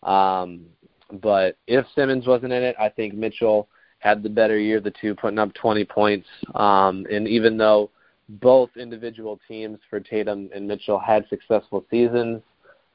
Um, 0.03 0.65
but 1.21 1.57
if 1.67 1.85
Simmons 1.95 2.27
wasn't 2.27 2.53
in 2.53 2.63
it, 2.63 2.75
I 2.79 2.89
think 2.89 3.13
Mitchell 3.13 3.67
had 3.99 4.23
the 4.23 4.29
better 4.29 4.57
year 4.57 4.77
of 4.77 4.83
the 4.83 4.93
two, 4.99 5.15
putting 5.15 5.39
up 5.39 5.53
20 5.53 5.85
points. 5.85 6.27
Um, 6.55 7.05
and 7.11 7.27
even 7.27 7.57
though 7.57 7.91
both 8.39 8.69
individual 8.77 9.39
teams 9.47 9.79
for 9.89 9.99
Tatum 9.99 10.49
and 10.53 10.67
Mitchell 10.67 10.99
had 10.99 11.25
successful 11.29 11.85
seasons, 11.89 12.41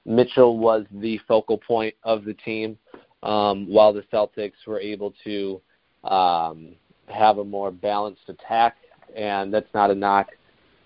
Mitchell 0.06 0.56
was 0.56 0.84
the 0.90 1.20
focal 1.28 1.58
point 1.58 1.94
of 2.04 2.24
the 2.24 2.34
team, 2.34 2.78
um, 3.22 3.66
while 3.66 3.92
the 3.92 4.04
Celtics 4.12 4.66
were 4.66 4.80
able 4.80 5.12
to 5.24 5.60
um, 6.04 6.74
have 7.08 7.38
a 7.38 7.44
more 7.44 7.70
balanced 7.70 8.28
attack. 8.28 8.76
And 9.14 9.52
that's 9.52 9.72
not 9.74 9.90
a 9.90 9.94
knock 9.94 10.28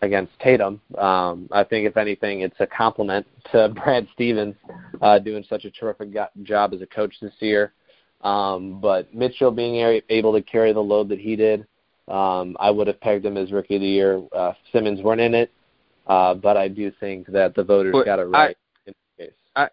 against 0.03 0.33
Tatum. 0.41 0.81
Um, 0.97 1.49
I 1.53 1.65
think, 1.65 1.87
if 1.87 1.97
anything, 1.97 2.41
it's 2.41 2.57
a 2.61 2.67
compliment 2.67 3.27
to 3.53 3.69
Brad 3.85 4.09
Stevens 4.15 4.55
uh, 5.03 5.19
doing 5.19 5.45
such 5.49 5.65
a 5.65 5.71
terrific 5.71 6.11
job 6.43 6.73
as 6.75 6.81
a 6.81 6.87
coach 6.87 7.15
this 7.21 7.35
year. 7.41 7.73
Um, 8.23 8.81
but 8.81 9.13
Mitchell 9.15 9.51
being 9.51 10.01
able 10.09 10.33
to 10.33 10.43
carry 10.43 10.73
the 10.73 10.81
load 10.81 11.09
that 11.09 11.19
he 11.19 11.37
did, 11.37 11.67
um, 12.11 12.57
I 12.59 12.71
would 12.71 12.87
have 12.87 13.01
pegged 13.01 13.25
him 13.25 13.37
as 13.37 13.53
rookie 13.53 13.77
of 13.77 13.83
the 13.83 13.87
year. 13.87 14.23
Uh, 14.33 14.53
Simmons 14.73 15.01
weren't 15.01 15.21
in 15.21 15.35
it, 15.35 15.53
uh, 16.07 16.35
but 16.35 16.57
I 16.57 16.69
do 16.69 16.93
think 16.99 17.27
that 17.29 17.55
the 17.55 17.63
voters 17.63 17.93
but 17.93 18.05
got 18.05 18.19
it 18.19 18.25
right 18.25 18.57
I, 18.87 18.91
in 18.91 18.95
this 19.19 19.27
case. 19.27 19.37
I 19.57 19.69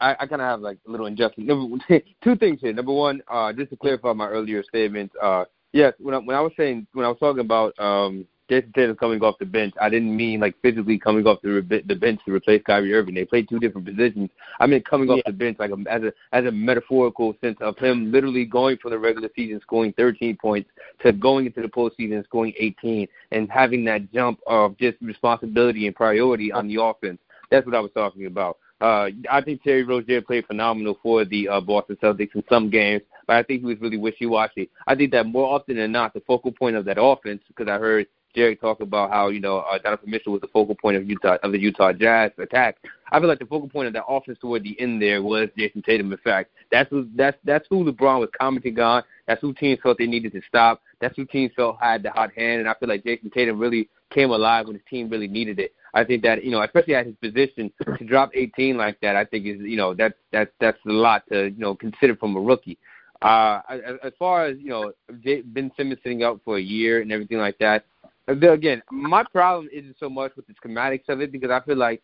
I, 0.00 0.16
I 0.20 0.26
kind 0.26 0.42
of 0.42 0.48
have 0.48 0.60
like 0.60 0.78
a 0.86 0.90
little 0.90 1.06
injustice. 1.06 1.44
Number, 1.44 1.78
two 2.24 2.36
things 2.36 2.60
here. 2.60 2.72
Number 2.72 2.92
one, 2.92 3.22
uh, 3.28 3.52
just 3.52 3.70
to 3.70 3.76
clarify 3.76 4.12
my 4.12 4.28
earlier 4.28 4.62
statements. 4.64 5.14
Uh, 5.22 5.44
yes, 5.72 5.94
when 5.98 6.14
I, 6.14 6.18
when 6.18 6.36
I 6.36 6.40
was 6.40 6.52
saying 6.56 6.86
when 6.92 7.06
I 7.06 7.08
was 7.08 7.18
talking 7.18 7.40
about 7.40 7.78
um, 7.78 8.26
Jayson 8.52 8.74
Tatum 8.74 8.96
coming 8.96 9.22
off 9.22 9.38
the 9.38 9.46
bench, 9.46 9.72
I 9.80 9.88
didn't 9.88 10.14
mean 10.14 10.40
like 10.40 10.60
physically 10.60 10.98
coming 10.98 11.26
off 11.26 11.40
the 11.42 11.82
the 11.86 11.94
bench 11.94 12.20
to 12.26 12.32
replace 12.32 12.62
Kyrie 12.66 12.92
Irving. 12.92 13.14
They 13.14 13.24
played 13.24 13.48
two 13.48 13.58
different 13.58 13.86
positions. 13.86 14.28
I 14.60 14.66
mean 14.66 14.82
coming 14.82 15.08
off 15.08 15.20
the 15.24 15.32
bench 15.32 15.58
like 15.58 15.70
a, 15.70 15.90
as 15.90 16.02
a 16.02 16.12
as 16.32 16.44
a 16.44 16.52
metaphorical 16.52 17.34
sense 17.40 17.56
of 17.62 17.78
him 17.78 18.12
literally 18.12 18.44
going 18.44 18.76
from 18.76 18.90
the 18.90 18.98
regular 18.98 19.30
season 19.34 19.60
scoring 19.62 19.94
13 19.96 20.36
points 20.36 20.68
to 21.02 21.12
going 21.12 21.46
into 21.46 21.62
the 21.62 21.68
postseason 21.68 22.22
scoring 22.24 22.52
18 22.58 23.08
and 23.30 23.50
having 23.50 23.84
that 23.86 24.12
jump 24.12 24.38
of 24.46 24.76
just 24.76 25.00
responsibility 25.00 25.86
and 25.86 25.96
priority 25.96 26.52
on 26.52 26.68
the 26.68 26.82
offense. 26.82 27.18
That's 27.50 27.64
what 27.64 27.74
I 27.74 27.80
was 27.80 27.90
talking 27.94 28.26
about. 28.26 28.58
Uh, 28.82 29.10
I 29.30 29.40
think 29.40 29.62
Terry 29.62 29.84
Rozier 29.84 30.20
played 30.20 30.44
phenomenal 30.46 30.98
for 31.02 31.24
the 31.24 31.48
uh, 31.48 31.60
Boston 31.60 31.96
Celtics 32.02 32.34
in 32.34 32.42
some 32.48 32.68
games, 32.68 33.02
but 33.28 33.36
I 33.36 33.44
think 33.44 33.60
he 33.60 33.66
was 33.66 33.80
really 33.80 33.96
wishy-washy. 33.96 34.70
I 34.88 34.96
think 34.96 35.12
that 35.12 35.26
more 35.26 35.54
often 35.54 35.76
than 35.76 35.92
not, 35.92 36.12
the 36.14 36.20
focal 36.26 36.50
point 36.50 36.74
of 36.74 36.84
that 36.86 37.00
offense, 37.00 37.42
because 37.46 37.68
I 37.68 37.78
heard 37.78 38.08
Jerry 38.34 38.56
talk 38.56 38.80
about 38.80 39.10
how 39.10 39.28
you 39.28 39.40
know 39.40 39.58
uh, 39.58 39.78
Donovan 39.78 40.10
Mitchell 40.10 40.32
was 40.32 40.40
the 40.40 40.48
focal 40.48 40.74
point 40.74 40.96
of 40.96 41.08
Utah 41.08 41.36
of 41.42 41.52
the 41.52 41.60
Utah 41.60 41.92
Jazz 41.92 42.30
attack. 42.38 42.76
I 43.10 43.18
feel 43.20 43.28
like 43.28 43.38
the 43.38 43.46
focal 43.46 43.68
point 43.68 43.88
of 43.88 43.92
that 43.92 44.04
offense 44.08 44.38
toward 44.40 44.62
the 44.62 44.78
end 44.80 45.02
there 45.02 45.22
was 45.22 45.48
Jayson 45.56 45.82
Tatum. 45.82 46.12
In 46.12 46.18
fact, 46.18 46.50
that's 46.70 46.88
who 46.90 47.08
that's 47.14 47.36
that's 47.44 47.66
who 47.68 47.84
LeBron 47.84 48.20
was 48.20 48.30
commenting 48.38 48.78
on. 48.80 49.02
That's 49.26 49.40
who 49.40 49.52
teams 49.52 49.80
felt 49.82 49.98
they 49.98 50.06
needed 50.06 50.32
to 50.32 50.40
stop. 50.48 50.82
That's 51.00 51.16
who 51.16 51.26
teams 51.26 51.52
felt 51.54 51.78
had 51.80 52.02
the 52.02 52.10
hot 52.10 52.32
hand. 52.36 52.60
And 52.60 52.68
I 52.68 52.74
feel 52.74 52.88
like 52.88 53.04
Jayson 53.04 53.30
Tatum 53.30 53.58
really 53.58 53.88
came 54.10 54.30
alive 54.30 54.66
when 54.66 54.76
his 54.76 54.84
team 54.88 55.08
really 55.08 55.28
needed 55.28 55.58
it. 55.58 55.74
I 55.94 56.04
think 56.04 56.22
that 56.22 56.44
you 56.44 56.50
know, 56.50 56.62
especially 56.62 56.94
at 56.94 57.06
his 57.06 57.16
position, 57.16 57.70
to 57.98 58.04
drop 58.04 58.30
18 58.34 58.76
like 58.76 59.00
that, 59.00 59.16
I 59.16 59.24
think 59.24 59.46
is 59.46 59.60
you 59.60 59.76
know 59.76 59.94
that's 59.94 60.14
that's 60.30 60.50
that's 60.60 60.78
a 60.86 60.92
lot 60.92 61.24
to 61.30 61.50
you 61.50 61.58
know 61.58 61.74
consider 61.74 62.16
from 62.16 62.36
a 62.36 62.40
rookie. 62.40 62.78
Uh, 63.20 63.60
as 64.02 64.12
far 64.18 64.46
as 64.46 64.58
you 64.58 64.70
know, 64.70 64.92
Ben 65.08 65.70
Simmons 65.76 66.00
sitting 66.02 66.24
out 66.24 66.40
for 66.44 66.56
a 66.56 66.60
year 66.60 67.00
and 67.00 67.12
everything 67.12 67.38
like 67.38 67.58
that. 67.58 67.84
Again, 68.28 68.82
my 68.90 69.24
problem 69.24 69.68
isn't 69.72 69.96
so 69.98 70.08
much 70.08 70.32
with 70.36 70.46
the 70.46 70.54
schematics 70.54 71.08
of 71.08 71.20
it 71.20 71.32
because 71.32 71.50
I 71.50 71.60
feel 71.60 71.76
like 71.76 72.02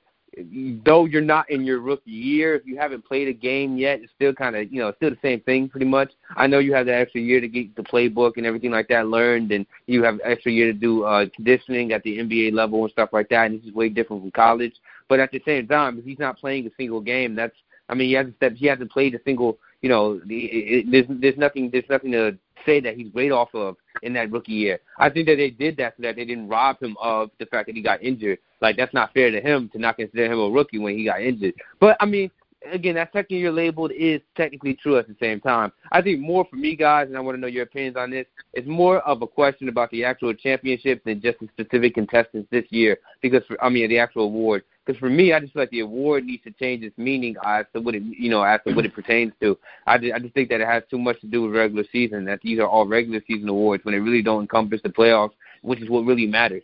though 0.84 1.04
you're 1.04 1.22
not 1.22 1.50
in 1.50 1.64
your 1.64 1.80
rookie 1.80 2.10
year, 2.10 2.54
if 2.54 2.66
you 2.66 2.76
haven't 2.76 3.04
played 3.04 3.28
a 3.28 3.32
game 3.32 3.76
yet, 3.76 4.00
it's 4.02 4.12
still 4.14 4.32
kind 4.32 4.56
of 4.56 4.72
you 4.72 4.80
know 4.80 4.92
still 4.96 5.10
the 5.10 5.18
same 5.22 5.40
thing 5.40 5.68
pretty 5.68 5.86
much. 5.86 6.12
I 6.36 6.46
know 6.46 6.58
you 6.58 6.74
have 6.74 6.86
that 6.86 7.00
extra 7.00 7.20
year 7.20 7.40
to 7.40 7.48
get 7.48 7.74
the 7.76 7.82
playbook 7.82 8.32
and 8.36 8.46
everything 8.46 8.70
like 8.70 8.88
that 8.88 9.08
learned, 9.08 9.52
and 9.52 9.66
you 9.86 10.02
have 10.02 10.20
extra 10.24 10.52
year 10.52 10.66
to 10.66 10.78
do 10.78 11.04
uh, 11.04 11.26
conditioning 11.34 11.92
at 11.92 12.02
the 12.02 12.18
NBA 12.18 12.52
level 12.52 12.82
and 12.82 12.92
stuff 12.92 13.10
like 13.12 13.28
that. 13.30 13.46
And 13.46 13.60
this 13.60 13.68
is 13.68 13.74
way 13.74 13.88
different 13.88 14.22
from 14.22 14.30
college. 14.32 14.74
But 15.08 15.20
at 15.20 15.32
the 15.32 15.42
same 15.46 15.66
time, 15.66 15.98
if 15.98 16.04
he's 16.04 16.18
not 16.18 16.38
playing 16.38 16.66
a 16.66 16.70
single 16.76 17.00
game, 17.00 17.34
that's 17.34 17.56
I 17.88 17.94
mean 17.94 18.08
he 18.08 18.14
hasn't 18.14 18.36
he 18.56 18.66
hasn't 18.66 18.90
played 18.90 19.14
a 19.14 19.22
single 19.24 19.58
you 19.82 19.88
know, 19.88 20.20
it, 20.28 20.86
it, 20.86 20.90
there's 20.90 21.20
there's 21.20 21.38
nothing 21.38 21.70
there's 21.70 21.88
nothing 21.88 22.12
to 22.12 22.38
say 22.66 22.80
that 22.80 22.96
he's 22.96 23.10
great 23.10 23.32
off 23.32 23.54
of 23.54 23.76
in 24.02 24.12
that 24.14 24.30
rookie 24.30 24.52
year. 24.52 24.80
I 24.98 25.08
think 25.08 25.26
that 25.26 25.36
they 25.36 25.50
did 25.50 25.76
that 25.78 25.94
so 25.96 26.02
that 26.02 26.16
they 26.16 26.24
didn't 26.24 26.48
rob 26.48 26.82
him 26.82 26.96
of 27.00 27.30
the 27.38 27.46
fact 27.46 27.66
that 27.66 27.76
he 27.76 27.82
got 27.82 28.02
injured. 28.02 28.38
Like 28.60 28.76
that's 28.76 28.94
not 28.94 29.14
fair 29.14 29.30
to 29.30 29.40
him 29.40 29.70
to 29.72 29.78
not 29.78 29.96
consider 29.96 30.26
him 30.26 30.38
a 30.38 30.48
rookie 30.50 30.78
when 30.78 30.96
he 30.96 31.04
got 31.04 31.22
injured. 31.22 31.54
But 31.80 31.96
I 32.00 32.06
mean, 32.06 32.30
again, 32.72 32.94
that 32.96 33.12
second 33.12 33.36
year 33.36 33.52
labeled 33.52 33.92
is 33.92 34.20
technically 34.36 34.74
true 34.74 34.98
at 34.98 35.06
the 35.06 35.16
same 35.20 35.40
time. 35.40 35.72
I 35.92 36.02
think 36.02 36.20
more 36.20 36.44
for 36.48 36.56
me, 36.56 36.76
guys, 36.76 37.08
and 37.08 37.16
I 37.16 37.20
want 37.20 37.36
to 37.36 37.40
know 37.40 37.46
your 37.46 37.64
opinions 37.64 37.96
on 37.96 38.10
this. 38.10 38.26
It's 38.52 38.68
more 38.68 38.98
of 39.00 39.22
a 39.22 39.26
question 39.26 39.68
about 39.68 39.90
the 39.90 40.04
actual 40.04 40.34
championship 40.34 41.04
than 41.04 41.20
just 41.20 41.38
the 41.40 41.48
specific 41.48 41.94
contestants 41.94 42.48
this 42.50 42.64
year. 42.70 42.98
Because 43.22 43.42
for, 43.46 43.62
I 43.62 43.68
mean, 43.68 43.88
the 43.88 43.98
actual 43.98 44.24
award. 44.24 44.64
Because 44.88 44.98
for 45.00 45.10
me, 45.10 45.34
I 45.34 45.40
just 45.40 45.52
feel 45.52 45.60
like 45.60 45.70
the 45.70 45.80
award 45.80 46.24
needs 46.24 46.42
to 46.44 46.50
change 46.52 46.82
its 46.82 46.96
meaning 46.96 47.36
as 47.44 47.66
to 47.74 47.80
what 47.82 47.94
it, 47.94 48.02
you 48.04 48.30
know, 48.30 48.42
as 48.42 48.58
to 48.66 48.72
what 48.72 48.86
it 48.86 48.94
pertains 48.94 49.34
to. 49.42 49.58
I 49.86 49.98
just, 49.98 50.14
I 50.14 50.18
just 50.18 50.32
think 50.32 50.48
that 50.48 50.62
it 50.62 50.66
has 50.66 50.82
too 50.90 50.96
much 50.98 51.20
to 51.20 51.26
do 51.26 51.42
with 51.42 51.54
regular 51.54 51.84
season. 51.92 52.24
That 52.24 52.40
these 52.40 52.58
are 52.58 52.66
all 52.66 52.86
regular 52.86 53.20
season 53.26 53.50
awards 53.50 53.84
when 53.84 53.92
they 53.92 54.00
really 54.00 54.22
don't 54.22 54.40
encompass 54.40 54.80
the 54.82 54.88
playoffs, 54.88 55.32
which 55.60 55.82
is 55.82 55.90
what 55.90 56.06
really 56.06 56.26
matters. 56.26 56.62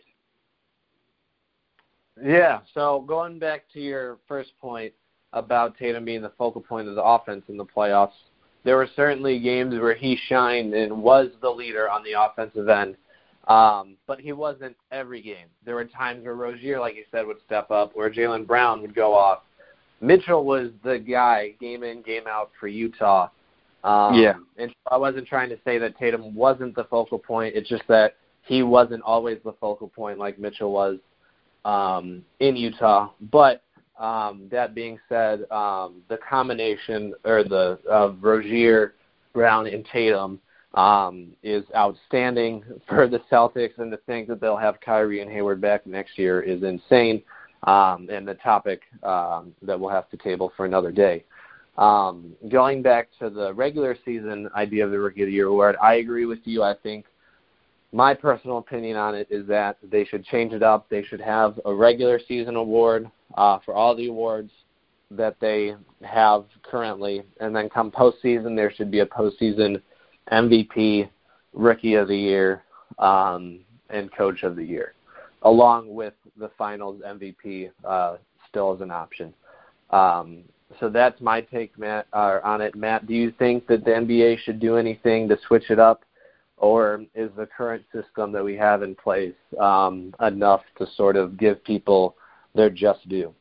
Yeah. 2.19 2.61
So 2.73 3.05
going 3.07 3.37
back 3.37 3.65
to 3.73 3.79
your 3.79 4.17
first 4.27 4.53
point 4.59 4.91
about 5.33 5.77
Tatum 5.77 6.03
being 6.03 6.23
the 6.23 6.31
focal 6.35 6.61
point 6.61 6.87
of 6.87 6.95
the 6.95 7.03
offense 7.03 7.43
in 7.47 7.57
the 7.57 7.65
playoffs, 7.65 8.13
there 8.63 8.75
were 8.75 8.89
certainly 8.95 9.39
games 9.39 9.79
where 9.79 9.93
he 9.93 10.17
shined 10.27 10.73
and 10.73 11.03
was 11.03 11.29
the 11.43 11.49
leader 11.51 11.91
on 11.91 12.03
the 12.03 12.19
offensive 12.19 12.69
end. 12.69 12.95
Um, 13.47 13.95
but 14.07 14.19
he 14.19 14.31
wasn't 14.31 14.75
every 14.91 15.21
game. 15.21 15.47
There 15.65 15.75
were 15.75 15.85
times 15.85 16.23
where 16.23 16.33
Rozier, 16.35 16.79
like 16.79 16.95
you 16.95 17.03
said, 17.11 17.27
would 17.27 17.37
step 17.45 17.69
up, 17.69 17.95
where 17.95 18.09
Jaylen 18.09 18.47
Brown 18.47 18.81
would 18.81 18.95
go 18.95 19.13
off. 19.13 19.43
Mitchell 20.01 20.43
was 20.43 20.71
the 20.83 20.97
guy 20.97 21.53
game 21.59 21.83
in, 21.83 22.01
game 22.01 22.23
out 22.27 22.51
for 22.59 22.67
Utah. 22.67 23.29
Um, 23.83 24.15
yeah. 24.15 24.33
And 24.57 24.73
I 24.89 24.97
wasn't 24.97 25.27
trying 25.27 25.49
to 25.49 25.57
say 25.63 25.77
that 25.77 25.97
Tatum 25.97 26.33
wasn't 26.33 26.75
the 26.75 26.85
focal 26.85 27.19
point. 27.19 27.55
It's 27.55 27.69
just 27.69 27.83
that 27.87 28.15
he 28.41 28.63
wasn't 28.63 29.03
always 29.03 29.37
the 29.43 29.53
focal 29.53 29.87
point 29.87 30.17
like 30.17 30.39
Mitchell 30.39 30.71
was 30.71 30.97
um, 31.65 32.23
in 32.39 32.55
Utah. 32.55 33.11
But 33.31 33.61
um, 33.99 34.47
that 34.51 34.73
being 34.73 34.99
said, 35.07 35.49
um, 35.51 36.01
the 36.09 36.17
combination 36.27 37.13
or 37.23 37.43
the 37.43 37.79
of 37.89 38.17
Rozier, 38.21 38.95
Brown, 39.33 39.67
and 39.67 39.85
Tatum 39.91 40.39
um, 40.75 41.27
is 41.41 41.63
outstanding 41.75 42.63
for 42.87 43.07
the 43.07 43.19
Celtics, 43.31 43.77
and 43.77 43.91
to 43.91 43.97
think 44.05 44.27
that 44.27 44.39
they'll 44.39 44.57
have 44.57 44.79
Kyrie 44.81 45.21
and 45.21 45.31
Hayward 45.31 45.61
back 45.61 45.87
next 45.87 46.17
year 46.17 46.41
is 46.41 46.63
insane, 46.63 47.23
um, 47.63 48.07
and 48.11 48.27
the 48.27 48.35
topic 48.35 48.81
um, 49.03 49.53
that 49.61 49.79
we'll 49.79 49.89
have 49.89 50.09
to 50.11 50.17
table 50.17 50.51
for 50.55 50.65
another 50.65 50.91
day. 50.91 51.23
Um, 51.77 52.33
going 52.49 52.81
back 52.81 53.09
to 53.19 53.29
the 53.29 53.53
regular 53.53 53.97
season 54.05 54.49
idea 54.55 54.85
of 54.85 54.91
the 54.91 54.99
Rookie 54.99 55.23
of 55.23 55.27
the 55.27 55.33
Year 55.33 55.47
award, 55.47 55.75
I 55.81 55.95
agree 55.95 56.25
with 56.25 56.39
you. 56.43 56.63
I 56.63 56.73
think 56.83 57.05
my 57.91 58.13
personal 58.13 58.57
opinion 58.57 58.97
on 58.97 59.15
it 59.15 59.27
is 59.29 59.47
that 59.47 59.77
they 59.81 60.05
should 60.05 60.25
change 60.25 60.53
it 60.53 60.63
up. 60.63 60.89
They 60.89 61.03
should 61.03 61.21
have 61.21 61.59
a 61.65 61.73
regular 61.73 62.19
season 62.27 62.55
award 62.55 63.09
uh, 63.37 63.59
for 63.65 63.73
all 63.73 63.95
the 63.95 64.07
awards 64.07 64.51
that 65.11 65.37
they 65.39 65.75
have 66.03 66.45
currently, 66.63 67.23
and 67.39 67.55
then 67.55 67.69
come 67.69 67.91
postseason, 67.91 68.55
there 68.55 68.73
should 68.73 68.91
be 68.91 68.99
a 68.99 69.05
postseason– 69.05 69.81
MVP, 70.31 71.09
Rookie 71.53 71.95
of 71.95 72.07
the 72.07 72.17
Year, 72.17 72.63
um, 72.99 73.59
and 73.89 74.11
Coach 74.11 74.43
of 74.43 74.55
the 74.55 74.63
Year, 74.63 74.93
along 75.43 75.93
with 75.93 76.13
the 76.37 76.49
Finals 76.57 77.01
MVP 77.05 77.71
uh, 77.83 78.17
still 78.49 78.73
as 78.73 78.81
an 78.81 78.91
option. 78.91 79.33
Um, 79.91 80.43
so 80.79 80.89
that's 80.89 81.19
my 81.21 81.41
take, 81.41 81.77
Matt, 81.77 82.07
uh, 82.11 82.39
on 82.43 82.61
it. 82.61 82.75
Matt, 82.75 83.07
do 83.07 83.13
you 83.13 83.31
think 83.37 83.67
that 83.67 83.85
the 83.85 83.91
NBA 83.91 84.39
should 84.39 84.59
do 84.59 84.77
anything 84.77 85.29
to 85.29 85.37
switch 85.47 85.69
it 85.69 85.79
up, 85.79 86.03
or 86.57 87.05
is 87.13 87.29
the 87.37 87.47
current 87.55 87.83
system 87.93 88.31
that 88.31 88.43
we 88.43 88.55
have 88.55 88.81
in 88.81 88.95
place 88.95 89.35
um, 89.59 90.13
enough 90.21 90.61
to 90.79 90.87
sort 90.95 91.15
of 91.15 91.37
give 91.37 91.63
people 91.63 92.15
their 92.55 92.69
just 92.69 93.07
due? 93.07 93.33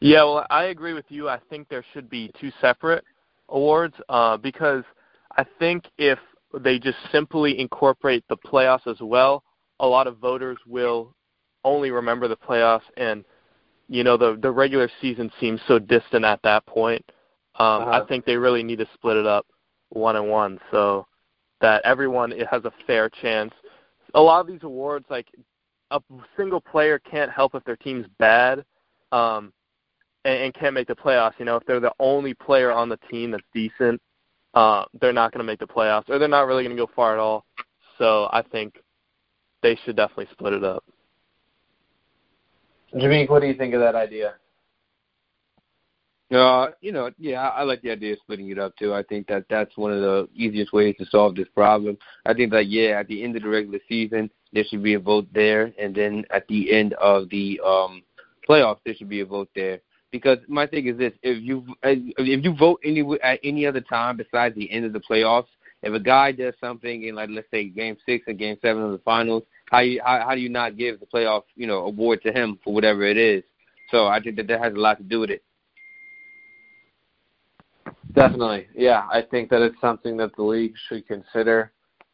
Yeah, 0.00 0.24
well, 0.24 0.46
I 0.50 0.64
agree 0.64 0.92
with 0.92 1.06
you. 1.08 1.28
I 1.28 1.38
think 1.50 1.68
there 1.68 1.84
should 1.92 2.10
be 2.10 2.32
two 2.40 2.50
separate 2.60 3.04
awards 3.48 3.94
uh, 4.08 4.38
because– 4.38 4.84
I 5.36 5.44
think 5.58 5.84
if 5.98 6.18
they 6.60 6.78
just 6.78 6.98
simply 7.10 7.58
incorporate 7.58 8.24
the 8.28 8.36
playoffs 8.36 8.86
as 8.86 9.00
well, 9.00 9.42
a 9.80 9.86
lot 9.86 10.06
of 10.06 10.18
voters 10.18 10.58
will 10.66 11.14
only 11.64 11.90
remember 11.90 12.28
the 12.28 12.36
playoffs 12.36 12.82
and 12.96 13.24
you 13.88 14.04
know 14.04 14.16
the 14.16 14.38
the 14.40 14.50
regular 14.50 14.88
season 15.00 15.30
seems 15.40 15.60
so 15.66 15.78
distant 15.78 16.24
at 16.24 16.40
that 16.42 16.64
point. 16.66 17.04
Um, 17.56 17.82
uh-huh. 17.82 18.02
I 18.02 18.06
think 18.06 18.24
they 18.24 18.36
really 18.36 18.62
need 18.62 18.78
to 18.78 18.88
split 18.94 19.16
it 19.16 19.26
up 19.26 19.46
one 19.90 20.16
and 20.16 20.28
one 20.28 20.58
so 20.70 21.06
that 21.60 21.82
everyone 21.84 22.32
has 22.50 22.64
a 22.64 22.72
fair 22.86 23.08
chance. 23.08 23.52
A 24.14 24.20
lot 24.20 24.40
of 24.40 24.46
these 24.46 24.62
awards, 24.62 25.06
like 25.08 25.26
a 25.90 26.00
single 26.36 26.60
player 26.60 26.98
can't 26.98 27.30
help 27.30 27.54
if 27.54 27.64
their 27.64 27.76
team's 27.76 28.06
bad 28.18 28.64
um, 29.12 29.52
and, 30.24 30.42
and 30.44 30.54
can't 30.54 30.74
make 30.74 30.88
the 30.88 30.96
playoffs. 30.96 31.34
You 31.38 31.44
know, 31.44 31.56
if 31.56 31.64
they're 31.66 31.80
the 31.80 31.92
only 32.00 32.34
player 32.34 32.72
on 32.72 32.88
the 32.88 32.98
team 33.10 33.30
that's 33.30 33.44
decent, 33.52 34.00
uh, 34.54 34.84
they're 35.00 35.12
not 35.12 35.32
going 35.32 35.40
to 35.40 35.44
make 35.44 35.58
the 35.58 35.66
playoffs, 35.66 36.08
or 36.08 36.18
they're 36.18 36.28
not 36.28 36.46
really 36.46 36.62
going 36.62 36.76
to 36.76 36.82
go 36.82 36.90
far 36.94 37.12
at 37.12 37.18
all. 37.18 37.44
So 37.98 38.28
I 38.32 38.42
think 38.42 38.78
they 39.62 39.78
should 39.84 39.96
definitely 39.96 40.28
split 40.32 40.52
it 40.52 40.64
up. 40.64 40.84
Jameek, 42.94 43.28
what 43.28 43.40
do 43.40 43.48
you 43.48 43.54
think 43.54 43.74
of 43.74 43.80
that 43.80 43.94
idea? 43.94 44.34
Uh, 46.32 46.68
you 46.80 46.90
know, 46.90 47.10
yeah, 47.18 47.48
I 47.48 47.62
like 47.62 47.82
the 47.82 47.90
idea 47.90 48.14
of 48.14 48.18
splitting 48.20 48.48
it 48.48 48.58
up 48.58 48.74
too. 48.76 48.94
I 48.94 49.02
think 49.02 49.26
that 49.28 49.44
that's 49.50 49.76
one 49.76 49.92
of 49.92 50.00
the 50.00 50.28
easiest 50.34 50.72
ways 50.72 50.94
to 50.98 51.06
solve 51.06 51.34
this 51.34 51.48
problem. 51.54 51.98
I 52.24 52.34
think 52.34 52.50
that 52.52 52.66
yeah, 52.66 52.98
at 52.98 53.08
the 53.08 53.22
end 53.22 53.36
of 53.36 53.42
the 53.42 53.48
regular 53.48 53.78
season, 53.88 54.30
there 54.52 54.64
should 54.64 54.82
be 54.82 54.94
a 54.94 55.00
vote 55.00 55.26
there, 55.32 55.72
and 55.78 55.94
then 55.94 56.24
at 56.30 56.46
the 56.48 56.72
end 56.72 56.94
of 56.94 57.28
the 57.30 57.60
um 57.64 58.02
playoffs, 58.48 58.78
there 58.84 58.94
should 58.94 59.08
be 59.08 59.20
a 59.20 59.26
vote 59.26 59.48
there 59.54 59.80
because 60.14 60.38
my 60.46 60.64
thing 60.64 60.86
is 60.86 60.96
this: 60.96 61.12
if 61.24 61.42
you 61.42 61.66
if 61.82 62.44
you 62.44 62.54
vote 62.54 62.78
any 62.84 63.02
at 63.24 63.40
any 63.42 63.66
other 63.66 63.80
time 63.80 64.16
besides 64.16 64.54
the 64.54 64.70
end 64.70 64.84
of 64.84 64.92
the 64.92 65.00
playoffs, 65.00 65.48
if 65.82 65.92
a 65.92 65.98
guy 65.98 66.30
does 66.30 66.54
something 66.60 67.02
in 67.02 67.16
like 67.16 67.30
let's 67.32 67.50
say 67.50 67.64
Game 67.64 67.96
Six 68.06 68.24
or 68.28 68.32
Game 68.32 68.56
Seven 68.62 68.84
of 68.84 68.92
the 68.92 68.98
finals, 68.98 69.42
how 69.72 69.80
you 69.80 70.00
how, 70.04 70.24
how 70.24 70.36
do 70.36 70.40
you 70.40 70.48
not 70.48 70.76
give 70.76 71.00
the 71.00 71.06
playoff 71.06 71.42
you 71.56 71.66
know 71.66 71.78
award 71.78 72.22
to 72.22 72.32
him 72.32 72.60
for 72.62 72.72
whatever 72.72 73.02
it 73.02 73.16
is? 73.16 73.42
So 73.90 74.06
I 74.06 74.20
think 74.20 74.36
that 74.36 74.46
that 74.46 74.62
has 74.62 74.72
a 74.74 74.78
lot 74.78 74.98
to 74.98 75.02
do 75.02 75.18
with 75.18 75.30
it. 75.30 75.42
Definitely, 78.12 78.68
yeah. 78.72 79.08
I 79.12 79.20
think 79.20 79.50
that 79.50 79.62
it's 79.62 79.80
something 79.80 80.16
that 80.18 80.36
the 80.36 80.44
league 80.44 80.74
should 80.88 81.08
consider. 81.08 81.72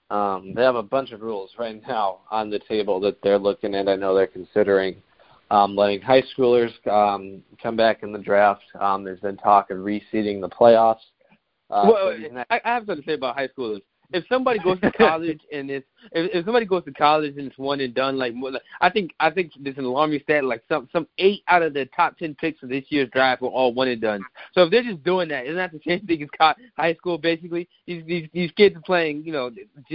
Um, 0.09 0.55
they 0.57 0.63
have 0.63 0.75
a 0.75 0.83
bunch 0.83 1.13
of 1.13 1.21
rules 1.21 1.51
right 1.59 1.83
now 1.87 2.21
on 2.31 2.49
the 2.49 2.61
table 2.61 2.99
that 3.01 3.21
they're 3.23 3.39
looking 3.39 3.75
at. 3.75 3.91
I 3.91 3.97
know 3.97 4.15
they're 4.15 4.27
considering 4.27 5.03
um, 5.51 5.77
letting 5.77 6.01
high 6.01 6.23
schoolers 6.37 6.73
um, 6.87 7.43
come 7.63 7.77
back 7.77 8.03
in 8.03 8.13
the 8.13 8.19
draft. 8.19 8.63
Um, 8.79 9.05
there's 9.05 9.21
been 9.21 9.37
talk 9.37 9.71
of 9.71 9.79
reseeding 9.79 10.41
the 10.41 10.49
playoffs. 10.49 11.01
Uh, 11.71 11.89
well, 11.89 12.17
I, 12.51 12.61
I 12.65 12.75
have 12.75 12.83
something 12.87 13.03
to 13.03 13.11
say 13.11 13.15
about 13.15 13.37
high 13.37 13.49
schoolers 13.49 13.81
if 14.13 14.25
somebody 14.29 14.59
goes 14.59 14.81
to 14.81 14.91
college 14.99 15.41
and 15.53 15.71
it's 15.71 15.87
if, 16.13 16.31
if 16.35 16.45
somebody 16.45 16.67
goes 16.67 16.85
to 16.85 16.93
college 16.93 17.37
and 17.37 17.47
it's 17.47 17.59
one 17.59 17.81
and 17.81 17.95
done, 17.95 18.19
like 18.19 18.35
I 18.81 18.91
think 18.91 19.13
I 19.21 19.31
think 19.31 19.53
there's 19.61 19.79
an 19.79 19.85
alarming 19.85 20.21
stat 20.23 20.45
like 20.45 20.63
some 20.69 20.89
some 20.93 21.07
eight 21.19 21.43
out 21.49 21.63
of 21.63 21.75
the 21.75 21.87
top 21.97 22.19
ten 22.19 22.35
picks 22.35 22.63
of 22.63 22.69
this 22.69 22.85
year's 22.89 23.11
draft 23.11 23.43
were 23.43 23.49
all 23.49 23.73
one 23.73 23.89
and 23.89 24.01
done. 24.01 24.23
So 24.53 24.63
if 24.63 24.71
they're 24.71 24.83
just 24.83 25.03
doing 25.05 25.29
that, 25.29 25.45
isn't 25.45 25.57
that 25.57 25.73
the 25.73 25.81
same 25.87 26.07
thing 26.07 26.23
as 26.23 26.55
high 26.77 26.95
school? 26.95 27.19
Basically, 27.19 27.69
these 27.87 28.05
these 28.07 28.29
these 28.33 28.51
kids 28.53 28.77
are 28.77 28.83
playing. 28.83 29.25
You 29.25 29.33
know, 29.33 29.51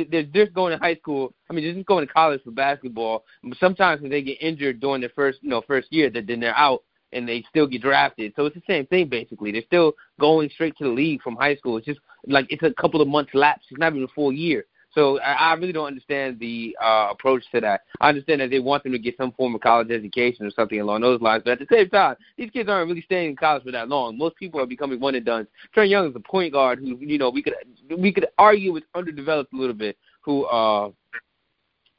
they're 0.10 0.24
just 0.24 0.54
going 0.54 0.72
to 0.72 0.78
high 0.78 0.96
school. 0.96 1.34
I 1.50 1.54
mean, 1.54 1.64
they're 1.64 1.74
just 1.74 1.88
going 1.88 2.06
to 2.06 2.14
college 2.14 2.42
for 2.44 2.52
basketball. 2.52 3.26
Sometimes 3.60 4.02
when 4.02 4.12
they 4.12 4.22
get 4.22 4.42
injured 4.42 4.80
during 4.80 5.02
their 5.02 5.12
first 5.16 5.40
you 5.42 5.50
know 5.50 5.62
first 5.68 5.92
year, 5.92 6.10
that 6.10 6.28
then 6.28 6.40
they're 6.40 6.58
out 6.58 6.84
and 7.16 7.28
they 7.28 7.44
still 7.50 7.66
get 7.66 7.82
drafted. 7.82 8.34
So 8.36 8.46
it's 8.46 8.56
the 8.56 8.62
same 8.68 8.86
thing 8.88 9.08
basically. 9.08 9.52
They're 9.52 9.62
still 9.66 9.94
going 10.20 10.50
straight 10.50 10.78
to 10.78 10.84
the 10.84 10.90
league 10.90 11.22
from 11.22 11.36
high 11.36 11.56
school. 11.56 11.78
It's 11.78 11.86
just 11.86 12.00
like 12.28 12.48
it's 12.50 12.64
a 12.64 12.74
couple 12.82 13.02
of 13.02 13.08
months 13.08 13.32
lapse. 13.34 13.66
It's 13.70 13.80
not 13.80 13.94
even 13.94 14.04
a 14.04 14.08
full 14.10 14.32
year. 14.32 14.66
So 14.96 15.20
I, 15.20 15.34
I 15.34 15.54
really 15.56 15.74
don't 15.74 15.88
understand 15.88 16.40
the 16.40 16.76
uh, 16.82 17.10
approach 17.12 17.44
to 17.52 17.60
that. 17.62 17.82
I 18.00 18.10
understand 18.10 18.40
that 18.40 18.50
they 18.50 18.60
want 18.60 18.84
them 18.84 18.94
to 18.94 19.00
get 19.00 19.18
some 19.18 19.34
form 19.34 19.54
of 19.54 19.62
college 19.62 19.92
education 19.92 20.46
or 20.46 20.52
something 20.52 20.80
along 20.80 21.02
those 21.02 21.22
lines, 21.22 21.44
but 21.44 21.52
at 21.52 21.60
the 21.60 21.68
same 21.70 21.90
time, 21.90 22.16
these 22.38 22.50
kids 22.50 22.70
aren't 22.70 22.88
really 22.88 23.02
staying 23.02 23.32
in 23.32 23.36
college 23.36 23.64
for 23.64 23.72
that 23.72 23.90
long. 23.90 24.18
Most 24.18 24.38
people 24.38 24.62
are 24.62 24.66
becoming 24.66 25.02
one 25.02 25.16
and 25.16 25.26
done. 25.26 25.48
Trae 25.76 25.90
Young 25.90 26.10
is 26.10 26.16
a 26.16 26.20
point 26.22 26.54
guard 26.54 26.80
who, 26.80 26.98
you 27.00 27.18
know, 27.18 27.30
we 27.30 27.44
could 27.44 27.56
we 27.98 28.12
could 28.14 28.28
argue 28.38 28.76
is 28.78 28.84
underdeveloped 28.96 29.52
a 29.54 29.58
little 29.58 29.76
bit, 29.76 29.98
who 30.22 30.46
uh, 30.46 30.90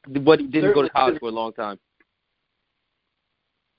but 0.07 0.39
didn't 0.51 0.73
go 0.73 0.81
to 0.81 0.89
college 0.89 1.19
for 1.19 1.29
a 1.29 1.31
long 1.31 1.53
time. 1.53 1.77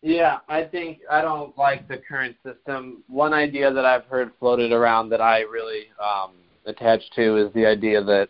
Yeah, 0.02 0.38
I 0.48 0.62
think 0.62 1.00
I 1.10 1.22
don't 1.22 1.56
like 1.58 1.88
the 1.88 1.96
current 1.96 2.36
system. 2.44 3.02
One 3.08 3.32
idea 3.32 3.72
that 3.72 3.84
I've 3.84 4.04
heard 4.04 4.30
floated 4.38 4.72
around 4.72 5.08
that 5.10 5.20
I 5.20 5.40
really 5.40 5.86
um, 6.02 6.34
attach 6.66 7.02
to 7.16 7.36
is 7.36 7.52
the 7.52 7.66
idea 7.66 8.02
that 8.04 8.28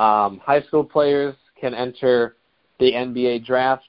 um, 0.00 0.38
high 0.38 0.62
school 0.62 0.84
players 0.84 1.34
can 1.60 1.74
enter 1.74 2.36
the 2.80 2.92
NBA 2.92 3.44
draft, 3.44 3.88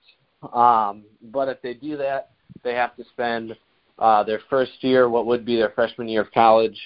um, 0.54 1.04
but 1.32 1.48
if 1.48 1.62
they 1.62 1.74
do 1.74 1.98
that, 1.98 2.32
they 2.64 2.74
have 2.74 2.96
to 2.98 3.06
spend 3.14 3.56
uh, 3.98 4.24
their 4.24 4.42
first 4.50 4.72
year, 4.82 5.10
what 5.10 5.26
would 5.26 5.46
be 5.46 5.56
their 5.56 5.72
freshman 5.72 6.10
year 6.10 6.22
of 6.22 6.32
college, 6.32 6.80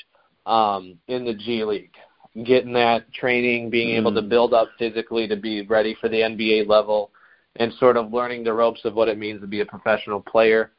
um, 0.45 0.97
in 1.07 1.25
the 1.25 1.33
G 1.33 1.63
League, 1.63 1.93
getting 2.45 2.73
that 2.73 3.11
training, 3.13 3.69
being 3.69 3.89
able 3.95 4.13
to 4.13 4.21
mm. 4.21 4.29
build 4.29 4.53
up 4.53 4.69
physically 4.77 5.27
to 5.27 5.35
be 5.35 5.63
ready 5.63 5.97
for 5.99 6.07
the 6.07 6.17
NBA 6.17 6.67
level 6.67 7.11
and 7.59 7.73
sort 7.73 7.97
of 7.97 8.13
learning 8.13 8.43
the 8.43 8.53
ropes 8.53 8.81
of 8.85 8.95
what 8.95 9.09
it 9.09 9.17
means 9.17 9.41
to 9.41 9.47
be 9.47 9.59
a 9.59 9.65
professional 9.65 10.21
player. 10.21 10.71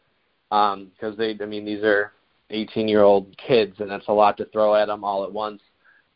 Because 0.49 0.75
um, 0.75 1.17
they, 1.17 1.37
I 1.41 1.47
mean, 1.47 1.65
these 1.65 1.85
are 1.85 2.13
18 2.51 2.89
year 2.89 3.03
old 3.03 3.37
kids, 3.37 3.77
and 3.79 3.91
that's 3.91 4.09
a 4.09 4.13
lot 4.13 4.37
to 4.39 4.47
throw 4.47 4.75
at 4.75 4.87
them 4.87 5.05
all 5.05 5.23
at 5.25 5.33
once. 5.33 5.61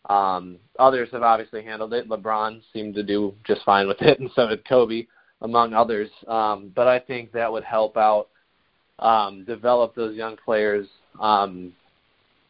Um, 0.09 0.59
others 0.79 1.09
have 1.13 1.23
obviously 1.23 1.63
handled 1.63 1.95
it. 1.95 2.09
LeBron 2.09 2.63
seemed 2.73 2.95
to 2.95 3.03
do 3.03 3.35
just 3.47 3.63
fine 3.65 3.87
with 3.87 4.03
it, 4.03 4.19
and 4.21 4.31
so 4.35 4.49
did 4.49 4.69
Kobe, 4.69 5.07
among 5.43 5.75
others. 5.75 6.11
Um, 6.27 6.73
but 6.75 6.89
I 6.89 6.99
think 6.99 7.33
that 7.33 7.53
would 7.53 7.65
help 7.65 7.97
out 7.97 8.29
um, 8.99 9.45
develop 9.45 9.95
those 9.95 10.17
young 10.17 10.37
players 10.45 10.87
um, 11.21 11.73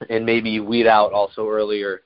and 0.09 0.25
maybe 0.25 0.61
weed 0.61 0.87
out 0.87 1.13
also 1.13 1.49
earlier 1.49 2.03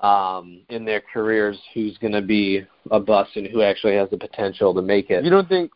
um, 0.00 0.62
in 0.68 0.84
their 0.84 1.02
careers 1.12 1.58
who's 1.74 1.96
going 1.98 2.12
to 2.12 2.22
be 2.22 2.66
a 2.90 3.00
bust 3.00 3.36
and 3.36 3.46
who 3.46 3.62
actually 3.62 3.94
has 3.96 4.08
the 4.10 4.16
potential 4.16 4.74
to 4.74 4.82
make 4.82 5.10
it. 5.10 5.24
You 5.24 5.30
don't 5.30 5.48
think 5.48 5.70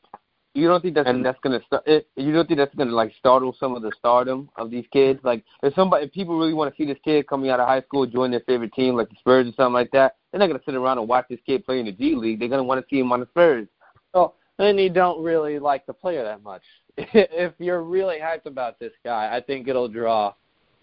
you 0.55 0.69
don't 0.69 0.81
think 0.81 0.95
that's 0.95 1.09
and, 1.09 1.25
that's 1.25 1.39
going 1.41 1.59
to 1.59 1.67
start? 1.67 1.85
You 2.17 2.33
don't 2.33 2.47
think 2.47 2.59
that's 2.59 2.75
going 2.77 2.89
to 2.89 2.95
like 2.95 3.13
startle 3.19 3.57
some 3.59 3.75
of 3.75 3.83
the 3.83 3.91
stardom 3.99 4.49
of 4.57 4.71
these 4.71 4.85
kids? 4.93 5.19
Like 5.25 5.45
if 5.63 5.75
somebody, 5.75 6.07
if 6.07 6.13
people 6.13 6.39
really 6.39 6.55
want 6.55 6.73
to 6.73 6.77
see 6.81 6.87
this 6.87 6.99
kid 7.05 7.27
coming 7.27 7.51
out 7.51 7.59
of 7.59 7.67
high 7.67 7.83
school 7.83 8.07
join 8.07 8.31
their 8.31 8.41
favorite 8.41 8.73
team, 8.73 8.95
like 8.95 9.09
the 9.09 9.17
Spurs 9.19 9.49
or 9.49 9.53
something 9.57 9.75
like 9.75 9.91
that, 9.91 10.17
they're 10.31 10.39
not 10.39 10.47
going 10.47 10.59
to 10.59 10.65
sit 10.65 10.77
around 10.77 10.99
and 10.99 11.09
watch 11.09 11.27
this 11.29 11.41
kid 11.45 11.67
play 11.67 11.81
in 11.81 11.87
the 11.87 11.93
G 11.93 12.15
League. 12.15 12.39
They're 12.39 12.49
going 12.49 12.61
to 12.61 12.65
want 12.65 12.81
to 12.81 12.87
see 12.89 13.01
him 13.01 13.13
on 13.13 13.21
the 13.21 13.27
Spurs. 13.27 13.67
Well, 14.15 14.37
then 14.59 14.79
you 14.79 14.91
don't 14.91 15.23
really 15.23 15.59
like 15.59 15.87
the 15.87 15.93
player 15.93 16.23
that 16.23 16.43
much. 16.43 16.63
if 16.97 17.53
you're 17.59 17.83
really 17.83 18.19
hyped 18.19 18.47
about 18.47 18.79
this 18.79 18.93
guy, 19.05 19.35
I 19.35 19.41
think 19.41 19.67
it'll 19.67 19.89
draw 19.89 20.35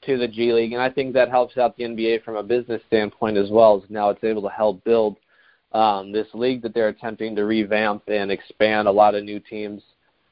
to 0.04 0.18
the 0.18 0.28
G 0.28 0.52
League, 0.54 0.74
and 0.74 0.82
I 0.82 0.89
think 0.89 1.14
that 1.14 1.30
helps 1.30 1.58
out 1.58 1.78
the 1.78 1.84
NBA 1.84 2.24
from 2.24 2.36
a 2.36 2.43
business 2.43 2.82
standpoint 2.88 3.38
as 3.38 3.49
well. 3.49 3.82
As 3.84 3.89
now 3.89 4.10
it's 4.10 4.24
able 4.24 4.41
to 4.43 4.49
help 4.49 4.84
build 4.84 5.18
um, 5.74 6.12
this 6.12 6.28
league 6.34 6.62
that 6.64 6.74
they're 6.74 6.89
attempting 6.89 7.36
to 7.36 7.45
revamp 7.45 8.04
and 8.08 8.32
expand. 8.32 8.88
A 8.88 8.91
lot 8.91 9.16
of 9.16 9.24
new 9.24 9.39
teams 9.39 9.82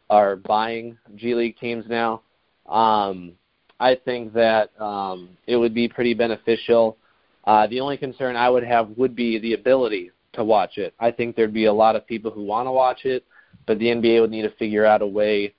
are 0.09 0.35
buying 0.35 0.97
G 1.15 1.35
League 1.35 1.57
teams 1.57 1.85
now. 1.87 2.21
Um, 2.67 3.33
I 3.79 3.95
think 3.95 4.33
that 4.33 4.79
um, 4.81 5.29
it 5.47 5.55
would 5.55 5.73
be 5.73 5.87
pretty 5.87 6.13
beneficial. 6.13 6.97
Uh, 7.45 7.67
the 7.67 7.79
only 7.79 7.97
concern 7.97 8.35
I 8.35 8.49
would 8.49 8.63
have 8.63 8.89
would 8.97 9.15
be 9.15 9.39
the 9.39 9.53
ability 9.53 10.11
to 10.33 10.43
watch 10.43 10.77
it. 10.77 10.93
I 10.99 11.11
think 11.11 11.35
there'd 11.35 11.53
be 11.53 11.65
a 11.65 11.73
lot 11.73 11.95
of 11.95 12.05
people 12.05 12.31
who 12.31 12.43
want 12.43 12.67
to 12.67 12.71
watch 12.71 13.05
it, 13.05 13.25
but 13.65 13.79
the 13.79 13.85
NBA 13.85 14.21
would 14.21 14.31
need 14.31 14.43
to 14.43 14.51
figure 14.51 14.85
out 14.85 15.01
a 15.01 15.07
way 15.07 15.53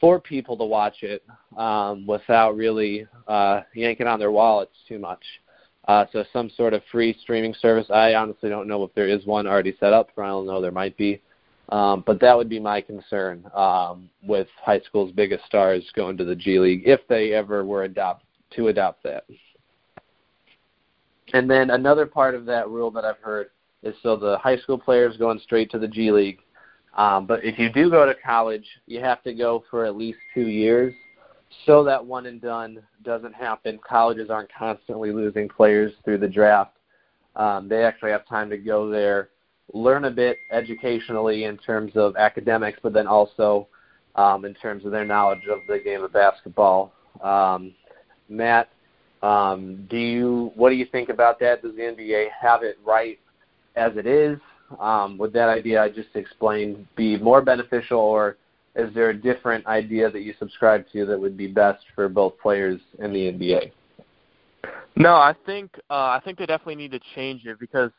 for 0.00 0.18
people 0.18 0.56
to 0.56 0.64
watch 0.64 1.02
it 1.02 1.22
um, 1.56 2.06
without 2.06 2.56
really 2.56 3.06
uh, 3.28 3.60
yanking 3.74 4.06
on 4.06 4.18
their 4.18 4.30
wallets 4.30 4.74
too 4.88 4.98
much. 4.98 5.22
Uh, 5.86 6.06
so 6.12 6.24
some 6.32 6.50
sort 6.56 6.72
of 6.72 6.82
free 6.90 7.16
streaming 7.20 7.54
service. 7.54 7.86
I 7.90 8.14
honestly 8.14 8.48
don't 8.48 8.68
know 8.68 8.82
if 8.84 8.94
there 8.94 9.08
is 9.08 9.26
one 9.26 9.46
already 9.46 9.76
set 9.80 9.92
up. 9.92 10.10
I 10.16 10.26
don't 10.26 10.46
know 10.46 10.60
there 10.60 10.70
might 10.70 10.96
be, 10.96 11.20
um, 11.70 12.04
but 12.06 12.20
that 12.20 12.36
would 12.36 12.48
be 12.48 12.60
my 12.60 12.80
concern 12.80 13.44
um, 13.54 14.08
with 14.22 14.48
high 14.62 14.80
school's 14.80 15.12
biggest 15.12 15.44
stars 15.46 15.84
going 15.94 16.16
to 16.18 16.24
the 16.24 16.36
G 16.36 16.58
League 16.58 16.82
if 16.86 17.00
they 17.08 17.32
ever 17.32 17.64
were 17.64 17.84
adopt 17.84 18.24
to 18.56 18.68
adopt 18.68 19.02
that. 19.04 19.24
And 21.32 21.48
then 21.48 21.70
another 21.70 22.06
part 22.06 22.34
of 22.34 22.44
that 22.46 22.68
rule 22.68 22.90
that 22.92 23.04
I've 23.04 23.18
heard 23.18 23.50
is 23.82 23.94
so 24.02 24.16
the 24.16 24.38
high 24.38 24.58
school 24.58 24.78
players 24.78 25.16
going 25.16 25.38
straight 25.40 25.70
to 25.70 25.78
the 25.78 25.88
G 25.88 26.10
League 26.10 26.40
um, 26.96 27.26
but 27.26 27.44
if 27.44 27.58
you 27.58 27.70
do 27.70 27.90
go 27.90 28.06
to 28.06 28.14
college, 28.14 28.66
you 28.86 29.00
have 29.00 29.22
to 29.22 29.34
go 29.34 29.64
for 29.70 29.84
at 29.84 29.96
least 29.96 30.18
two 30.34 30.48
years 30.48 30.94
so 31.66 31.84
that 31.84 32.04
one 32.04 32.26
and 32.26 32.40
done 32.40 32.82
doesn't 33.04 33.34
happen. 33.34 33.78
Colleges 33.86 34.30
aren't 34.30 34.52
constantly 34.52 35.12
losing 35.12 35.48
players 35.48 35.92
through 36.04 36.18
the 36.18 36.28
draft. 36.28 36.76
Um, 37.36 37.68
they 37.68 37.84
actually 37.84 38.10
have 38.10 38.26
time 38.26 38.50
to 38.50 38.58
go 38.58 38.90
there, 38.90 39.30
learn 39.72 40.04
a 40.04 40.10
bit 40.10 40.36
educationally 40.50 41.44
in 41.44 41.56
terms 41.58 41.92
of 41.94 42.16
academics, 42.16 42.78
but 42.82 42.92
then 42.92 43.06
also 43.06 43.68
um, 44.16 44.44
in 44.44 44.54
terms 44.54 44.84
of 44.84 44.92
their 44.92 45.04
knowledge 45.04 45.46
of 45.50 45.58
the 45.68 45.78
game 45.78 46.02
of 46.02 46.12
basketball. 46.12 46.92
Um, 47.22 47.74
Matt, 48.28 48.68
um, 49.22 49.86
do 49.90 49.96
you 49.96 50.52
what 50.54 50.70
do 50.70 50.76
you 50.76 50.86
think 50.86 51.08
about 51.08 51.38
that? 51.40 51.62
Does 51.62 51.74
the 51.76 51.82
NBA 51.82 52.28
have 52.40 52.62
it 52.62 52.78
right 52.84 53.18
as 53.76 53.92
it 53.96 54.06
is? 54.06 54.38
Um, 54.78 55.18
would 55.18 55.32
that 55.32 55.48
idea 55.48 55.82
I 55.82 55.88
just 55.88 56.14
explained 56.14 56.86
be 56.96 57.16
more 57.16 57.42
beneficial, 57.42 57.98
or 57.98 58.36
is 58.76 58.92
there 58.94 59.10
a 59.10 59.14
different 59.14 59.66
idea 59.66 60.10
that 60.10 60.22
you 60.22 60.34
subscribe 60.38 60.84
to 60.92 61.04
that 61.06 61.18
would 61.18 61.36
be 61.36 61.48
best 61.48 61.84
for 61.94 62.08
both 62.08 62.38
players 62.38 62.80
in 62.98 63.12
the 63.12 63.32
NBA? 63.32 63.72
No, 64.96 65.14
I 65.14 65.34
think 65.46 65.72
uh, 65.88 65.94
I 65.94 66.20
think 66.24 66.38
they 66.38 66.46
definitely 66.46 66.76
need 66.76 66.92
to 66.92 67.00
change 67.14 67.46
it 67.46 67.58
because, 67.58 67.90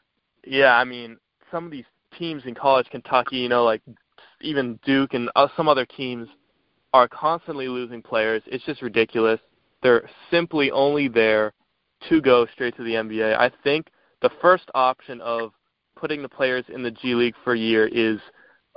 yeah, 0.45 0.75
I 0.75 0.83
mean, 0.83 1.17
some 1.49 1.65
of 1.65 1.71
these 1.71 1.85
teams 2.17 2.43
in 2.45 2.55
college, 2.55 2.87
Kentucky, 2.89 3.37
you 3.37 3.49
know, 3.49 3.63
like 3.63 3.81
even 4.41 4.79
Duke 4.85 5.13
and 5.13 5.29
uh, 5.35 5.47
some 5.55 5.67
other 5.67 5.85
teams 5.85 6.27
are 6.93 7.07
constantly 7.07 7.67
losing 7.67 8.01
players. 8.01 8.43
It's 8.45 8.65
just 8.65 8.81
ridiculous. 8.81 9.39
They're 9.81 10.09
simply 10.29 10.71
only 10.71 11.07
there 11.07 11.53
to 12.09 12.21
go 12.21 12.45
straight 12.53 12.75
to 12.77 12.83
the 12.83 12.91
NBA. 12.91 13.37
I 13.37 13.51
think 13.63 13.87
the 14.21 14.29
first 14.41 14.69
option 14.75 15.21
of 15.21 15.51
putting 16.01 16.23
the 16.23 16.29
players 16.29 16.65
in 16.73 16.81
the 16.81 16.89
G 16.89 17.13
League 17.13 17.35
for 17.43 17.53
a 17.53 17.57
year 17.57 17.87
is 17.87 18.19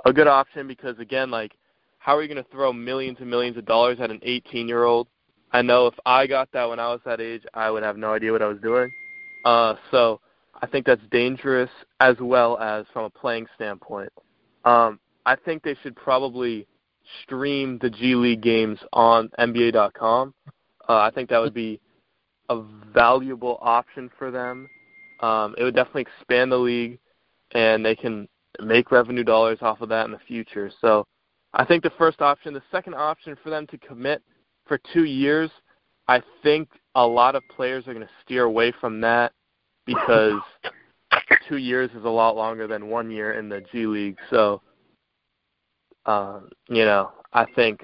a 0.05 0.13
good 0.13 0.27
option 0.27 0.67
because 0.67 0.97
again, 0.99 1.31
like 1.31 1.53
how 1.97 2.15
are 2.15 2.21
you 2.21 2.27
going 2.31 2.41
to 2.41 2.49
throw 2.51 2.71
millions 2.71 3.17
and 3.19 3.27
millions 3.27 3.57
of 3.57 3.65
dollars 3.65 3.97
at 3.99 4.11
an 4.11 4.19
18 4.21 4.67
year 4.67 4.83
old? 4.83 5.07
I 5.51 5.63
know 5.63 5.87
if 5.87 5.95
I 6.05 6.27
got 6.27 6.51
that 6.51 6.69
when 6.69 6.79
I 6.79 6.87
was 6.89 7.01
that 7.03 7.19
age, 7.19 7.41
I 7.55 7.71
would 7.71 7.81
have 7.81 7.97
no 7.97 8.13
idea 8.13 8.31
what 8.31 8.43
I 8.43 8.47
was 8.47 8.59
doing. 8.61 8.91
Uh, 9.43 9.73
so 9.89 10.21
I 10.61 10.67
think 10.67 10.85
that's 10.85 11.01
dangerous 11.11 11.69
as 11.99 12.15
well 12.21 12.59
as 12.59 12.85
from 12.93 13.05
a 13.05 13.09
playing 13.09 13.47
standpoint. 13.55 14.11
Um, 14.63 14.99
I 15.25 15.35
think 15.35 15.63
they 15.63 15.75
should 15.81 15.95
probably 15.95 16.67
stream 17.23 17.79
the 17.81 17.89
G 17.89 18.13
League 18.13 18.41
games 18.41 18.77
on 18.93 19.29
NBA.com. 19.39 20.33
Uh, 20.87 20.97
I 20.97 21.09
think 21.09 21.29
that 21.29 21.39
would 21.39 21.53
be 21.55 21.81
a 22.49 22.61
valuable 22.93 23.57
option 23.61 24.11
for 24.17 24.29
them. 24.29 24.69
Um, 25.21 25.55
it 25.57 25.63
would 25.63 25.75
definitely 25.75 26.05
expand 26.19 26.51
the 26.51 26.57
league 26.57 26.99
and 27.53 27.85
they 27.85 27.95
can 27.95 28.27
make 28.61 28.91
revenue 28.91 29.23
dollars 29.23 29.59
off 29.61 29.81
of 29.81 29.89
that 29.89 30.05
in 30.05 30.11
the 30.11 30.19
future. 30.27 30.71
So 30.81 31.05
I 31.53 31.65
think 31.65 31.83
the 31.83 31.91
first 31.97 32.21
option, 32.21 32.53
the 32.53 32.61
second 32.71 32.95
option 32.95 33.37
for 33.43 33.49
them 33.49 33.67
to 33.67 33.77
commit 33.77 34.21
for 34.67 34.79
two 34.93 35.05
years, 35.05 35.49
I 36.07 36.21
think 36.43 36.69
a 36.95 37.05
lot 37.05 37.35
of 37.35 37.43
players 37.55 37.87
are 37.87 37.93
going 37.93 38.05
to 38.05 38.13
steer 38.23 38.43
away 38.43 38.73
from 38.79 39.01
that 39.01 39.31
because 39.85 40.41
two 41.49 41.57
years 41.57 41.89
is 41.91 42.03
a 42.03 42.09
lot 42.09 42.35
longer 42.35 42.67
than 42.67 42.89
one 42.89 43.09
year 43.09 43.39
in 43.39 43.49
the 43.49 43.61
G 43.71 43.85
League. 43.87 44.17
So, 44.29 44.61
uh, 46.05 46.41
you 46.67 46.85
know, 46.85 47.11
I 47.33 47.45
think 47.55 47.81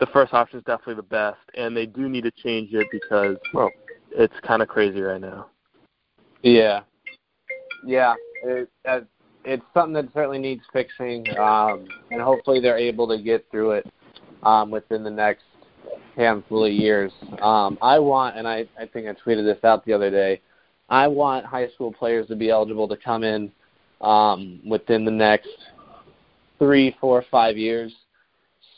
the 0.00 0.06
first 0.06 0.32
option 0.32 0.58
is 0.58 0.64
definitely 0.64 0.96
the 0.96 1.02
best, 1.02 1.38
and 1.54 1.76
they 1.76 1.86
do 1.86 2.08
need 2.08 2.24
to 2.24 2.30
change 2.30 2.72
it 2.72 2.86
because 2.90 3.36
well, 3.54 3.70
it's 4.10 4.34
kind 4.46 4.62
of 4.62 4.68
crazy 4.68 5.00
right 5.00 5.20
now. 5.20 5.46
Yeah, 6.42 6.80
yeah, 7.86 8.14
it, 8.42 8.68
it's 9.44 9.64
something 9.74 9.94
that 9.94 10.12
certainly 10.14 10.38
needs 10.38 10.62
fixing, 10.72 11.26
um, 11.38 11.86
and 12.10 12.20
hopefully 12.20 12.60
they're 12.60 12.78
able 12.78 13.08
to 13.08 13.20
get 13.20 13.46
through 13.50 13.72
it 13.72 13.92
um, 14.42 14.70
within 14.70 15.02
the 15.02 15.10
next 15.10 15.44
handful 16.16 16.64
of 16.64 16.72
years. 16.72 17.12
Um, 17.40 17.78
I 17.82 17.98
want, 17.98 18.36
and 18.36 18.46
I, 18.46 18.66
I 18.78 18.86
think 18.86 19.08
I 19.08 19.14
tweeted 19.14 19.44
this 19.44 19.62
out 19.64 19.84
the 19.84 19.92
other 19.92 20.10
day. 20.10 20.40
I 20.88 21.08
want 21.08 21.46
high 21.46 21.68
school 21.70 21.92
players 21.92 22.28
to 22.28 22.36
be 22.36 22.50
eligible 22.50 22.86
to 22.88 22.96
come 22.96 23.24
in 23.24 23.50
um, 24.00 24.60
within 24.68 25.04
the 25.04 25.10
next 25.10 25.48
three, 26.58 26.96
four, 27.00 27.24
five 27.30 27.56
years, 27.56 27.92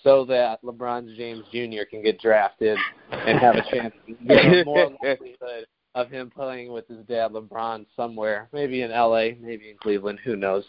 so 0.02 0.24
that 0.26 0.62
LeBron 0.62 1.16
James 1.16 1.44
Jr. 1.50 1.84
can 1.88 2.02
get 2.02 2.20
drafted 2.20 2.78
and 3.10 3.38
have 3.38 3.56
a 3.56 3.62
chance, 3.70 3.94
to 4.06 4.14
get 4.24 4.66
more 4.66 4.90
likelihood 5.02 5.66
of 5.94 6.10
him 6.10 6.30
playing 6.30 6.72
with 6.72 6.86
his 6.88 7.04
dad 7.06 7.32
LeBron 7.32 7.86
somewhere, 7.96 8.48
maybe 8.52 8.82
in 8.82 8.90
LA, 8.90 9.30
maybe 9.40 9.70
in 9.70 9.76
Cleveland, 9.80 10.18
who 10.24 10.36
knows. 10.36 10.64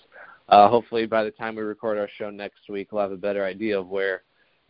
Uh, 0.49 0.69
hopefully, 0.69 1.05
by 1.05 1.23
the 1.23 1.31
time 1.31 1.55
we 1.55 1.63
record 1.63 1.97
our 1.97 2.09
show 2.17 2.29
next 2.29 2.69
week, 2.69 2.91
we'll 2.91 3.01
have 3.01 3.11
a 3.11 3.17
better 3.17 3.43
idea 3.43 3.79
of 3.79 3.87
where 3.87 4.21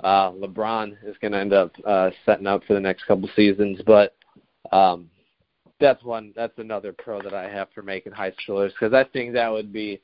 uh, 0.04 0.32
LeBron 0.32 0.96
is 1.06 1.16
going 1.22 1.34
to 1.34 1.40
end 1.40 1.54
up 1.54 1.72
uh, 1.86 2.10
setting 2.26 2.48
up 2.48 2.64
for 2.66 2.74
the 2.74 2.80
next 2.80 3.06
couple 3.06 3.30
seasons. 3.36 3.82
But 3.86 4.16
um, 4.72 5.10
that's 5.80 6.04
one. 6.04 6.32
That's 6.36 6.58
another 6.58 6.94
pro 6.94 7.22
that 7.22 7.34
I 7.34 7.50
have 7.50 7.68
for 7.76 7.82
making 7.82 8.14
high 8.14 8.32
schoolers 8.32 8.70
because 8.70 8.94
I 8.94 9.04
think 9.04 9.34
that 9.34 9.52
would 9.52 9.74
be 9.74 10.02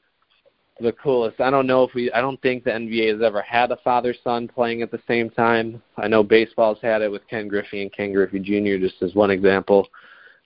the 0.81 0.91
coolest. 0.91 1.39
I 1.39 1.49
don't 1.49 1.67
know 1.67 1.83
if 1.83 1.93
we. 1.93 2.11
I 2.11 2.19
don't 2.19 2.41
think 2.41 2.65
the 2.65 2.71
NBA 2.71 3.13
has 3.13 3.21
ever 3.21 3.41
had 3.41 3.71
a 3.71 3.77
father 3.77 4.13
son 4.23 4.49
playing 4.49 4.81
at 4.81 4.91
the 4.91 5.01
same 5.07 5.29
time. 5.29 5.81
I 5.97 6.09
know 6.09 6.23
baseball's 6.23 6.79
had 6.81 7.01
it 7.01 7.11
with 7.11 7.27
Ken 7.29 7.47
Griffey 7.47 7.81
and 7.81 7.93
Ken 7.93 8.11
Griffey 8.11 8.39
Jr. 8.39 8.83
just 8.85 9.01
as 9.01 9.15
one 9.15 9.31
example. 9.31 9.87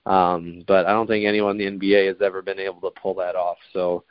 Um, 0.06 0.62
but 0.68 0.86
I 0.86 0.92
don't 0.92 1.08
think 1.08 1.26
anyone 1.26 1.60
in 1.60 1.78
the 1.78 1.86
NBA 1.86 2.06
has 2.06 2.16
ever 2.22 2.40
been 2.40 2.60
able 2.60 2.80
to 2.82 3.00
pull 3.00 3.14
that 3.14 3.34
off. 3.34 3.58
So 3.72 4.04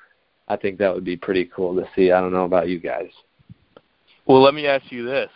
I 0.47 0.57
think 0.57 0.77
that 0.77 0.93
would 0.93 1.05
be 1.05 1.17
pretty 1.17 1.49
cool 1.55 1.73
to 1.75 1.87
see. 1.95 2.11
I 2.11 2.19
don't 2.19 2.33
know 2.33 2.45
about 2.45 2.67
you 2.67 2.79
guys. 2.79 3.09
Well, 4.27 4.41
let 4.41 4.53
me 4.53 4.67
ask 4.67 4.91
you 4.91 5.05
this: 5.05 5.29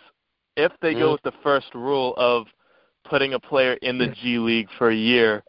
If 0.56 0.72
they 0.82 0.92
mm-hmm. 0.92 1.00
go 1.00 1.12
with 1.12 1.22
the 1.22 1.32
first 1.42 1.74
rule 1.74 2.14
of 2.16 2.46
putting 3.08 3.34
a 3.34 3.40
player 3.40 3.74
in 3.74 3.98
the 3.98 4.08
G 4.22 4.38
League 4.38 4.68
for 4.76 4.90
a 4.90 4.96
year, 4.96 5.42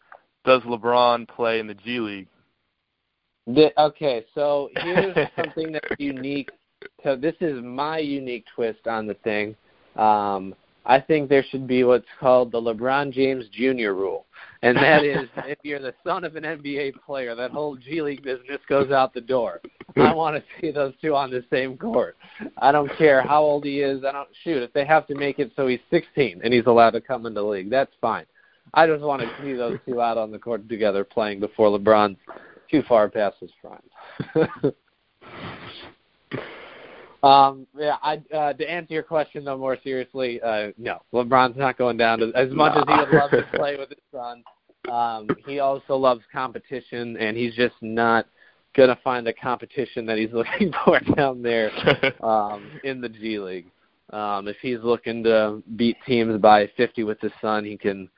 does 0.44 0.62
LeBron 0.62 1.28
play 1.28 1.60
in 1.60 1.66
the 1.66 1.74
G 1.74 2.00
League? 2.00 2.28
The, 3.46 3.72
okay, 3.80 4.24
so 4.34 4.70
here's 4.76 5.16
something 5.36 5.72
that's 5.72 5.94
unique. 5.98 6.50
So 7.04 7.16
this 7.16 7.34
is 7.40 7.62
my 7.62 7.98
unique 7.98 8.46
twist 8.54 8.86
on 8.86 9.06
the 9.06 9.14
thing. 9.14 9.54
Um, 9.96 10.54
I 10.84 11.00
think 11.00 11.28
there 11.28 11.44
should 11.48 11.66
be 11.66 11.84
what's 11.84 12.06
called 12.18 12.50
the 12.50 12.60
LeBron 12.60 13.12
James 13.12 13.44
Jr. 13.52 13.92
rule. 13.92 14.26
And 14.62 14.76
that 14.76 15.04
is 15.04 15.28
if 15.44 15.58
you're 15.64 15.80
the 15.80 15.94
son 16.06 16.22
of 16.22 16.36
an 16.36 16.44
NBA 16.44 16.94
player, 17.04 17.34
that 17.34 17.50
whole 17.50 17.76
G 17.76 18.00
League 18.00 18.22
business 18.22 18.60
goes 18.68 18.92
out 18.92 19.12
the 19.12 19.20
door. 19.20 19.60
I 19.96 20.14
want 20.14 20.36
to 20.36 20.42
see 20.60 20.70
those 20.70 20.94
two 21.02 21.16
on 21.16 21.30
the 21.30 21.44
same 21.50 21.76
court. 21.76 22.16
I 22.58 22.70
don't 22.70 22.90
care 22.96 23.22
how 23.22 23.42
old 23.42 23.64
he 23.64 23.80
is. 23.80 24.04
I 24.04 24.12
don't 24.12 24.28
shoot. 24.44 24.62
If 24.62 24.72
they 24.72 24.84
have 24.84 25.08
to 25.08 25.16
make 25.16 25.40
it 25.40 25.52
so 25.56 25.66
he's 25.66 25.80
16 25.90 26.40
and 26.44 26.54
he's 26.54 26.66
allowed 26.66 26.90
to 26.90 27.00
come 27.00 27.26
into 27.26 27.40
the 27.40 27.46
league, 27.46 27.70
that's 27.70 27.92
fine. 28.00 28.24
I 28.74 28.86
just 28.86 29.02
want 29.02 29.20
to 29.22 29.30
see 29.42 29.52
those 29.54 29.78
two 29.86 30.00
out 30.00 30.16
on 30.16 30.30
the 30.30 30.38
court 30.38 30.68
together 30.68 31.02
playing 31.04 31.40
before 31.40 31.76
LeBron's 31.76 32.18
too 32.70 32.82
far 32.88 33.08
past 33.08 33.36
his 33.40 33.50
prime. 33.60 34.72
Um, 37.22 37.68
yeah, 37.78 37.96
I, 38.02 38.20
uh, 38.34 38.52
to 38.54 38.68
answer 38.68 38.94
your 38.94 39.04
question 39.04 39.44
though 39.44 39.56
more 39.56 39.78
seriously, 39.84 40.40
uh, 40.42 40.72
no, 40.76 41.02
LeBron's 41.12 41.56
not 41.56 41.78
going 41.78 41.96
down 41.96 42.18
to, 42.18 42.32
as 42.34 42.50
much 42.52 42.74
no. 42.74 42.80
as 42.80 42.86
he 42.88 43.16
would 43.16 43.20
love 43.20 43.30
to 43.30 43.46
play 43.56 43.76
with 43.76 43.90
his 43.90 43.98
son. 44.12 44.42
Um, 44.90 45.28
he 45.46 45.60
also 45.60 45.96
loves 45.96 46.22
competition, 46.32 47.16
and 47.18 47.36
he's 47.36 47.54
just 47.54 47.76
not 47.80 48.26
gonna 48.76 48.98
find 49.04 49.24
the 49.24 49.32
competition 49.32 50.04
that 50.06 50.18
he's 50.18 50.30
looking 50.32 50.72
for 50.84 50.98
down 51.16 51.42
there 51.42 51.70
um, 52.24 52.80
in 52.82 53.00
the 53.00 53.08
G 53.08 53.38
League. 53.38 53.66
Um, 54.12 54.48
if 54.48 54.56
he's 54.60 54.80
looking 54.82 55.22
to 55.24 55.62
beat 55.76 55.96
teams 56.06 56.40
by 56.40 56.68
50 56.76 57.04
with 57.04 57.20
his 57.20 57.32
son, 57.40 57.64
he 57.64 57.78
can 57.78 58.10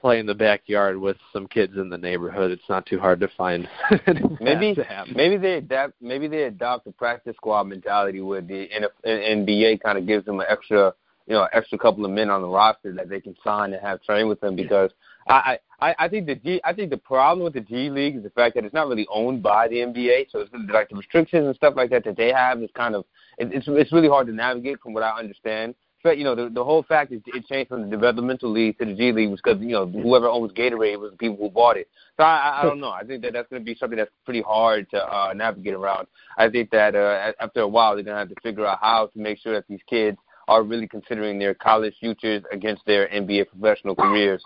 play 0.00 0.18
in 0.18 0.26
the 0.26 0.34
backyard 0.34 0.96
with 0.96 1.16
some 1.32 1.46
kids 1.46 1.76
in 1.76 1.88
the 1.88 1.98
neighborhood. 1.98 2.50
It's 2.50 2.68
not 2.68 2.86
too 2.86 2.98
hard 2.98 3.20
to 3.20 3.28
find. 3.36 3.68
maybe 4.40 4.76
maybe 5.14 5.36
they 5.36 5.54
adapt 5.54 5.94
maybe 6.00 6.28
they 6.28 6.44
adopt 6.44 6.86
a 6.86 6.92
practice 6.92 7.36
squad 7.36 7.64
mentality 7.64 8.20
where 8.20 8.40
the 8.40 8.68
NBA 9.06 9.82
kind 9.82 9.98
of 9.98 10.06
gives 10.06 10.24
them 10.24 10.40
an 10.40 10.46
extra 10.48 10.94
you 11.26 11.34
know 11.34 11.46
extra 11.52 11.78
couple 11.78 12.04
of 12.04 12.10
men 12.10 12.30
on 12.30 12.42
the 12.42 12.48
roster 12.48 12.92
that 12.94 13.08
they 13.08 13.20
can 13.20 13.36
sign 13.44 13.72
and 13.72 13.82
have 13.82 14.02
train 14.02 14.28
with 14.28 14.40
them 14.40 14.56
because 14.56 14.90
I 15.28 15.58
I 15.80 15.94
I 15.98 16.08
think 16.08 16.26
the 16.26 16.34
G 16.34 16.60
I 16.64 16.72
think 16.72 16.90
the 16.90 16.96
problem 16.96 17.44
with 17.44 17.54
the 17.54 17.60
G 17.60 17.90
League 17.90 18.16
is 18.16 18.22
the 18.22 18.30
fact 18.30 18.54
that 18.54 18.64
it's 18.64 18.74
not 18.74 18.88
really 18.88 19.06
owned 19.10 19.42
by 19.42 19.68
the 19.68 19.76
NBA, 19.76 20.30
so 20.30 20.40
it's 20.40 20.50
like 20.72 20.88
the 20.88 20.96
restrictions 20.96 21.46
and 21.46 21.54
stuff 21.54 21.74
like 21.76 21.90
that 21.90 22.04
that 22.04 22.16
they 22.16 22.32
have 22.32 22.62
is 22.62 22.70
kind 22.74 22.94
of 22.94 23.04
it's 23.38 23.66
it's 23.68 23.92
really 23.92 24.08
hard 24.08 24.26
to 24.26 24.32
navigate 24.32 24.80
from 24.80 24.92
what 24.92 25.02
I 25.02 25.18
understand 25.18 25.74
you 26.04 26.24
know, 26.24 26.34
the 26.34 26.48
the 26.48 26.64
whole 26.64 26.82
fact 26.82 27.12
is 27.12 27.20
it 27.26 27.46
changed 27.46 27.68
from 27.68 27.82
the 27.82 27.88
developmental 27.88 28.50
league 28.50 28.78
to 28.78 28.84
the 28.86 28.94
G 28.94 29.12
League 29.12 29.30
was 29.30 29.40
because 29.42 29.60
you 29.60 29.72
know 29.72 29.86
whoever 29.86 30.28
owns 30.28 30.52
Gatorade 30.52 30.98
was 30.98 31.12
the 31.12 31.16
people 31.16 31.36
who 31.36 31.50
bought 31.50 31.76
it. 31.76 31.88
So 32.16 32.24
I, 32.24 32.60
I 32.60 32.62
don't 32.62 32.80
know. 32.80 32.90
I 32.90 33.04
think 33.04 33.22
that 33.22 33.32
that's 33.32 33.48
going 33.48 33.60
to 33.62 33.64
be 33.64 33.74
something 33.74 33.98
that's 33.98 34.10
pretty 34.24 34.42
hard 34.42 34.88
to 34.90 34.98
uh, 34.98 35.32
navigate 35.34 35.74
around. 35.74 36.06
I 36.38 36.48
think 36.48 36.70
that 36.70 36.94
uh, 36.94 37.32
after 37.40 37.60
a 37.60 37.68
while 37.68 37.94
they're 37.94 38.04
going 38.04 38.14
to 38.14 38.20
have 38.20 38.28
to 38.28 38.40
figure 38.42 38.66
out 38.66 38.78
how 38.80 39.06
to 39.12 39.18
make 39.18 39.38
sure 39.38 39.52
that 39.54 39.64
these 39.68 39.80
kids 39.88 40.16
are 40.48 40.62
really 40.62 40.88
considering 40.88 41.38
their 41.38 41.54
college 41.54 41.94
futures 42.00 42.42
against 42.52 42.84
their 42.86 43.08
NBA 43.08 43.48
professional 43.48 43.94
careers 43.94 44.42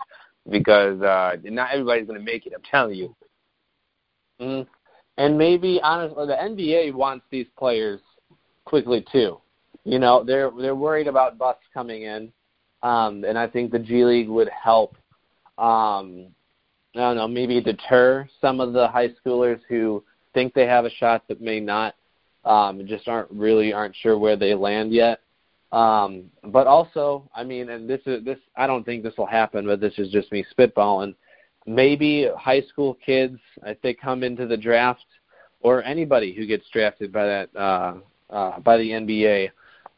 because 0.49 1.01
uh, 1.01 1.37
not 1.43 1.71
everybody's 1.71 2.05
going 2.05 2.19
to 2.19 2.25
make 2.25 2.45
it. 2.45 2.53
I'm 2.55 2.61
telling 2.69 2.95
you. 2.95 3.15
Mm. 4.39 4.67
And 5.17 5.37
maybe 5.37 5.79
honestly, 5.81 6.27
the 6.27 6.33
NBA 6.33 6.93
wants 6.93 7.25
these 7.31 7.47
players 7.57 8.01
quickly 8.65 9.05
too. 9.11 9.39
You 9.85 9.99
know, 9.99 10.23
they're 10.23 10.51
they're 10.59 10.75
worried 10.75 11.07
about 11.07 11.37
busts 11.37 11.63
coming 11.73 12.03
in, 12.03 12.33
um, 12.81 13.23
and 13.23 13.37
I 13.37 13.47
think 13.47 13.71
the 13.71 13.79
G 13.79 14.03
League 14.03 14.27
would 14.27 14.49
help. 14.49 14.95
Um, 15.57 16.27
I 16.95 16.99
don't 16.99 17.17
know, 17.17 17.27
maybe 17.27 17.61
deter 17.61 18.27
some 18.41 18.59
of 18.59 18.73
the 18.73 18.87
high 18.87 19.09
schoolers 19.09 19.59
who 19.69 20.03
think 20.33 20.53
they 20.53 20.65
have 20.65 20.85
a 20.85 20.89
shot 20.89 21.23
that 21.27 21.41
may 21.41 21.59
not, 21.59 21.95
um, 22.45 22.85
just 22.87 23.07
aren't 23.07 23.29
really 23.31 23.73
aren't 23.73 23.95
sure 23.95 24.17
where 24.17 24.35
they 24.35 24.55
land 24.55 24.91
yet. 24.91 25.19
Um, 25.71 26.31
but 26.43 26.67
also, 26.67 27.29
I 27.35 27.43
mean, 27.43 27.69
and 27.69 27.87
this 27.87 28.01
is 28.05 28.23
this 28.25 28.39
I 28.55 28.65
don't 28.65 28.83
think 28.83 29.03
this 29.03 29.17
will 29.17 29.25
happen, 29.25 29.65
but 29.65 29.79
this 29.79 29.93
is 29.97 30.09
just 30.11 30.31
me 30.31 30.45
spitballing. 30.57 31.15
Maybe 31.67 32.29
high 32.37 32.61
school 32.61 32.97
kids, 33.05 33.39
if 33.65 33.81
they 33.81 33.93
come 33.93 34.23
into 34.23 34.47
the 34.47 34.57
draft, 34.57 35.05
or 35.61 35.83
anybody 35.83 36.33
who 36.33 36.45
gets 36.45 36.65
drafted 36.71 37.11
by 37.11 37.25
that 37.25 37.55
uh, 37.55 37.93
uh, 38.29 38.59
by 38.59 38.77
the 38.77 38.89
NBA, 38.89 39.49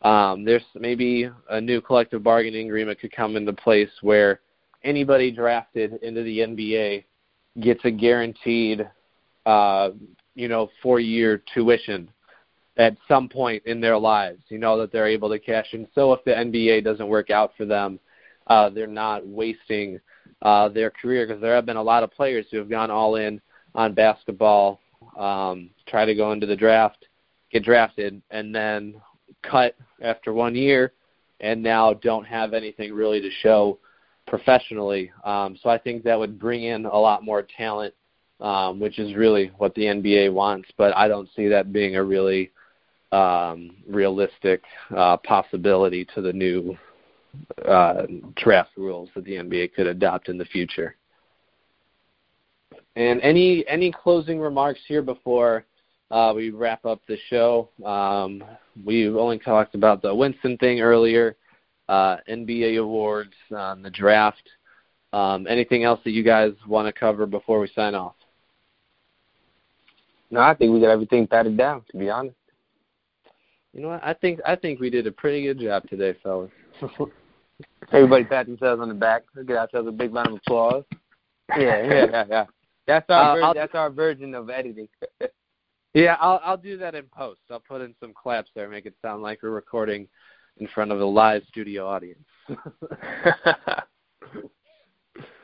um, 0.01 0.43
there's 0.43 0.63
maybe 0.75 1.29
a 1.49 1.59
new 1.59 1.81
collective 1.81 2.23
bargaining 2.23 2.67
agreement 2.67 2.99
could 2.99 3.11
come 3.11 3.35
into 3.35 3.53
place 3.53 3.89
where 4.01 4.41
anybody 4.83 5.31
drafted 5.31 5.93
into 6.03 6.23
the 6.23 6.39
NBA 6.39 7.03
gets 7.61 7.83
a 7.83 7.91
guaranteed, 7.91 8.87
uh, 9.45 9.89
you 10.35 10.47
know, 10.47 10.69
four-year 10.83 11.41
tuition 11.53 12.09
at 12.77 12.95
some 13.07 13.27
point 13.27 13.63
in 13.65 13.81
their 13.81 13.97
lives. 13.97 14.41
You 14.49 14.59
know 14.59 14.77
that 14.79 14.91
they're 14.91 15.07
able 15.07 15.29
to 15.29 15.39
cash 15.39 15.67
in. 15.73 15.87
So 15.95 16.13
if 16.13 16.23
the 16.23 16.31
NBA 16.31 16.83
doesn't 16.83 17.07
work 17.07 17.31
out 17.31 17.53
for 17.57 17.65
them, 17.65 17.99
uh, 18.45 18.69
they're 18.69 18.87
not 18.87 19.27
wasting 19.27 19.99
uh, 20.41 20.69
their 20.69 20.91
career 20.91 21.25
because 21.25 21.41
there 21.41 21.55
have 21.55 21.65
been 21.65 21.77
a 21.77 21.83
lot 21.83 22.03
of 22.03 22.11
players 22.11 22.45
who 22.51 22.57
have 22.57 22.69
gone 22.69 22.91
all 22.91 23.15
in 23.15 23.41
on 23.73 23.93
basketball, 23.93 24.79
um, 25.17 25.71
try 25.87 26.05
to 26.05 26.15
go 26.15 26.31
into 26.31 26.45
the 26.45 26.55
draft, 26.55 27.07
get 27.51 27.63
drafted, 27.63 28.21
and 28.29 28.53
then 28.53 29.01
cut 29.49 29.75
after 30.01 30.33
one 30.33 30.55
year 30.55 30.93
and 31.39 31.61
now 31.61 31.93
don't 31.93 32.25
have 32.25 32.53
anything 32.53 32.93
really 32.93 33.21
to 33.21 33.29
show 33.41 33.79
professionally. 34.25 35.11
Um, 35.23 35.57
so 35.61 35.69
I 35.69 35.77
think 35.77 36.03
that 36.03 36.17
would 36.19 36.39
bring 36.39 36.63
in 36.63 36.85
a 36.85 36.97
lot 36.97 37.23
more 37.23 37.45
talent, 37.57 37.93
um, 38.39 38.79
which 38.79 38.99
is 38.99 39.15
really 39.15 39.51
what 39.57 39.73
the 39.75 39.83
NBA 39.83 40.33
wants. 40.33 40.69
But 40.77 40.95
I 40.95 41.07
don't 41.07 41.29
see 41.35 41.47
that 41.47 41.71
being 41.71 41.95
a 41.95 42.03
really 42.03 42.51
um, 43.11 43.71
realistic 43.87 44.63
uh, 44.95 45.17
possibility 45.17 46.05
to 46.15 46.21
the 46.21 46.33
new 46.33 46.77
uh, 47.67 48.03
draft 48.35 48.71
rules 48.77 49.09
that 49.15 49.23
the 49.25 49.35
NBA 49.35 49.73
could 49.73 49.87
adopt 49.87 50.29
in 50.29 50.37
the 50.37 50.45
future. 50.45 50.95
And 52.95 53.21
any 53.21 53.63
any 53.67 53.91
closing 53.91 54.39
remarks 54.39 54.79
here 54.87 55.03
before 55.03 55.65
uh, 56.11 56.33
we 56.35 56.49
wrap 56.51 56.85
up 56.85 57.01
the 57.07 57.17
show. 57.29 57.69
Um, 57.85 58.43
we 58.85 59.07
only 59.09 59.39
talked 59.39 59.75
about 59.75 60.01
the 60.01 60.13
Winston 60.13 60.57
thing 60.57 60.81
earlier, 60.81 61.35
uh, 61.89 62.17
NBA 62.29 62.79
awards, 62.81 63.33
uh, 63.55 63.75
the 63.75 63.89
draft. 63.89 64.43
Um, 65.13 65.47
anything 65.47 65.83
else 65.83 65.99
that 66.03 66.11
you 66.11 66.23
guys 66.23 66.51
want 66.67 66.87
to 66.87 66.97
cover 66.97 67.25
before 67.25 67.59
we 67.59 67.69
sign 67.73 67.95
off? 67.95 68.15
No, 70.29 70.41
I 70.41 70.53
think 70.53 70.73
we 70.73 70.81
got 70.81 70.89
everything 70.89 71.25
patted 71.27 71.57
down. 71.57 71.83
To 71.91 71.97
be 71.97 72.09
honest. 72.09 72.35
You 73.73 73.81
know 73.81 73.89
what? 73.89 74.03
I 74.03 74.13
think 74.13 74.39
I 74.45 74.55
think 74.55 74.79
we 74.79 74.89
did 74.89 75.07
a 75.07 75.11
pretty 75.11 75.43
good 75.43 75.59
job 75.59 75.87
today, 75.87 76.17
fellas. 76.23 76.51
Everybody 77.91 78.25
pat 78.25 78.45
themselves 78.47 78.81
on 78.81 78.89
the 78.89 78.93
back. 78.95 79.23
Let's 79.35 79.47
get 79.47 79.57
ourselves 79.57 79.87
a 79.87 79.91
big 79.91 80.13
round 80.13 80.29
of 80.29 80.33
applause. 80.35 80.83
Yeah, 81.57 81.81
yeah, 81.81 82.05
yeah, 82.11 82.23
yeah. 82.29 82.45
That's 82.87 83.05
our 83.09 83.31
Uh, 83.31 83.35
ver- 83.35 83.53
that's 83.53 83.73
our 83.73 83.89
version 83.89 84.35
of 84.35 84.49
editing. 84.49 84.89
yeah, 85.97 86.15
I'll 86.19 86.39
I'll 86.43 86.57
do 86.57 86.77
that 86.77 86.95
in 86.95 87.05
post. 87.05 87.41
I'll 87.49 87.59
put 87.59 87.81
in 87.81 87.95
some 87.99 88.13
claps 88.13 88.51
there, 88.55 88.69
make 88.69 88.85
it 88.85 88.95
sound 89.01 89.21
like 89.23 89.41
we're 89.41 89.49
recording 89.49 90.07
in 90.59 90.67
front 90.67 90.91
of 90.91 90.99
a 90.99 91.05
live 91.05 91.43
studio 91.49 91.87
audience. 91.87 92.25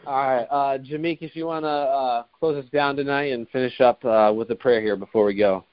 All 0.05 0.27
right, 0.27 0.47
uh, 0.51 0.77
Jameek, 0.79 1.19
if 1.21 1.35
you 1.35 1.45
want 1.45 1.63
to 1.63 1.69
uh, 1.69 2.23
close 2.37 2.61
us 2.61 2.69
down 2.71 2.97
tonight 2.97 3.31
and 3.31 3.47
finish 3.49 3.79
up 3.79 4.03
uh, 4.03 4.33
with 4.35 4.51
a 4.51 4.55
prayer 4.55 4.81
here 4.81 4.97
before 4.97 5.25
we 5.25 5.33
go. 5.33 5.63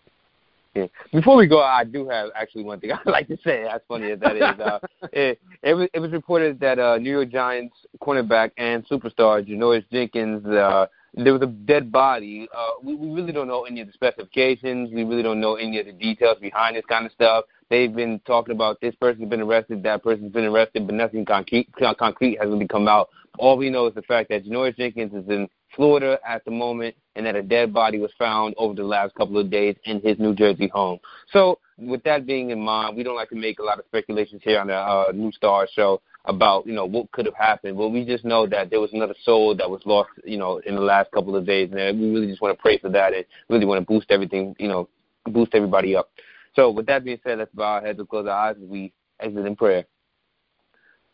Before 1.12 1.36
we 1.36 1.48
go, 1.48 1.60
I 1.60 1.82
do 1.82 2.08
have 2.08 2.30
actually 2.36 2.62
one 2.62 2.78
thing 2.78 2.92
I'd 3.06 3.10
like 3.10 3.26
to 3.28 3.36
say. 3.44 3.64
As 3.64 3.80
funny 3.88 4.12
as 4.12 4.20
that 4.20 4.36
is, 4.36 4.42
uh, 4.42 4.78
it, 5.12 5.40
it 5.62 5.74
was 5.74 5.88
it 5.92 5.98
was 5.98 6.12
reported 6.12 6.60
that 6.60 6.78
uh, 6.78 6.96
New 6.98 7.10
York 7.10 7.30
Giants 7.30 7.74
cornerback 8.00 8.52
and 8.56 8.86
superstar 8.88 9.44
Janoris 9.46 9.84
Jenkins, 9.90 10.46
uh, 10.46 10.86
there 11.14 11.32
was 11.32 11.42
a 11.42 11.46
dead 11.46 11.90
body. 11.90 12.48
Uh, 12.56 12.70
we, 12.82 12.94
we 12.94 13.10
really 13.10 13.32
don't 13.32 13.48
know 13.48 13.64
any 13.64 13.80
of 13.80 13.86
the 13.86 13.92
specifications. 13.92 14.90
We 14.92 15.04
really 15.04 15.22
don't 15.22 15.40
know 15.40 15.56
any 15.56 15.78
of 15.80 15.86
the 15.86 15.92
details 15.92 16.38
behind 16.40 16.76
this 16.76 16.84
kind 16.88 17.06
of 17.06 17.12
stuff. 17.12 17.44
They've 17.68 17.94
been 17.94 18.20
talking 18.26 18.54
about 18.54 18.80
this 18.80 18.94
person's 18.96 19.28
been 19.28 19.40
arrested, 19.40 19.82
that 19.84 20.02
person's 20.02 20.32
been 20.32 20.44
arrested, 20.44 20.86
but 20.86 20.94
nothing 20.94 21.24
concrete 21.24 21.68
concrete 21.98 22.38
has 22.40 22.48
really 22.48 22.66
come 22.66 22.88
out. 22.88 23.10
All 23.38 23.56
we 23.56 23.70
know 23.70 23.86
is 23.86 23.94
the 23.94 24.02
fact 24.02 24.28
that 24.30 24.44
Janoris 24.44 24.76
Jenkins 24.76 25.14
is 25.14 25.28
in 25.28 25.48
Florida 25.76 26.18
at 26.26 26.44
the 26.44 26.50
moment, 26.50 26.96
and 27.14 27.24
that 27.26 27.36
a 27.36 27.42
dead 27.42 27.72
body 27.72 27.98
was 27.98 28.10
found 28.18 28.54
over 28.58 28.74
the 28.74 28.82
last 28.82 29.14
couple 29.14 29.38
of 29.38 29.50
days 29.50 29.76
in 29.84 30.00
his 30.00 30.18
New 30.18 30.34
Jersey 30.34 30.68
home. 30.68 30.98
So, 31.32 31.58
with 31.78 32.02
that 32.02 32.26
being 32.26 32.50
in 32.50 32.60
mind, 32.60 32.96
we 32.96 33.04
don't 33.04 33.14
like 33.14 33.30
to 33.30 33.36
make 33.36 33.60
a 33.60 33.62
lot 33.62 33.78
of 33.78 33.84
speculations 33.86 34.42
here 34.44 34.58
on 34.60 34.66
the 34.66 34.74
uh, 34.74 35.12
New 35.14 35.30
Star 35.32 35.68
show 35.72 36.00
about 36.26 36.66
you 36.66 36.72
know 36.72 36.84
what 36.86 37.10
could 37.12 37.26
have 37.26 37.34
happened. 37.34 37.76
But 37.76 37.88
we 37.88 38.04
just 38.04 38.24
know 38.24 38.46
that 38.46 38.70
there 38.70 38.80
was 38.80 38.92
another 38.92 39.14
soul 39.24 39.54
that 39.56 39.68
was 39.68 39.80
lost, 39.84 40.10
you 40.24 40.38
know, 40.38 40.58
in 40.58 40.74
the 40.74 40.80
last 40.80 41.10
couple 41.12 41.36
of 41.36 41.46
days, 41.46 41.70
and 41.72 42.00
we 42.00 42.10
really 42.10 42.26
just 42.26 42.42
want 42.42 42.56
to 42.56 42.60
pray 42.60 42.78
for 42.78 42.90
that 42.90 43.14
and 43.14 43.24
really 43.48 43.66
want 43.66 43.80
to 43.80 43.86
boost 43.86 44.10
everything, 44.10 44.54
you 44.58 44.68
know, 44.68 44.88
boost 45.26 45.54
everybody 45.54 45.96
up. 45.96 46.10
So, 46.54 46.70
with 46.70 46.86
that 46.86 47.04
being 47.04 47.20
said, 47.24 47.38
let's 47.38 47.52
bow 47.54 47.74
our 47.74 47.80
heads 47.80 47.98
and 47.98 48.08
close 48.08 48.26
our 48.26 48.48
eyes 48.48 48.56
as 48.62 48.68
we 48.68 48.92
exit 49.20 49.46
in 49.46 49.56
prayer. 49.56 49.84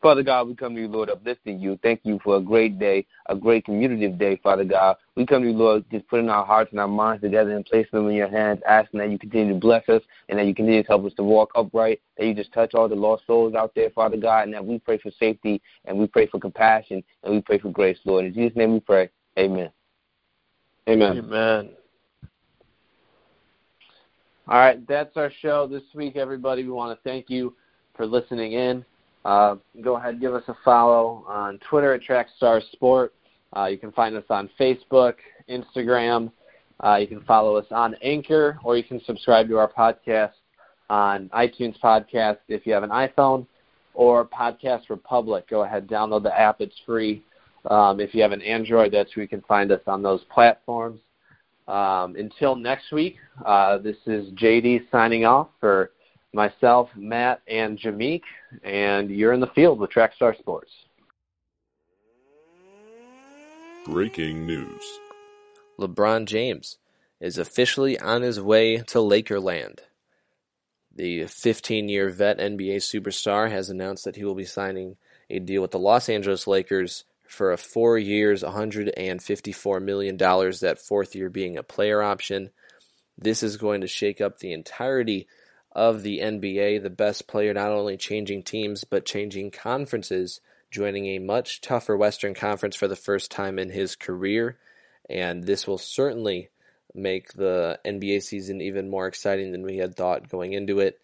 Father 0.03 0.23
God, 0.23 0.47
we 0.47 0.55
come 0.55 0.75
to 0.75 0.81
you, 0.81 0.89
Lord, 0.89 1.09
uplifting 1.09 1.59
you. 1.59 1.79
Thank 1.83 2.01
you 2.05 2.21
for 2.23 2.37
a 2.37 2.41
great 2.41 2.79
day, 2.79 3.07
a 3.27 3.35
great 3.35 3.65
communicative 3.65 4.19
day, 4.19 4.39
Father 4.43 4.65
God. 4.65 4.97
We 5.17 5.25
come 5.25 5.43
to 5.43 5.49
you, 5.49 5.57
Lord, 5.57 5.85
just 5.91 6.07
putting 6.09 6.29
our 6.29 6.45
hearts 6.45 6.71
and 6.71 6.81
our 6.81 6.89
minds 6.89 7.23
together 7.23 7.57
and 7.57 7.65
placing 7.65 7.91
them 7.93 8.09
in 8.09 8.15
your 8.15 8.29
hands, 8.29 8.61
asking 8.69 9.01
that 9.01 9.11
you 9.11 9.19
continue 9.19 9.55
to 9.55 9.59
bless 9.59 9.89
us 9.89 10.03
and 10.29 10.39
that 10.39 10.47
you 10.47 10.55
continue 10.55 10.83
to 10.83 10.89
help 10.89 11.07
us 11.07 11.15
to 11.15 11.25
walk 11.25 11.51
upright, 11.57 12.01
that 12.19 12.27
you 12.27 12.35
just 12.35 12.53
touch 12.53 12.75
all 12.75 12.89
the 12.89 12.95
lost 12.95 13.27
souls 13.27 13.55
out 13.55 13.73
there, 13.75 13.91
Father 13.91 14.19
God, 14.19 14.45
and 14.45 14.55
that 14.55 14.65
we 14.65 14.79
pray 14.79 14.99
for 14.99 15.11
safety 15.19 15.63
and 15.87 15.99
we 15.99 16.07
pray 16.07 16.27
for 16.27 16.39
compassion 16.39 17.03
and 17.23 17.33
we 17.33 17.41
pray 17.41 17.59
for 17.59 17.71
grace, 17.71 17.99
Lord. 18.05 18.27
In 18.27 18.35
Jesus' 18.35 18.57
name 18.57 18.75
we 18.75 18.81
pray. 18.81 19.09
Amen. 19.39 19.71
Amen. 20.89 21.19
Amen. 21.19 21.71
All 24.49 24.59
right, 24.59 24.87
that's 24.87 25.17
our 25.17 25.33
show 25.41 25.67
this 25.67 25.83
week, 25.95 26.17
everybody. 26.17 26.63
We 26.63 26.71
want 26.71 26.97
to 26.97 27.03
thank 27.03 27.29
you 27.29 27.57
for 27.97 28.07
listening 28.07 28.53
in. 28.53 28.85
Uh, 29.27 29.57
go 29.83 29.97
ahead, 29.97 30.21
give 30.21 30.35
us 30.35 30.45
a 30.47 30.57
follow 30.65 31.25
on 31.27 31.59
Twitter 31.69 31.93
at 31.93 32.01
Trackstar 32.01 32.63
Sport. 32.71 33.13
Uh, 33.57 33.65
you 33.65 33.77
can 33.77 33.91
find 33.91 34.15
us 34.15 34.23
on 34.31 34.49
Facebook, 34.59 35.15
Instagram. 35.51 36.31
Uh, 36.85 36.95
you 36.95 37.09
can 37.09 37.21
follow 37.23 37.57
us 37.57 37.67
on 37.73 37.97
Anchor, 38.03 38.57
or 38.63 38.77
you 38.77 38.85
can 38.85 39.03
subscribe 39.05 39.49
to 39.49 39.59
our 39.59 39.69
podcast 39.69 40.31
on 40.91 41.29
iTunes 41.31 41.77
Podcast 41.81 42.37
if 42.47 42.65
you 42.69 42.73
have 42.73 42.85
an 42.85 42.91
iPhone, 42.91 43.49
or 43.95 44.25
Podcast 44.25 44.91
Republic. 44.91 45.49
Go 45.51 45.65
ahead, 45.65 45.89
download 45.89 46.23
the 46.23 46.39
app; 46.39 46.61
it's 46.61 46.77
free. 46.87 47.25
Um, 47.69 47.99
if 47.99 48.15
you 48.15 48.23
have 48.23 48.31
an 48.31 48.43
Android, 48.43 48.93
that's 48.93 49.17
where 49.17 49.25
you 49.25 49.29
can 49.29 49.43
find 49.43 49.73
us 49.73 49.81
on 49.89 50.03
those 50.05 50.21
platforms. 50.33 51.01
Um, 51.67 52.15
until 52.15 52.55
next 52.55 52.93
week, 52.93 53.17
uh, 53.45 53.79
this 53.79 53.97
is 54.07 54.33
JD 54.35 54.89
signing 54.93 55.25
off 55.25 55.49
for 55.59 55.91
myself, 56.37 56.91
Matt, 56.95 57.41
and 57.49 57.77
Jameek, 57.77 58.23
and 58.63 59.11
you're 59.11 59.33
in 59.33 59.41
the 59.41 59.49
field 59.49 59.81
with 59.81 59.91
Trackstar 59.91 60.39
Sports. 60.39 60.71
Breaking 63.87 64.47
news. 64.47 64.83
LeBron 65.81 66.27
James 66.27 66.79
is 67.21 67.39
officially 67.39 67.99
on 67.99 68.23
his 68.23 68.41
way 68.41 68.77
to 68.79 68.99
Lakerland. 68.99 69.79
The 70.95 71.27
15 71.27 71.89
year 71.89 72.09
vet 72.11 72.39
NBA 72.39 72.77
superstar 72.77 73.51
has 73.51 73.69
announced 73.69 74.05
that 74.05 74.17
he 74.17 74.25
will 74.25 74.35
be 74.35 74.45
signing 74.45 74.97
a 75.29 75.39
deal 75.39 75.63
with 75.63 75.73
the 75.73 75.79
Los 75.79 76.09
Angeles 76.09 76.47
Lakers 76.47 77.05
for 77.29 77.53
a 77.53 77.57
four 77.57 77.99
years, 77.99 78.43
$154 78.43 79.83
million, 79.83 80.17
that 80.17 80.79
fourth 80.79 81.15
year 81.15 81.29
being 81.29 81.57
a 81.57 81.63
player 81.63 82.03
option. 82.03 82.51
This 83.19 83.43
is 83.43 83.57
going 83.57 83.81
to 83.81 83.87
shake 83.87 84.21
up 84.21 84.39
the 84.39 84.53
entirety 84.53 85.27
of 85.77 86.03
the 86.03 86.21
NBA, 86.21 86.83
the 86.83 86.89
best 86.89 87.29
player 87.29 87.53
not 87.53 87.71
only 87.71 87.99
changing 87.99 88.43
teams 88.43 88.85
but 88.85 89.05
changing 89.05 89.51
conferences, 89.51 90.41
joining 90.71 91.05
a 91.07 91.19
much 91.19 91.61
tougher 91.61 91.95
Western 91.95 92.33
Conference 92.33 92.75
for 92.75 92.89
the 92.89 92.97
first 92.97 93.31
time 93.31 93.59
in 93.59 93.69
his 93.69 93.95
career. 93.95 94.57
And 95.09 95.45
this 95.45 95.67
will 95.67 95.79
certainly 95.79 96.49
make 96.95 97.35
the 97.35 97.79
NBA 97.85 98.23
season 98.23 98.63
even 98.63 98.89
more 98.89 99.07
exciting 99.07 99.53
than 99.53 99.63
we 99.63 99.77
had 99.77 99.95
thought 99.95 100.31
going 100.31 100.55
into 100.55 100.81
it. 100.81 100.99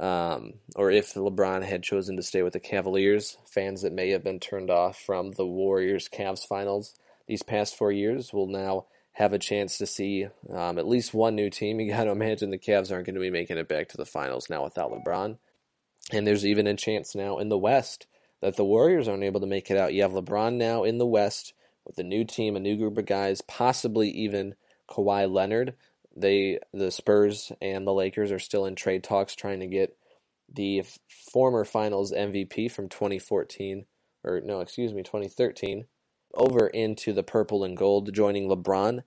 Um, 0.00 0.54
or 0.74 0.90
if 0.90 1.14
LeBron 1.14 1.62
had 1.62 1.84
chosen 1.84 2.16
to 2.16 2.22
stay 2.22 2.42
with 2.42 2.54
the 2.54 2.60
Cavaliers, 2.60 3.38
fans 3.44 3.82
that 3.82 3.92
may 3.92 4.10
have 4.10 4.24
been 4.24 4.40
turned 4.40 4.68
off 4.68 4.98
from 4.98 5.30
the 5.32 5.46
Warriors 5.46 6.08
Cavs 6.08 6.44
finals 6.44 6.94
these 7.28 7.42
past 7.44 7.76
four 7.76 7.92
years 7.92 8.32
will 8.32 8.48
now 8.48 8.86
have 9.18 9.32
a 9.32 9.38
chance 9.38 9.78
to 9.78 9.86
see 9.86 10.28
um, 10.48 10.78
at 10.78 10.86
least 10.86 11.12
one 11.12 11.34
new 11.34 11.50
team. 11.50 11.80
You 11.88 11.90
got 11.90 12.04
to 12.04 12.10
imagine 12.10 12.50
the 12.50 12.58
Cavs 12.58 12.92
aren't 12.92 13.06
going 13.06 13.16
to 13.16 13.20
be 13.20 13.30
making 13.30 13.58
it 13.58 13.68
back 13.68 13.88
to 13.88 13.96
the 13.96 14.06
finals 14.06 14.48
now 14.48 14.62
without 14.62 14.92
LeBron. 14.92 15.38
And 16.12 16.26
there's 16.26 16.46
even 16.46 16.68
a 16.68 16.76
chance 16.76 17.16
now 17.16 17.38
in 17.38 17.48
the 17.48 17.58
West 17.58 18.06
that 18.40 18.56
the 18.56 18.64
Warriors 18.64 19.08
aren't 19.08 19.24
able 19.24 19.40
to 19.40 19.46
make 19.46 19.72
it 19.72 19.76
out. 19.76 19.92
You 19.92 20.02
have 20.02 20.12
LeBron 20.12 20.54
now 20.54 20.84
in 20.84 20.98
the 20.98 21.06
West 21.06 21.52
with 21.84 21.98
a 21.98 22.04
new 22.04 22.24
team, 22.24 22.54
a 22.54 22.60
new 22.60 22.76
group 22.76 22.96
of 22.96 23.06
guys, 23.06 23.40
possibly 23.40 24.08
even 24.10 24.54
Kawhi 24.88 25.30
Leonard. 25.30 25.74
They, 26.16 26.60
the 26.72 26.92
Spurs 26.92 27.50
and 27.60 27.86
the 27.86 27.92
Lakers 27.92 28.30
are 28.30 28.38
still 28.38 28.66
in 28.66 28.76
trade 28.76 29.02
talks 29.02 29.34
trying 29.34 29.60
to 29.60 29.66
get 29.66 29.96
the 30.52 30.84
former 31.32 31.64
Finals 31.64 32.12
MVP 32.12 32.70
from 32.70 32.88
2014, 32.88 33.84
or 34.22 34.40
no, 34.40 34.60
excuse 34.60 34.94
me, 34.94 35.02
2013, 35.02 35.86
over 36.38 36.66
into 36.66 37.12
the 37.12 37.22
purple 37.22 37.64
and 37.64 37.76
gold, 37.76 38.12
joining 38.14 38.48
LeBron. 38.48 39.02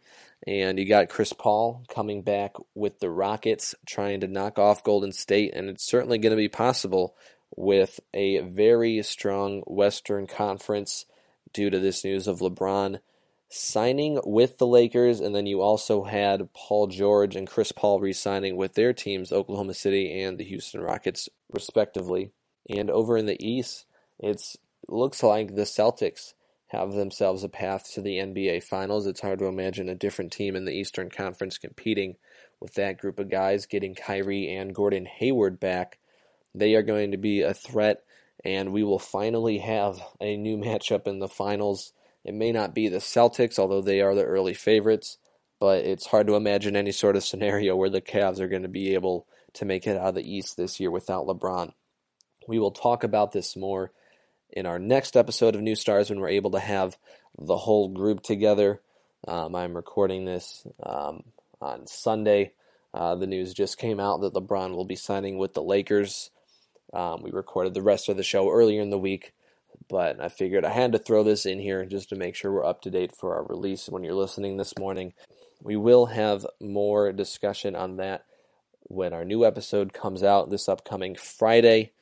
And 0.47 0.79
you 0.79 0.88
got 0.88 1.09
Chris 1.09 1.34
Paul 1.34 1.84
coming 1.88 2.23
back 2.23 2.53
with 2.75 2.99
the 2.99 3.09
Rockets, 3.09 3.75
trying 3.86 4.21
to 4.21 4.27
knock 4.27 4.57
off 4.59 4.84
Golden 4.84 5.11
State. 5.11 5.53
And 5.53 5.69
it's 5.69 5.84
certainly 5.84 6.17
going 6.17 6.32
to 6.32 6.38
be 6.38 6.49
possible 6.49 7.15
with 7.55 7.99
a 8.13 8.39
very 8.39 9.01
strong 9.03 9.61
Western 9.61 10.27
Conference 10.27 11.05
due 11.53 11.69
to 11.69 11.79
this 11.79 12.03
news 12.03 12.27
of 12.27 12.39
LeBron 12.39 12.99
signing 13.49 14.19
with 14.25 14.57
the 14.57 14.65
Lakers. 14.65 15.19
And 15.19 15.36
then 15.36 15.45
you 15.45 15.61
also 15.61 16.03
had 16.03 16.53
Paul 16.53 16.88
George 16.88 17.36
and 17.36 17.47
Chris 17.47 17.71
Paul 17.71 17.99
re 17.99 18.13
signing 18.13 18.55
with 18.55 18.73
their 18.73 18.93
teams, 18.93 19.32
Oklahoma 19.32 19.73
City 19.73 20.21
and 20.23 20.38
the 20.38 20.45
Houston 20.45 20.82
Rockets, 20.82 21.29
respectively. 21.51 22.32
And 22.69 22.89
over 22.89 23.17
in 23.17 23.25
the 23.25 23.43
East, 23.45 23.86
it 24.19 24.41
looks 24.88 25.21
like 25.21 25.55
the 25.55 25.63
Celtics 25.63 26.34
have 26.72 26.93
themselves 26.93 27.43
a 27.43 27.49
path 27.49 27.91
to 27.93 28.01
the 28.01 28.17
NBA 28.17 28.63
Finals. 28.63 29.05
It's 29.05 29.19
hard 29.19 29.39
to 29.39 29.45
imagine 29.45 29.89
a 29.89 29.95
different 29.95 30.32
team 30.32 30.55
in 30.55 30.63
the 30.63 30.72
Eastern 30.72 31.09
Conference 31.09 31.57
competing 31.57 32.15
with 32.61 32.76
that 32.76 32.97
group 32.97 33.19
of 33.19 33.30
guys, 33.30 33.65
getting 33.65 33.93
Kyrie 33.93 34.55
and 34.55 34.74
Gordon 34.74 35.05
Hayward 35.05 35.59
back. 35.59 35.99
They 36.55 36.76
are 36.76 36.82
going 36.82 37.11
to 37.11 37.17
be 37.17 37.41
a 37.41 37.53
threat, 37.53 38.03
and 38.45 38.72
we 38.72 38.86
will 38.86 38.99
finally 38.99 39.57
have 39.57 40.01
a 40.22 40.38
new 40.38 40.57
matchup 40.57 41.07
in 41.07 41.19
the 41.19 41.28
finals. 41.28 41.91
It 42.24 42.36
may 42.36 42.53
not 42.53 42.74
be 42.74 42.88
the 42.88 42.99
Celtics, 42.99 43.59
although 43.59 43.82
they 43.82 43.99
are 43.99 44.15
the 44.15 44.24
early 44.24 44.53
favorites, 44.53 45.17
but 45.59 45.84
it's 45.84 46.07
hard 46.07 46.28
to 46.28 46.36
imagine 46.36 46.78
any 46.78 46.93
sort 46.93 47.17
of 47.17 47.26
scenario 47.26 47.76
where 47.76 47.89
the 47.89 48.01
Cavs 48.01 48.39
are 48.39 48.47
going 48.47 48.61
to 48.61 48.69
be 48.69 48.93
able 48.93 49.28
to 49.55 49.65
make 49.65 49.86
it 49.88 49.97
out 49.97 50.09
of 50.09 50.15
the 50.15 50.36
East 50.36 50.55
this 50.55 50.80
year 50.80 50.89
without 50.89 51.28
LeBron. 51.28 51.74
We 52.47 52.59
will 52.59 52.72
talk 52.72 53.03
about 53.03 53.34
this 53.34 53.57
more 53.57 53.91
in 54.51 54.65
our 54.65 54.79
next 54.79 55.15
episode 55.15 55.55
of 55.55 55.61
New 55.61 55.75
Stars 55.75 56.09
when 56.09 56.19
we're 56.19 56.29
able 56.29 56.51
to 56.51 56.59
have 56.59 56.97
the 57.37 57.57
whole 57.57 57.89
group 57.89 58.21
together. 58.21 58.81
Um, 59.27 59.55
I'm 59.55 59.75
recording 59.75 60.25
this 60.25 60.65
um, 60.83 61.23
on 61.61 61.87
Sunday. 61.87 62.53
Uh, 62.93 63.15
the 63.15 63.27
news 63.27 63.53
just 63.53 63.77
came 63.77 63.99
out 63.99 64.21
that 64.21 64.33
LeBron 64.33 64.75
will 64.75 64.85
be 64.85 64.95
signing 64.95 65.37
with 65.37 65.53
the 65.53 65.63
Lakers. 65.63 66.29
Um, 66.93 67.21
we 67.23 67.31
recorded 67.31 67.73
the 67.73 67.81
rest 67.81 68.09
of 68.09 68.17
the 68.17 68.23
show 68.23 68.49
earlier 68.49 68.81
in 68.81 68.89
the 68.89 68.97
week, 68.97 69.33
but 69.89 70.19
I 70.19 70.27
figured 70.27 70.65
I 70.65 70.71
had 70.71 70.91
to 70.91 70.99
throw 70.99 71.23
this 71.23 71.45
in 71.45 71.59
here 71.59 71.85
just 71.85 72.09
to 72.09 72.15
make 72.15 72.35
sure 72.35 72.51
we're 72.51 72.65
up 72.65 72.81
to 72.81 72.91
date 72.91 73.15
for 73.15 73.35
our 73.35 73.45
release 73.45 73.87
when 73.87 74.03
you're 74.03 74.13
listening 74.13 74.57
this 74.57 74.77
morning. 74.77 75.13
We 75.63 75.77
will 75.77 76.07
have 76.07 76.45
more 76.59 77.13
discussion 77.13 77.75
on 77.75 77.97
that 77.97 78.25
when 78.81 79.13
our 79.13 79.23
new 79.23 79.45
episode 79.45 79.93
comes 79.93 80.23
out 80.23 80.49
this 80.49 80.67
upcoming 80.67 81.15
Friday. 81.15 81.93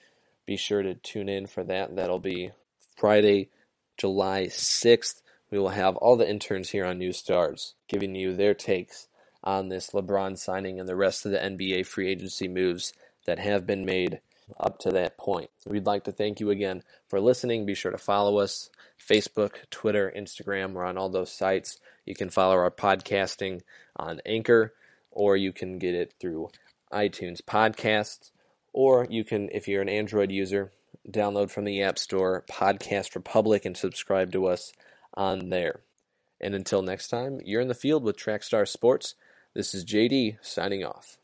Be 0.49 0.57
sure 0.57 0.81
to 0.81 0.95
tune 0.95 1.29
in 1.29 1.45
for 1.45 1.63
that. 1.65 1.95
That'll 1.95 2.17
be 2.17 2.49
Friday, 2.97 3.49
July 3.97 4.47
6th. 4.47 5.21
We 5.51 5.59
will 5.59 5.69
have 5.69 5.95
all 5.97 6.15
the 6.15 6.27
interns 6.27 6.71
here 6.71 6.85
on 6.85 6.97
New 6.97 7.13
Stars 7.13 7.75
giving 7.87 8.15
you 8.15 8.35
their 8.35 8.55
takes 8.55 9.07
on 9.43 9.69
this 9.69 9.91
LeBron 9.91 10.39
signing 10.39 10.79
and 10.79 10.89
the 10.89 10.95
rest 10.95 11.23
of 11.23 11.31
the 11.31 11.37
NBA 11.37 11.85
free 11.85 12.09
agency 12.09 12.47
moves 12.47 12.93
that 13.27 13.37
have 13.37 13.67
been 13.67 13.85
made 13.85 14.21
up 14.59 14.79
to 14.79 14.89
that 14.89 15.19
point. 15.19 15.51
We'd 15.67 15.85
like 15.85 16.05
to 16.05 16.11
thank 16.11 16.39
you 16.39 16.49
again 16.49 16.81
for 17.07 17.21
listening. 17.21 17.67
Be 17.67 17.75
sure 17.75 17.91
to 17.91 17.99
follow 17.99 18.39
us 18.39 18.71
Facebook, 18.99 19.69
Twitter, 19.69 20.11
Instagram. 20.17 20.73
We're 20.73 20.83
on 20.83 20.97
all 20.97 21.09
those 21.09 21.31
sites. 21.31 21.77
You 22.07 22.15
can 22.15 22.31
follow 22.31 22.55
our 22.55 22.71
podcasting 22.71 23.61
on 23.95 24.19
Anchor, 24.25 24.73
or 25.11 25.37
you 25.37 25.53
can 25.53 25.77
get 25.77 25.93
it 25.93 26.15
through 26.19 26.49
iTunes 26.91 27.39
Podcasts, 27.39 28.31
or 28.73 29.07
you 29.09 29.23
can, 29.23 29.49
if 29.51 29.67
you're 29.67 29.81
an 29.81 29.89
Android 29.89 30.31
user, 30.31 30.71
download 31.07 31.51
from 31.51 31.65
the 31.65 31.81
App 31.81 31.99
Store 31.99 32.43
Podcast 32.49 33.15
Republic 33.15 33.65
and 33.65 33.77
subscribe 33.77 34.31
to 34.31 34.47
us 34.47 34.73
on 35.13 35.49
there. 35.49 35.81
And 36.41 36.55
until 36.55 36.81
next 36.81 37.09
time, 37.09 37.39
you're 37.43 37.61
in 37.61 37.67
the 37.67 37.73
field 37.73 38.03
with 38.03 38.17
Trackstar 38.17 38.67
Sports. 38.67 39.15
This 39.53 39.73
is 39.73 39.85
JD 39.85 40.37
signing 40.41 40.83
off. 40.83 41.18